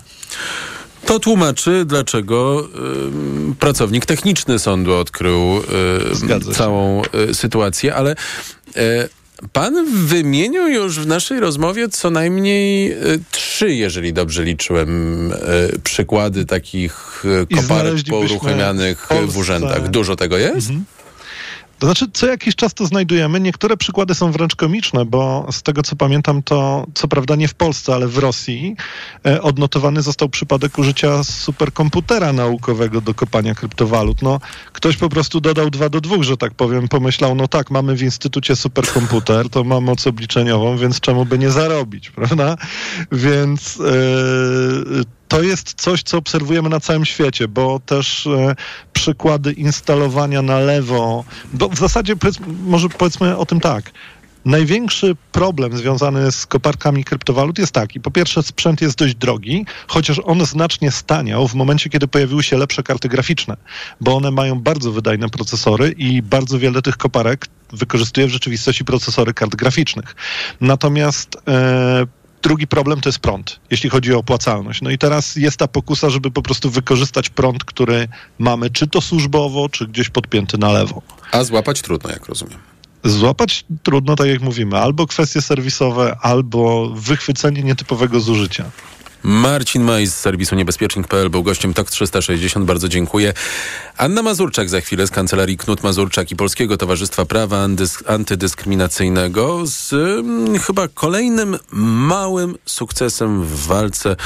To 1.07 1.19
tłumaczy, 1.19 1.85
dlaczego 1.85 2.69
y, 3.53 3.55
pracownik 3.55 4.07
techniczny 4.07 4.59
sądu 4.59 4.95
odkrył 4.95 5.59
y, 6.49 6.55
całą 6.55 7.03
y, 7.31 7.35
sytuację, 7.35 7.95
ale 7.95 8.15
Pan 9.53 9.87
wymienił 10.07 10.69
już 10.69 11.01
w 11.01 11.07
naszej 11.07 11.41
rozmowie 11.41 11.89
co 11.89 12.11
najmniej 12.11 12.97
trzy, 13.31 13.75
jeżeli 13.75 14.13
dobrze 14.13 14.45
liczyłem, 14.45 15.33
przykłady 15.85 16.45
takich 16.45 17.25
koparek 17.57 17.95
pouruchamianych 18.09 19.09
w, 19.27 19.33
w 19.33 19.37
urzędach. 19.37 19.89
Dużo 19.89 20.17
tego 20.17 20.39
jest? 20.39 20.71
Mhm. 20.71 20.85
To 21.79 21.87
znaczy, 21.87 22.07
co 22.13 22.27
jakiś 22.27 22.57
czas 22.57 22.75
to 22.75 22.87
znajdujemy. 22.87 23.41
Niektóre 23.41 23.77
przykłady 23.77 24.15
są 24.15 24.33
wręcz 24.33 24.57
komiczne, 24.57 25.05
bo 25.05 25.47
z 25.53 25.63
tego 25.63 25.83
co 25.83 25.97
pamiętam, 25.97 26.43
to 26.43 26.87
co 26.95 27.09
prawda 27.09 27.37
nie 27.37 27.49
w 27.49 27.55
Polsce, 27.55 27.95
ale 27.95 28.07
w 28.09 28.19
Rosji 28.19 28.77
e, 29.27 29.43
odnotowany 29.43 30.03
został 30.03 30.29
przypadek 30.29 30.79
użycia 30.79 31.25
superkomputera 31.25 32.33
naukowego 32.33 33.01
do 33.01 33.15
kopania 33.15 33.55
kryptowalut. 33.55 34.23
No, 34.23 34.41
ktoś 34.73 34.97
po 34.97 35.09
prostu 35.09 35.41
dodał 35.41 35.71
dwa 35.71 35.89
do 35.89 36.01
dwóch, 36.01 36.23
że 36.23 36.37
tak 36.37 36.55
powiem, 36.55 36.89
pomyślał, 36.89 37.35
no 37.35 37.49
tak, 37.49 37.71
mamy 37.71 37.97
w 37.97 38.03
instytucie 38.03 38.57
superkomputer, 38.57 39.51
to 39.51 39.65
ma 39.65 39.81
moc 39.81 40.07
obliczeniową, 40.07 40.77
więc 40.77 41.01
czemu 41.01 41.25
by 41.25 41.39
nie 41.39 41.51
zarobić, 41.51 42.11
prawda? 42.17 42.57
Więc 43.13 43.81
e, 43.81 45.16
to 45.29 45.43
jest 45.43 45.75
coś, 45.75 46.03
co 46.03 46.19
obserwujemy 46.19 46.69
na 46.69 46.81
całym 46.81 47.05
świecie, 47.05 47.49
bo 47.49 47.81
też 47.87 48.27
e, 48.27 48.57
przykłady 48.93 49.53
instalowania 49.53 50.43
na 50.43 50.59
lewo, 50.59 51.25
bo 51.53 51.69
w 51.69 51.79
zasadzie 51.79 52.17
powiedz, 52.17 52.39
może 52.65 52.89
powiedzmy 52.89 53.37
o 53.37 53.47
tym 53.47 53.61
tak. 53.61 53.93
Największy 54.47 55.17
problem 55.33 55.77
związany 55.77 56.33
z 56.33 56.47
koparkami 56.47 57.05
kryptowalut 57.05 57.59
jest 57.59 57.73
taki. 57.73 58.01
Po 58.01 58.11
pierwsze, 58.11 58.43
sprzęt 58.43 58.81
jest 58.81 58.99
dość 58.99 59.15
drogi, 59.15 59.67
chociaż 59.87 60.21
on 60.25 60.47
znacznie 60.47 60.91
staniał 60.91 61.49
w 61.49 61.55
momencie, 61.55 61.91
kiedy 61.91 62.09
pojawiły 62.09 62.43
się 62.43 62.57
lepsze 62.57 62.83
karty 62.83 63.09
graficzne, 63.09 63.57
bo 64.01 64.17
one 64.17 64.31
mają 64.31 64.61
bardzo 64.61 64.93
wydajne 64.93 65.29
procesory 65.29 65.95
i 65.99 66.23
bardzo 66.23 66.59
wiele 66.59 66.83
tych 66.83 66.97
koparek 66.97 67.47
wykorzystuje 67.73 68.27
w 68.27 68.31
rzeczywistości 68.31 68.85
procesory 68.85 69.35
kart 69.35 69.57
graficznych. 69.57 70.17
Natomiast 70.61 71.37
e, 71.49 72.07
Drugi 72.47 72.67
problem 72.67 73.01
to 73.01 73.09
jest 73.09 73.19
prąd, 73.19 73.61
jeśli 73.71 73.91
chodzi 73.91 74.15
o 74.15 74.19
opłacalność. 74.19 74.83
No 74.83 74.91
i 74.91 74.99
teraz 74.99 75.37
jest 75.37 75.57
ta 75.57 75.69
pokusa, 75.69 76.11
żeby 76.11 76.31
po 76.31 76.43
prostu 76.43 76.71
wykorzystać 76.71 77.31
prąd, 77.31 77.65
który 77.65 78.09
mamy, 78.39 78.71
czy 78.71 78.87
to 78.87 79.01
służbowo, 79.01 79.69
czy 79.69 79.87
gdzieś 79.87 80.09
podpięty 80.09 80.59
na 80.59 80.73
lewo. 80.73 81.03
A 81.33 81.45
złapać 81.45 81.83
trudno, 81.83 82.11
jak 82.11 82.27
rozumiem. 82.27 82.59
Złapać 83.05 83.65
trudno, 83.83 84.17
tak 84.17 84.27
jak 84.27 84.41
mówimy, 84.41 84.79
albo 84.79 85.07
kwestie 85.07 85.43
serwisowe, 85.43 86.17
albo 86.23 86.91
wychwycenie 86.91 87.63
nietypowego 87.63 88.21
zużycia. 88.21 88.71
Marcin 89.23 89.83
Maj 89.83 90.07
z 90.07 90.15
serwisu 90.15 90.55
niebezpiecznik.pl 90.55 91.31
był 91.31 91.43
gościem 91.43 91.75
TOK 91.75 91.91
360. 91.91 92.67
Bardzo 92.67 92.89
dziękuję. 92.89 93.33
Anna 93.97 94.23
Mazurczak 94.23 94.69
za 94.69 94.81
chwilę 94.81 95.07
z 95.07 95.11
kancelarii 95.11 95.57
Knut 95.57 95.83
Mazurczak 95.83 96.31
i 96.31 96.37
Polskiego 96.37 96.77
Towarzystwa 96.77 97.25
Prawa 97.25 97.67
Antydyskryminacyjnego 98.07 99.67
z 99.67 99.91
hmm, 99.91 100.59
chyba 100.59 100.89
kolejnym 100.89 101.59
małym 101.73 102.55
sukcesem 102.67 103.45
w 103.45 103.67
walce 103.67 104.17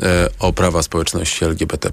e, 0.00 0.28
o 0.38 0.52
prawa 0.52 0.82
społeczności 0.82 1.44
LGBT. 1.44 1.90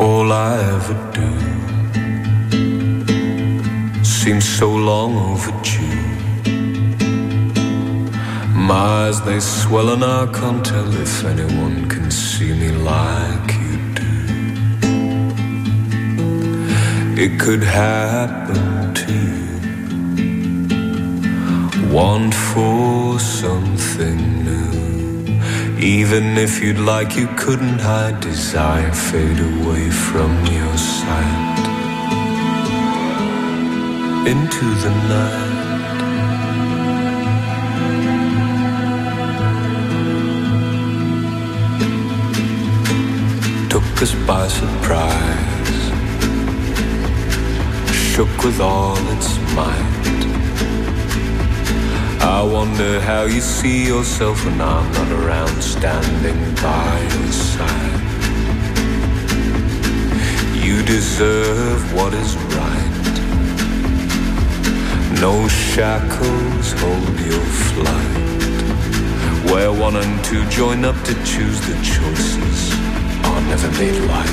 All 0.00 0.32
I 0.32 0.60
ever 0.60 1.07
seems 4.28 4.58
so 4.58 4.68
long 4.70 5.16
overdue. 5.30 6.04
My 8.68 9.06
eyes, 9.06 9.18
they 9.22 9.40
swell 9.40 9.88
and 9.94 10.04
I 10.04 10.26
can't 10.38 10.62
tell 10.72 10.90
if 11.06 11.24
anyone 11.24 11.88
can 11.88 12.10
see 12.10 12.52
me 12.52 12.70
like 12.92 13.48
you 13.62 13.76
do. 14.00 14.16
It 17.24 17.40
could 17.40 17.62
happen 17.62 18.92
to 19.02 19.12
you. 19.32 19.56
Want 21.90 22.34
for 22.34 23.18
something 23.18 24.20
new. 24.48 25.40
Even 25.78 26.36
if 26.36 26.62
you'd 26.62 26.84
like, 26.92 27.16
you 27.16 27.28
couldn't 27.42 27.80
hide 27.80 28.20
desire 28.20 28.92
fade 28.92 29.40
away 29.52 29.88
from 29.88 30.30
your 30.44 30.76
sight 30.76 31.57
into 34.28 34.66
the 34.84 34.90
night. 35.08 35.68
Took 43.70 44.02
us 44.02 44.14
by 44.26 44.46
surprise, 44.48 45.80
shook 47.90 48.44
with 48.44 48.60
all 48.60 48.98
its 49.16 49.30
might. 49.56 49.94
I 52.20 52.42
wonder 52.42 53.00
how 53.00 53.22
you 53.24 53.40
see 53.40 53.86
yourself 53.86 54.44
when 54.44 54.60
I'm 54.60 54.92
not 54.92 55.10
around, 55.20 55.62
standing 55.62 56.40
by 56.56 57.00
your 57.14 57.32
side. 57.32 58.00
You 60.54 60.82
deserve 60.82 61.94
what 61.94 62.12
is. 62.12 62.47
No 65.20 65.48
shackles 65.48 66.72
hold 66.80 67.18
your 67.18 67.46
flight. 67.66 68.30
Where 69.50 69.72
one 69.72 69.96
and 69.96 70.24
two 70.24 70.44
join 70.48 70.84
up 70.84 70.94
to 71.06 71.14
choose 71.24 71.60
the 71.62 71.74
choices 71.82 72.72
are 73.24 73.40
never 73.50 73.68
made 73.72 74.00
light. 74.06 74.30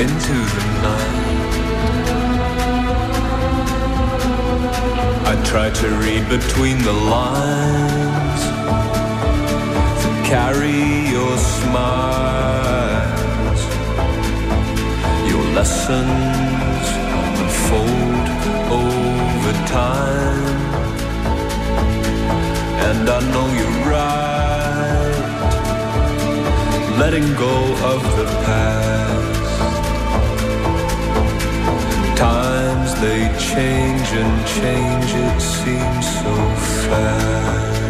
Into 0.00 0.36
the 0.54 0.64
night. 0.86 1.28
I 5.26 5.34
try 5.44 5.68
to 5.68 5.88
read 6.04 6.26
between 6.30 6.78
the 6.78 6.94
lines 6.94 8.42
that 10.00 10.24
carry 10.24 11.10
your 11.10 11.36
smiles, 11.36 12.00
your 15.30 15.44
lessons 15.54 16.57
unfold 17.68 18.28
over 18.72 19.52
time. 19.66 20.56
And 22.88 23.08
I 23.08 23.20
know 23.32 23.46
you're 23.58 23.80
right, 23.90 25.16
letting 26.98 27.34
go 27.34 27.56
of 27.92 28.02
the 28.16 28.26
past. 28.44 29.16
Times 32.16 32.90
they 33.00 33.20
change 33.38 34.08
and 34.12 34.46
change, 34.46 35.14
it 35.14 35.40
seems 35.40 36.06
so 36.20 36.34
fast, 36.88 37.82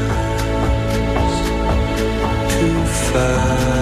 too 2.53 2.85
fast. 3.12 3.78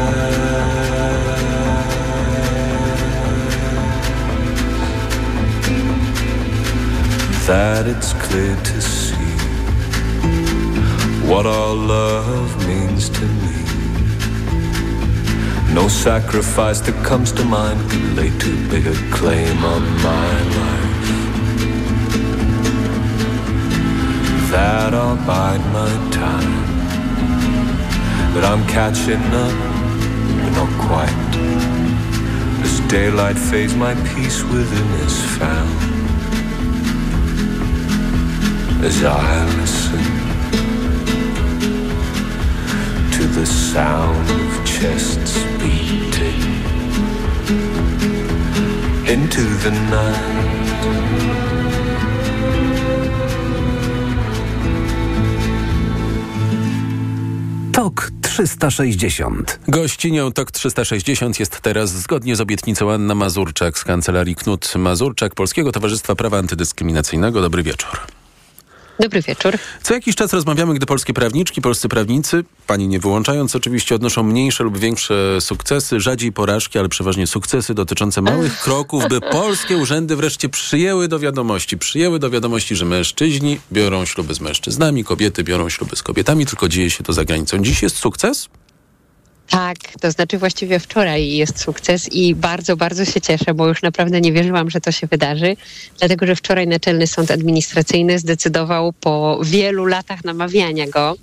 That 7.46 7.86
it's 7.86 8.12
clear 8.14 8.56
to 8.56 8.80
see 8.80 9.14
what 11.30 11.46
our 11.46 11.74
love 11.74 12.66
means 12.66 13.08
to 13.08 13.24
me. 13.24 13.56
No 15.72 15.86
sacrifice 15.86 16.80
that 16.80 16.96
comes 17.04 17.30
to 17.32 17.44
mind 17.44 17.78
could 17.88 18.16
lay 18.16 18.30
too 18.40 18.68
big 18.68 18.88
a 18.88 18.94
claim 19.12 19.62
on 19.62 19.82
my 20.02 20.32
life. 20.58 21.06
That 24.50 24.92
I'll 24.92 25.16
bide 25.24 25.64
my 25.72 25.92
time, 26.10 26.54
that 28.34 28.44
I'm 28.44 28.66
catching 28.66 29.22
up, 29.44 29.56
but 30.42 30.52
not 30.58 30.70
quite. 30.88 31.16
As 32.64 32.80
daylight 32.88 33.38
fades, 33.38 33.76
my 33.76 33.94
peace 34.14 34.42
within 34.42 34.88
is 35.06 35.38
found 35.38 35.85
Tok 57.72 58.10
360. 58.22 59.58
Gościnią 59.68 60.32
TOK 60.32 60.50
360 60.50 61.40
jest 61.40 61.60
teraz 61.60 61.90
zgodnie 61.90 62.36
z 62.36 62.40
obietnicą 62.40 62.92
Anna 62.92 63.14
Mazurczak 63.14 63.78
z 63.78 63.84
kancelarii 63.84 64.34
Knut 64.34 64.74
Mazurczak 64.76 65.34
Polskiego 65.34 65.72
Towarzystwa 65.72 66.14
Prawa 66.14 66.38
Antydyskryminacyjnego. 66.38 67.40
Dobry 67.40 67.62
wieczór. 67.62 68.00
Dobry 69.00 69.22
wieczór. 69.22 69.58
Co 69.82 69.94
jakiś 69.94 70.14
czas 70.14 70.32
rozmawiamy, 70.32 70.74
gdy 70.74 70.86
polskie 70.86 71.14
prawniczki, 71.14 71.60
polscy 71.60 71.88
prawnicy, 71.88 72.44
pani 72.66 72.88
nie 72.88 73.00
wyłączając 73.00 73.56
oczywiście, 73.56 73.94
odnoszą 73.94 74.22
mniejsze 74.22 74.64
lub 74.64 74.78
większe 74.78 75.40
sukcesy, 75.40 76.00
rzadziej 76.00 76.32
porażki, 76.32 76.78
ale 76.78 76.88
przeważnie 76.88 77.26
sukcesy 77.26 77.74
dotyczące 77.74 78.22
małych 78.22 78.60
kroków, 78.60 79.08
by 79.08 79.20
polskie 79.40 79.76
urzędy 79.76 80.16
wreszcie 80.16 80.48
przyjęły 80.48 81.08
do 81.08 81.18
wiadomości, 81.18 81.78
przyjęły 81.78 82.18
do 82.18 82.30
wiadomości, 82.30 82.76
że 82.76 82.84
mężczyźni 82.84 83.58
biorą 83.72 84.04
śluby 84.04 84.34
z 84.34 84.40
mężczyznami, 84.40 85.04
kobiety 85.04 85.44
biorą 85.44 85.68
śluby 85.68 85.96
z 85.96 86.02
kobietami, 86.02 86.46
tylko 86.46 86.68
dzieje 86.68 86.90
się 86.90 87.04
to 87.04 87.12
za 87.12 87.24
granicą. 87.24 87.58
Dziś 87.58 87.82
jest 87.82 87.96
sukces? 87.96 88.48
Tak, 89.50 89.76
to 90.00 90.10
znaczy 90.10 90.38
właściwie 90.38 90.78
wczoraj 90.78 91.28
jest 91.28 91.60
sukces 91.60 92.12
i 92.12 92.34
bardzo, 92.34 92.76
bardzo 92.76 93.04
się 93.04 93.20
cieszę, 93.20 93.54
bo 93.54 93.68
już 93.68 93.82
naprawdę 93.82 94.20
nie 94.20 94.32
wierzyłam, 94.32 94.70
że 94.70 94.80
to 94.80 94.92
się 94.92 95.06
wydarzy, 95.06 95.56
dlatego 95.98 96.26
że 96.26 96.36
wczoraj 96.36 96.66
Naczelny 96.66 97.06
Sąd 97.06 97.30
Administracyjny 97.30 98.18
zdecydował 98.18 98.92
po 98.92 99.40
wielu 99.42 99.84
latach 99.84 100.24
namawiania 100.24 100.88
go, 100.88 101.16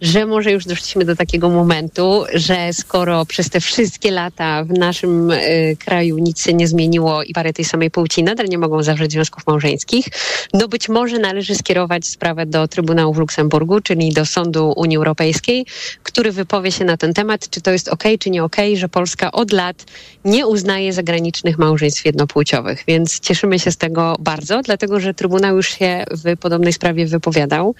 że 0.00 0.26
może 0.26 0.52
już 0.52 0.64
doszliśmy 0.64 1.04
do 1.04 1.16
takiego 1.16 1.48
momentu, 1.48 2.24
że 2.34 2.72
skoro 2.72 3.26
przez 3.26 3.50
te 3.50 3.60
wszystkie 3.60 4.10
lata 4.10 4.64
w 4.64 4.70
naszym 4.70 5.30
y, 5.30 5.76
kraju 5.84 6.18
nic 6.18 6.44
się 6.44 6.54
nie 6.54 6.68
zmieniło 6.68 7.22
i 7.22 7.32
parę 7.32 7.52
tej 7.52 7.64
samej 7.64 7.90
płci 7.90 8.22
nadal 8.22 8.46
nie 8.46 8.58
mogą 8.58 8.82
zawrzeć 8.82 9.12
związków 9.12 9.46
małżeńskich, 9.46 10.06
no 10.54 10.68
być 10.68 10.88
może 10.88 11.18
należy 11.18 11.54
skierować 11.54 12.06
sprawę 12.06 12.46
do 12.46 12.68
Trybunału 12.68 13.14
w 13.14 13.18
Luksemburgu, 13.18 13.80
czyli 13.80 14.12
do 14.12 14.26
Sądu 14.26 14.72
Unii 14.76 14.96
Europejskiej, 14.96 15.66
który 16.02 16.32
wypowie 16.32 16.72
się 16.72 16.84
na 16.84 16.96
ten 16.96 17.14
temat, 17.14 17.50
czy 17.50 17.60
to 17.60 17.69
jest 17.72 17.88
ok, 17.88 18.04
czy 18.18 18.30
nie 18.30 18.44
ok, 18.44 18.56
że 18.74 18.88
Polska 18.88 19.32
od 19.32 19.52
lat 19.52 19.84
nie 20.24 20.46
uznaje 20.46 20.92
zagranicznych 20.92 21.58
małżeństw 21.58 22.04
jednopłciowych. 22.04 22.84
Więc 22.88 23.20
cieszymy 23.20 23.58
się 23.58 23.72
z 23.72 23.76
tego 23.76 24.16
bardzo, 24.20 24.62
dlatego 24.62 25.00
że 25.00 25.14
Trybunał 25.14 25.56
już 25.56 25.68
się 25.78 26.04
w 26.10 26.36
podobnej 26.36 26.72
sprawie 26.72 27.06
wypowiadał 27.06 27.74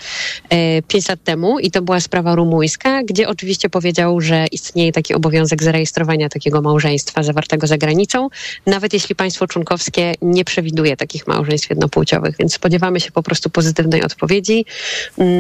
e, 0.49 0.82
pięć 0.82 1.09
lat 1.09 1.24
temu 1.24 1.59
i 1.59 1.70
to 1.70 1.82
była 1.82 2.01
sprawa 2.01 2.34
rumuńska, 2.34 3.03
gdzie 3.03 3.28
oczywiście 3.28 3.70
powiedział, 3.70 4.20
że 4.20 4.47
istnieje 4.53 4.93
taki 4.93 5.14
obowiązek 5.14 5.62
zarejestrowania 5.62 6.28
takiego 6.28 6.62
małżeństwa 6.62 7.22
zawartego 7.22 7.66
za 7.66 7.78
granicą, 7.78 8.28
nawet 8.66 8.93
jeśli 8.93 9.14
państwo 9.14 9.47
członkowskie 9.47 10.14
nie 10.22 10.45
przewiduje 10.45 10.97
takich 10.97 11.26
małżeństw 11.26 11.70
jednopłciowych. 11.70 12.36
Więc 12.38 12.55
spodziewamy 12.55 13.01
się 13.01 13.11
po 13.11 13.22
prostu 13.22 13.51
pozytywnej 13.51 14.03
odpowiedzi. 14.03 14.64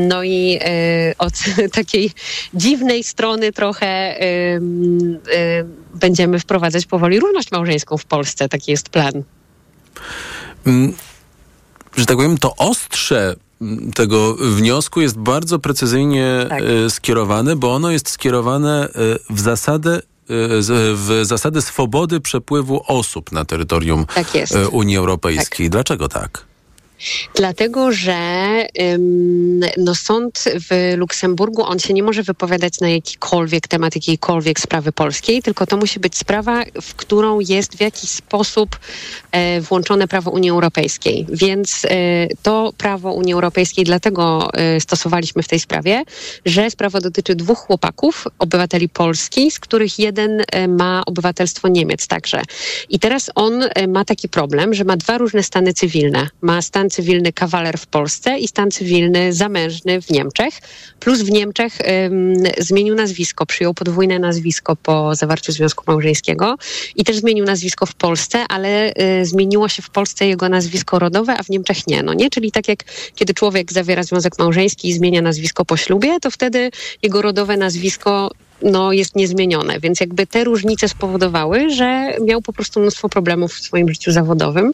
No 0.08 0.22
i 0.22 0.58
e, 0.60 1.14
od 1.18 1.34
takiej 1.78 2.10
dziwnej 2.54 3.04
strony 3.04 3.52
trochę 3.52 3.86
e, 3.86 4.39
będziemy 5.94 6.40
wprowadzać 6.40 6.86
powoli 6.86 7.20
równość 7.20 7.52
małżeńską 7.52 7.96
w 7.96 8.04
Polsce. 8.04 8.48
Taki 8.48 8.70
jest 8.70 8.88
plan. 8.88 9.12
Mm, 10.66 10.92
że 11.96 12.06
tak 12.06 12.16
powiem, 12.16 12.38
to 12.38 12.56
ostrze 12.56 13.36
tego 13.94 14.34
wniosku 14.34 15.00
jest 15.00 15.18
bardzo 15.18 15.58
precyzyjnie 15.58 16.46
tak. 16.48 16.62
skierowane, 16.88 17.56
bo 17.56 17.74
ono 17.74 17.90
jest 17.90 18.08
skierowane 18.08 18.88
w 19.30 19.40
zasadę 19.40 20.00
w 20.94 21.20
zasady 21.22 21.62
swobody 21.62 22.20
przepływu 22.20 22.82
osób 22.86 23.32
na 23.32 23.44
terytorium 23.44 24.06
tak 24.14 24.26
Unii 24.70 24.96
Europejskiej. 24.96 25.66
Tak. 25.66 25.72
Dlaczego 25.72 26.08
tak? 26.08 26.49
Dlatego, 27.34 27.92
że 27.92 28.18
no, 29.78 29.94
sąd 29.94 30.44
w 30.70 30.94
Luksemburgu, 30.96 31.62
on 31.62 31.78
się 31.78 31.94
nie 31.94 32.02
może 32.02 32.22
wypowiadać 32.22 32.80
na 32.80 32.88
jakikolwiek 32.88 33.68
temat 33.68 33.94
jakiejkolwiek 33.94 34.60
sprawy 34.60 34.92
polskiej, 34.92 35.42
tylko 35.42 35.66
to 35.66 35.76
musi 35.76 36.00
być 36.00 36.18
sprawa, 36.18 36.62
w 36.82 36.94
którą 36.94 37.40
jest 37.40 37.76
w 37.76 37.80
jakiś 37.80 38.10
sposób 38.10 38.78
e, 39.32 39.60
włączone 39.60 40.08
prawo 40.08 40.30
Unii 40.30 40.50
Europejskiej. 40.50 41.26
Więc 41.32 41.84
e, 41.84 41.88
to 42.42 42.72
prawo 42.78 43.12
Unii 43.12 43.34
Europejskiej 43.34 43.84
dlatego 43.84 44.50
e, 44.54 44.80
stosowaliśmy 44.80 45.42
w 45.42 45.48
tej 45.48 45.60
sprawie, 45.60 46.02
że 46.44 46.70
sprawa 46.70 47.00
dotyczy 47.00 47.34
dwóch 47.34 47.58
chłopaków, 47.58 48.24
obywateli 48.38 48.88
Polski, 48.88 49.50
z 49.50 49.58
których 49.58 49.98
jeden 49.98 50.42
ma 50.68 51.02
obywatelstwo 51.06 51.68
Niemiec 51.68 52.06
także. 52.06 52.42
I 52.88 52.98
teraz 52.98 53.30
on 53.34 53.64
ma 53.88 54.04
taki 54.04 54.28
problem, 54.28 54.74
że 54.74 54.84
ma 54.84 54.96
dwa 54.96 55.18
różne 55.18 55.42
stany 55.42 55.74
cywilne. 55.74 56.28
Ma 56.40 56.62
stan 56.62 56.89
cywilny 56.90 57.32
kawaler 57.32 57.78
w 57.78 57.86
Polsce 57.86 58.38
i 58.38 58.48
stan 58.48 58.70
cywilny 58.70 59.32
zamężny 59.32 60.02
w 60.02 60.10
Niemczech. 60.10 60.54
Plus 61.00 61.22
w 61.22 61.30
Niemczech 61.30 61.78
ym, 62.06 62.34
zmienił 62.58 62.94
nazwisko, 62.94 63.46
przyjął 63.46 63.74
podwójne 63.74 64.18
nazwisko 64.18 64.76
po 64.76 65.14
zawarciu 65.14 65.52
związku 65.52 65.84
małżeńskiego 65.86 66.56
i 66.96 67.04
też 67.04 67.16
zmienił 67.16 67.44
nazwisko 67.44 67.86
w 67.86 67.94
Polsce, 67.94 68.44
ale 68.48 68.92
y, 69.20 69.26
zmieniło 69.26 69.68
się 69.68 69.82
w 69.82 69.90
Polsce 69.90 70.26
jego 70.26 70.48
nazwisko 70.48 70.98
rodowe, 70.98 71.36
a 71.38 71.42
w 71.42 71.48
Niemczech 71.48 71.86
nie. 71.86 72.02
No 72.02 72.14
nie? 72.14 72.30
Czyli 72.30 72.52
tak 72.52 72.68
jak 72.68 72.84
kiedy 73.14 73.34
człowiek 73.34 73.72
zawiera 73.72 74.02
związek 74.02 74.38
małżeński 74.38 74.88
i 74.88 74.92
zmienia 74.92 75.22
nazwisko 75.22 75.64
po 75.64 75.76
ślubie, 75.76 76.20
to 76.20 76.30
wtedy 76.30 76.70
jego 77.02 77.22
rodowe 77.22 77.56
nazwisko 77.56 78.30
no, 78.62 78.92
jest 78.92 79.16
niezmienione. 79.16 79.80
Więc 79.80 80.00
jakby 80.00 80.26
te 80.26 80.44
różnice 80.44 80.88
spowodowały, 80.88 81.70
że 81.70 82.14
miał 82.24 82.42
po 82.42 82.52
prostu 82.52 82.80
mnóstwo 82.80 83.08
problemów 83.08 83.54
w 83.54 83.60
swoim 83.60 83.88
życiu 83.88 84.12
zawodowym. 84.12 84.72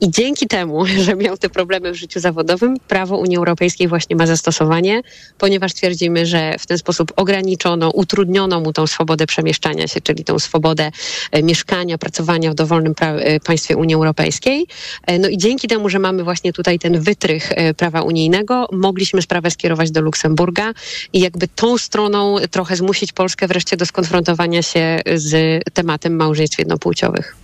I 0.00 0.10
dzięki 0.10 0.46
temu, 0.46 0.86
że 1.04 1.16
miał 1.16 1.36
te 1.36 1.48
problemy 1.48 1.92
w 1.92 1.94
życiu 1.94 2.20
zawodowym, 2.20 2.76
prawo 2.88 3.16
Unii 3.16 3.36
Europejskiej 3.36 3.88
właśnie 3.88 4.16
ma 4.16 4.26
zastosowanie, 4.26 5.02
ponieważ 5.38 5.74
twierdzimy, 5.74 6.26
że 6.26 6.56
w 6.58 6.66
ten 6.66 6.78
sposób 6.78 7.12
ograniczono, 7.16 7.90
utrudniono 7.90 8.60
mu 8.60 8.72
tą 8.72 8.86
swobodę 8.86 9.26
przemieszczania 9.26 9.88
się, 9.88 10.00
czyli 10.00 10.24
tą 10.24 10.38
swobodę 10.38 10.90
e, 11.32 11.42
mieszkania, 11.42 11.98
pracowania 11.98 12.50
w 12.50 12.54
dowolnym 12.54 12.94
e, 13.00 13.40
państwie 13.40 13.76
Unii 13.76 13.94
Europejskiej. 13.94 14.66
E, 15.06 15.18
no 15.18 15.28
i 15.28 15.38
dzięki 15.38 15.68
temu, 15.68 15.88
że 15.88 15.98
mamy 15.98 16.24
właśnie 16.24 16.52
tutaj 16.52 16.78
ten 16.78 17.00
wytrych 17.00 17.52
prawa 17.76 18.02
unijnego, 18.02 18.68
mogliśmy 18.72 19.22
sprawę 19.22 19.50
skierować 19.50 19.90
do 19.90 20.00
Luksemburga 20.00 20.72
i 21.12 21.20
jakby 21.20 21.48
tą 21.48 21.78
stroną 21.78 22.36
trochę 22.50 22.76
zmusić 22.76 23.12
Polskę 23.12 23.25
Polskę 23.26 23.48
wreszcie 23.48 23.76
do 23.76 23.86
skonfrontowania 23.86 24.62
się 24.62 25.00
z 25.14 25.62
tematem 25.74 26.16
małżeństw 26.16 26.58
jednopłciowych. 26.58 27.36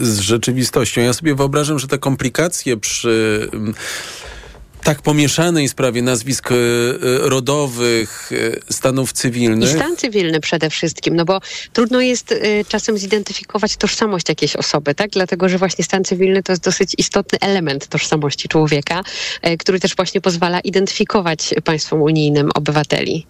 Z 0.00 0.18
rzeczywistością. 0.18 1.00
Ja 1.00 1.12
sobie 1.12 1.34
wyobrażam, 1.34 1.78
że 1.78 1.88
te 1.88 1.98
komplikacje 1.98 2.76
przy 2.76 3.48
mm, 3.52 3.74
tak 4.82 5.02
pomieszanej 5.02 5.68
sprawie 5.68 6.02
nazwisk 6.02 6.52
e, 6.52 6.54
rodowych, 7.28 8.30
e, 8.32 8.72
stanów 8.72 9.12
cywilnych. 9.12 9.70
I 9.70 9.72
stan 9.74 9.96
cywilny 9.96 10.40
przede 10.40 10.70
wszystkim, 10.70 11.16
no 11.16 11.24
bo 11.24 11.40
trudno 11.72 12.00
jest 12.00 12.34
czasem 12.68 12.98
zidentyfikować 12.98 13.76
tożsamość 13.76 14.28
jakiejś 14.28 14.56
osoby, 14.56 14.94
tak? 14.94 15.10
Dlatego, 15.10 15.48
że 15.48 15.58
właśnie 15.58 15.84
stan 15.84 16.04
cywilny 16.04 16.42
to 16.42 16.52
jest 16.52 16.62
dosyć 16.62 16.94
istotny 16.98 17.38
element 17.40 17.86
tożsamości 17.86 18.48
człowieka, 18.48 19.02
który 19.58 19.80
też 19.80 19.96
właśnie 19.96 20.20
pozwala 20.20 20.60
identyfikować 20.60 21.54
państwom 21.64 22.02
unijnym 22.02 22.50
obywateli. 22.54 23.26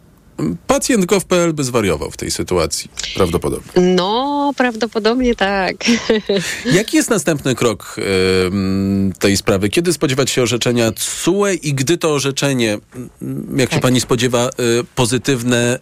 Pacjent 0.67 1.05
gov.pl 1.05 1.53
by 1.53 1.65
zwariował 1.65 2.11
w 2.11 2.17
tej 2.17 2.31
sytuacji, 2.31 2.91
prawdopodobnie. 3.15 3.83
No, 3.83 4.53
prawdopodobnie 4.57 5.35
tak. 5.35 5.77
Jaki 6.79 6.97
jest 6.97 7.11
następny 7.11 7.55
krok 7.55 7.97
y, 7.99 8.03
tej 9.19 9.37
sprawy? 9.37 9.69
Kiedy 9.69 9.93
spodziewać 9.93 10.31
się 10.31 10.43
orzeczenia 10.43 10.93
CUE 10.93 11.47
i 11.63 11.75
gdy 11.75 11.99
to 11.99 12.13
orzeczenie, 12.13 12.79
jak 13.57 13.71
tak. 13.71 13.79
się 13.79 13.81
pani 13.81 14.01
spodziewa, 14.01 14.49
y, 14.49 14.85
pozytywne 14.95 15.79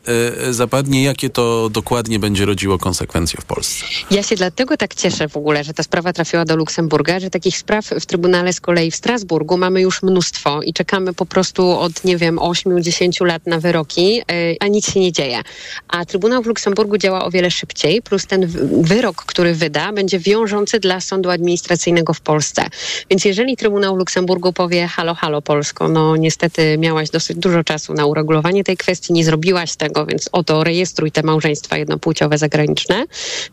y, 0.48 0.54
zapadnie, 0.54 1.04
jakie 1.04 1.30
to 1.30 1.68
dokładnie 1.70 2.18
będzie 2.18 2.44
rodziło 2.44 2.78
konsekwencje 2.78 3.40
w 3.40 3.44
Polsce? 3.44 3.84
Ja 4.10 4.22
się 4.22 4.36
dlatego 4.36 4.76
tak 4.76 4.94
cieszę 4.94 5.28
w 5.28 5.36
ogóle, 5.36 5.64
że 5.64 5.74
ta 5.74 5.82
sprawa 5.82 6.12
trafiła 6.12 6.44
do 6.44 6.56
Luksemburga, 6.56 7.20
że 7.20 7.30
takich 7.30 7.58
spraw 7.58 7.86
w 7.86 8.06
Trybunale 8.06 8.52
z 8.52 8.60
kolei 8.60 8.90
w 8.90 8.96
Strasburgu 8.96 9.58
mamy 9.58 9.80
już 9.80 10.02
mnóstwo 10.02 10.62
i 10.62 10.72
czekamy 10.72 11.14
po 11.14 11.26
prostu 11.26 11.70
od, 11.78 12.04
nie 12.04 12.16
wiem, 12.16 12.36
8-10 12.36 13.26
lat 13.26 13.46
na 13.46 13.60
wyroki 13.60 14.22
a 14.60 14.66
nic 14.66 14.92
się 14.92 15.00
nie 15.00 15.12
dzieje. 15.12 15.40
A 15.88 16.04
Trybunał 16.04 16.42
w 16.42 16.46
Luksemburgu 16.46 16.98
działa 16.98 17.24
o 17.24 17.30
wiele 17.30 17.50
szybciej, 17.50 18.02
plus 18.02 18.26
ten 18.26 18.46
wyrok, 18.82 19.24
który 19.24 19.54
wyda, 19.54 19.92
będzie 19.92 20.18
wiążący 20.18 20.80
dla 20.80 21.00
sądu 21.00 21.30
administracyjnego 21.30 22.14
w 22.14 22.20
Polsce. 22.20 22.62
Więc 23.10 23.24
jeżeli 23.24 23.56
Trybunał 23.56 23.94
w 23.94 23.98
Luksemburgu 23.98 24.52
powie 24.52 24.86
halo, 24.86 25.14
halo 25.14 25.42
Polsko, 25.42 25.88
no 25.88 26.16
niestety 26.16 26.78
miałaś 26.78 27.10
dosyć 27.10 27.36
dużo 27.36 27.64
czasu 27.64 27.94
na 27.94 28.06
uregulowanie 28.06 28.64
tej 28.64 28.76
kwestii, 28.76 29.12
nie 29.12 29.24
zrobiłaś 29.24 29.76
tego, 29.76 30.06
więc 30.06 30.28
oto 30.32 30.64
rejestruj 30.64 31.12
te 31.12 31.22
małżeństwa 31.22 31.76
jednopłciowe 31.76 32.38
zagraniczne, 32.38 33.04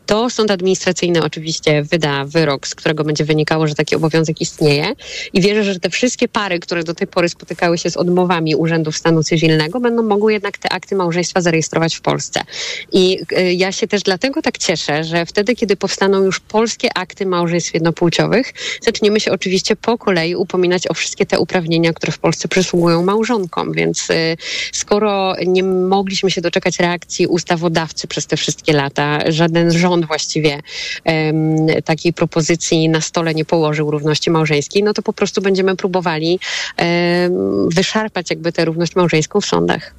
to 0.05 0.29
sąd 0.29 0.51
administracyjny 0.51 1.23
oczywiście 1.23 1.83
wyda 1.83 2.25
wyrok, 2.25 2.67
z 2.67 2.75
którego 2.75 3.03
będzie 3.03 3.25
wynikało, 3.25 3.67
że 3.67 3.75
taki 3.75 3.95
obowiązek 3.95 4.41
istnieje 4.41 4.93
i 5.33 5.41
wierzę, 5.41 5.63
że 5.63 5.79
te 5.79 5.89
wszystkie 5.89 6.27
pary, 6.27 6.59
które 6.59 6.83
do 6.83 6.93
tej 6.93 7.07
pory 7.07 7.29
spotykały 7.29 7.77
się 7.77 7.89
z 7.89 7.97
odmowami 7.97 8.55
urzędów 8.55 8.97
stanu 8.97 9.23
cywilnego, 9.23 9.79
będą 9.79 10.03
mogły 10.03 10.33
jednak 10.33 10.57
te 10.57 10.73
akty 10.77 10.95
małżeństwa 10.95 11.41
zarejestrować 11.41 11.95
w 11.95 12.01
Polsce. 12.01 12.43
I 12.91 13.19
y, 13.37 13.53
ja 13.53 13.71
się 13.71 13.87
też 13.87 14.01
dlatego 14.03 14.41
tak 14.41 14.57
cieszę, 14.57 15.03
że 15.03 15.25
wtedy, 15.25 15.55
kiedy 15.55 15.75
powstaną 15.75 16.23
już 16.23 16.39
polskie 16.39 16.97
akty 16.97 17.25
małżeństw 17.25 17.73
jednopłciowych, 17.73 18.53
zaczniemy 18.81 19.19
się 19.19 19.31
oczywiście 19.31 19.75
po 19.75 19.97
kolei 19.97 20.35
upominać 20.35 20.87
o 20.87 20.93
wszystkie 20.93 21.25
te 21.25 21.39
uprawnienia, 21.39 21.93
które 21.93 22.11
w 22.11 22.19
Polsce 22.19 22.47
przysługują 22.47 23.03
małżonkom. 23.03 23.73
Więc 23.73 24.09
y, 24.09 24.37
skoro 24.71 25.35
nie 25.45 25.63
mogliśmy 25.63 26.31
się 26.31 26.41
doczekać 26.41 26.79
reakcji 26.79 27.27
ustawodawcy 27.27 28.07
przez 28.07 28.27
te 28.27 28.37
wszystkie 28.37 28.73
lata, 28.73 29.19
żaden 29.31 29.71
rząd 29.71 30.05
właściwie 30.05 30.59
um, 31.05 31.67
takiej 31.85 32.13
propozycji 32.13 32.89
na 32.89 33.01
stole 33.01 33.33
nie 33.33 33.45
położył 33.45 33.91
równości 33.91 34.31
małżeńskiej, 34.31 34.83
no 34.83 34.93
to 34.93 35.01
po 35.01 35.13
prostu 35.13 35.41
będziemy 35.41 35.75
próbowali 35.75 36.39
um, 36.77 37.69
wyszarpać 37.69 38.29
jakby 38.29 38.51
tę 38.51 38.65
równość 38.65 38.95
małżeńską 38.95 39.41
w 39.41 39.45
sądach. 39.45 39.93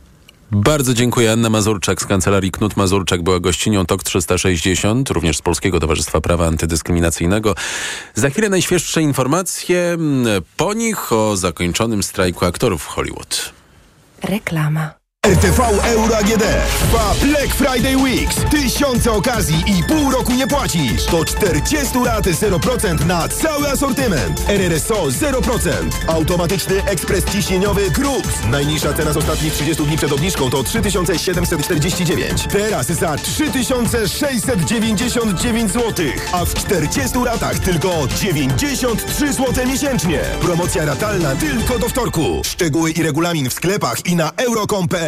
Bardzo 0.51 0.95
dziękuję. 0.95 1.33
Anna 1.33 1.51
Mazurczak 1.51 2.03
z 2.03 2.07
Kancelarii 2.07 2.51
Knut 2.51 2.77
Mazurczak 2.77 3.23
była 3.23 3.41
gościnią 3.41 3.87
TOK 3.87 4.03
360, 4.03 5.11
również 5.11 5.37
z 5.37 5.43
Polskiego 5.43 5.81
Towarzystwa 5.81 6.21
Prawa 6.21 6.47
Antydyskryminacyjnego. 6.47 7.55
Za 8.15 8.31
chwilę 8.31 8.49
najświeższe 8.49 9.03
informacje 9.03 9.97
po 10.57 10.75
nich 10.75 11.13
o 11.13 11.37
zakończonym 11.37 12.03
strajku 12.03 12.45
aktorów 12.45 12.83
w 12.83 12.87
Hollywood. 12.87 13.53
Reklama. 14.23 14.98
RTV 15.29 15.61
Euro 15.85 16.17
AGD. 16.17 16.43
Trwa 16.79 17.15
Black 17.23 17.55
Friday 17.55 17.97
Weeks. 17.97 18.37
Tysiące 18.51 19.13
okazji 19.13 19.65
i 19.67 19.85
pół 19.85 20.11
roku 20.11 20.33
nie 20.33 20.47
płacisz. 20.47 21.07
Do 21.07 21.25
40 21.25 21.99
lat 21.99 22.27
0% 22.27 23.07
na 23.07 23.29
cały 23.29 23.69
asortyment. 23.69 24.45
RRSO 24.49 25.07
0%. 25.07 25.71
Automatyczny 26.07 26.85
ekspres 26.85 27.25
ciśnieniowy 27.25 27.91
Krux. 27.91 28.29
Najniższa 28.51 28.93
cena 28.93 29.13
z 29.13 29.17
ostatnich 29.17 29.53
30 29.53 29.85
dni 29.85 29.97
przed 29.97 30.13
obniżką 30.13 30.51
to 30.51 30.63
3749. 30.63 32.45
Teraz 32.51 32.87
za 32.87 33.17
3699 33.17 35.73
zł. 35.73 36.07
A 36.33 36.45
w 36.45 36.55
40 36.55 37.19
latach 37.25 37.59
tylko 37.59 38.09
93 38.21 39.33
zł 39.33 39.67
miesięcznie. 39.67 40.21
Promocja 40.41 40.85
ratalna 40.85 41.37
tylko 41.37 41.79
do 41.79 41.89
wtorku. 41.89 42.43
Szczegóły 42.45 42.91
i 42.91 43.03
regulamin 43.03 43.51
w 43.51 43.53
sklepach 43.53 44.07
i 44.07 44.17
na 44.17 44.33
euro.com.pl. 44.37 45.08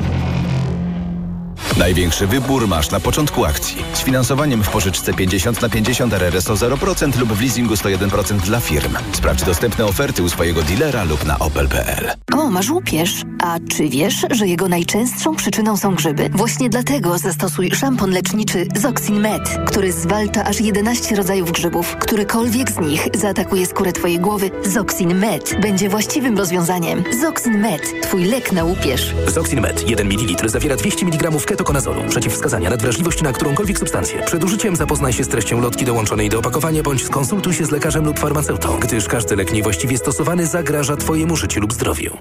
Największy 1.77 2.27
wybór 2.27 2.67
masz 2.67 2.91
na 2.91 2.99
początku 2.99 3.45
akcji. 3.45 3.85
Z 3.93 3.99
finansowaniem 4.01 4.63
w 4.63 4.69
pożyczce 4.69 5.13
50 5.13 5.61
na 5.61 5.69
50 5.69 6.13
RRSO 6.13 6.53
0% 6.53 7.19
lub 7.19 7.33
w 7.33 7.41
leasingu 7.41 7.73
101% 7.73 8.37
dla 8.37 8.59
firm. 8.59 8.97
Sprawdź 9.11 9.43
dostępne 9.43 9.85
oferty 9.85 10.23
u 10.23 10.29
swojego 10.29 10.61
dealera 10.63 11.03
lub 11.03 11.25
na 11.25 11.39
opel.pl. 11.39 12.11
O, 12.33 12.49
masz 12.49 12.69
łupież. 12.69 13.21
A 13.43 13.59
czy 13.69 13.89
wiesz, 13.89 14.25
że 14.31 14.47
jego 14.47 14.67
najczęstszą 14.67 15.35
przyczyną 15.35 15.77
są 15.77 15.95
grzyby? 15.95 16.29
Właśnie 16.29 16.69
dlatego 16.69 17.17
zastosuj 17.17 17.71
szampon 17.71 18.11
leczniczy 18.11 18.67
Zoxin 18.75 19.19
Med, 19.19 19.57
który 19.67 19.91
zwalcza 19.91 20.43
aż 20.43 20.59
11 20.59 21.15
rodzajów 21.15 21.51
grzybów. 21.51 21.95
Którykolwiek 21.99 22.71
z 22.71 22.79
nich 22.79 23.07
zaatakuje 23.13 23.65
skórę 23.65 23.93
twojej 23.93 24.19
głowy, 24.19 24.51
Zoxin 24.65 25.15
Med 25.19 25.55
będzie 25.61 25.89
właściwym 25.89 26.37
rozwiązaniem. 26.37 27.03
Zoxin 27.21 27.57
Med, 27.59 28.01
twój 28.01 28.23
lek 28.23 28.51
na 28.51 28.63
łupież. 28.63 29.15
Zoxin 29.27 29.61
Med 29.61 29.89
1 29.89 30.07
ml 30.07 30.49
zawiera 30.49 30.75
200 30.75 31.05
mg 31.05 31.31
ketokonazolu. 31.51 32.03
Przeciwwskazania 32.09 32.69
nadwrażliwości 32.69 33.23
na 33.23 33.33
którąkolwiek 33.33 33.79
substancję. 33.79 34.23
Przed 34.25 34.43
użyciem 34.43 34.75
zapoznaj 34.75 35.13
się 35.13 35.23
z 35.23 35.27
treścią 35.27 35.61
lotki 35.61 35.85
dołączonej 35.85 36.29
do 36.29 36.39
opakowania 36.39 36.83
bądź 36.83 37.05
skonsultuj 37.05 37.53
się 37.53 37.65
z 37.65 37.71
lekarzem 37.71 38.05
lub 38.05 38.19
farmaceutą, 38.19 38.79
gdyż 38.79 39.07
każdy 39.07 39.35
lek 39.35 39.53
niewłaściwie 39.53 39.97
stosowany 39.97 40.47
zagraża 40.47 40.97
twojemu 40.97 41.35
życiu 41.35 41.61
lub 41.61 41.73
zdrowiu. 41.73 42.17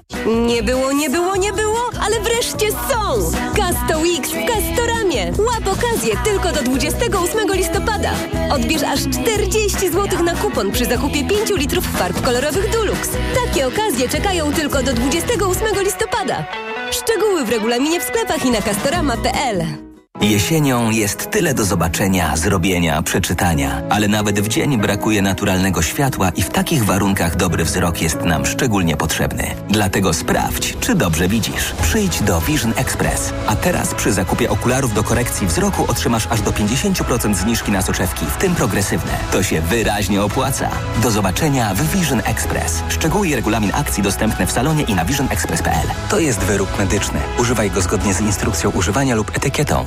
Nie 0.47 0.63
było, 0.63 0.93
nie 0.93 1.11
było, 1.11 1.37
nie 1.37 1.53
było, 1.53 1.91
ale 2.01 2.21
wreszcie 2.21 2.73
są! 2.73 3.31
Casto 3.57 3.99
Weeks 3.99 4.31
w 4.31 4.47
Castoramie. 4.47 5.33
Łap 5.39 5.79
okazję 5.79 6.15
tylko 6.25 6.53
do 6.53 6.63
28 6.63 7.55
listopada. 7.55 8.11
Odbierz 8.53 8.83
aż 8.83 9.01
40 9.01 9.91
zł 9.91 10.25
na 10.25 10.35
kupon 10.35 10.73
przy 10.73 10.85
zakupie 10.85 11.25
5 11.25 11.51
litrów 11.57 11.85
farb 11.99 12.23
kolorowych 12.23 12.71
Dulux. 12.71 13.09
Takie 13.47 13.67
okazje 13.67 14.09
czekają 14.09 14.53
tylko 14.53 14.83
do 14.83 14.93
28 14.93 15.85
listopada. 15.85 16.70
Szczegóły 16.91 17.45
w 17.45 17.51
regulaminie 17.51 18.01
w 18.01 18.05
sklepach 18.05 18.47
i 18.47 18.51
na 18.51 18.63
castorama.pl. 18.63 19.90
Jesienią 20.21 20.91
jest 20.91 21.31
tyle 21.31 21.55
do 21.55 21.65
zobaczenia, 21.65 22.37
zrobienia, 22.37 23.03
przeczytania, 23.03 23.83
ale 23.91 24.09
nawet 24.09 24.41
w 24.41 24.49
dzień 24.49 24.79
brakuje 24.79 25.23
naturalnego 25.23 25.83
światła 25.83 26.31
i 26.37 26.43
w 26.43 26.51
takich 26.51 26.85
warunkach 26.85 27.37
dobry 27.37 27.65
wzrok 27.65 28.03
jest 28.03 28.25
nam 28.25 28.47
szczególnie 28.47 28.97
potrzebny. 28.97 29.45
Dlatego 29.69 30.15
sprawdź, 30.15 30.77
czy 30.81 30.95
dobrze 30.95 31.29
widzisz. 31.29 31.75
Przyjdź 31.83 32.23
do 32.23 32.41
Vision 32.41 32.73
Express. 32.77 33.33
A 33.47 33.57
teraz 33.57 33.95
przy 33.95 34.13
zakupie 34.13 34.51
okularów 34.51 34.95
do 34.95 35.03
korekcji 35.03 35.47
wzroku 35.47 35.85
otrzymasz 35.89 36.27
aż 36.31 36.41
do 36.41 36.51
50% 36.51 37.35
zniżki 37.35 37.73
na 37.73 37.83
soczewki, 37.83 38.27
w 38.27 38.37
tym 38.37 38.55
progresywne. 38.55 39.13
To 39.33 39.43
się 39.43 39.61
wyraźnie 39.61 40.23
opłaca. 40.23 40.71
Do 41.03 41.11
zobaczenia 41.11 41.75
w 41.75 41.93
Vision 41.93 42.23
Express. 42.25 42.83
Szczegóły 42.89 43.29
i 43.29 43.35
regulamin 43.35 43.71
akcji 43.75 44.03
dostępne 44.03 44.47
w 44.47 44.53
salonie 44.53 44.83
i 44.83 44.95
na 44.95 45.05
visionexpress.pl. 45.05 45.87
To 46.11 46.19
jest 46.19 46.41
wyrób 46.41 46.79
medyczny. 46.79 47.19
Używaj 47.39 47.71
go 47.71 47.81
zgodnie 47.81 48.15
z 48.15 48.21
instrukcją 48.21 48.71
używania 48.71 49.15
lub 49.15 49.37
etykietą. 49.37 49.87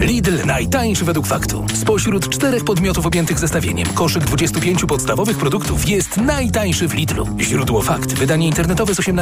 Lidl 0.00 0.46
najtańszy 0.46 1.04
według 1.04 1.26
faktu. 1.26 1.66
Spośród 1.74 2.28
czterech 2.28 2.64
podmiotów 2.64 3.06
objętych 3.06 3.38
zestawieniem, 3.38 3.88
koszyk 3.94 4.24
25 4.24 4.84
podstawowych 4.84 5.38
produktów 5.38 5.88
jest 5.88 6.16
najtańszy 6.16 6.88
w 6.88 6.94
Lidlu. 6.94 7.26
Źródło 7.40 7.82
fakt. 7.82 8.12
Wydanie 8.12 8.46
internetowe 8.46 8.94
z 8.94 8.98
18 8.98 9.12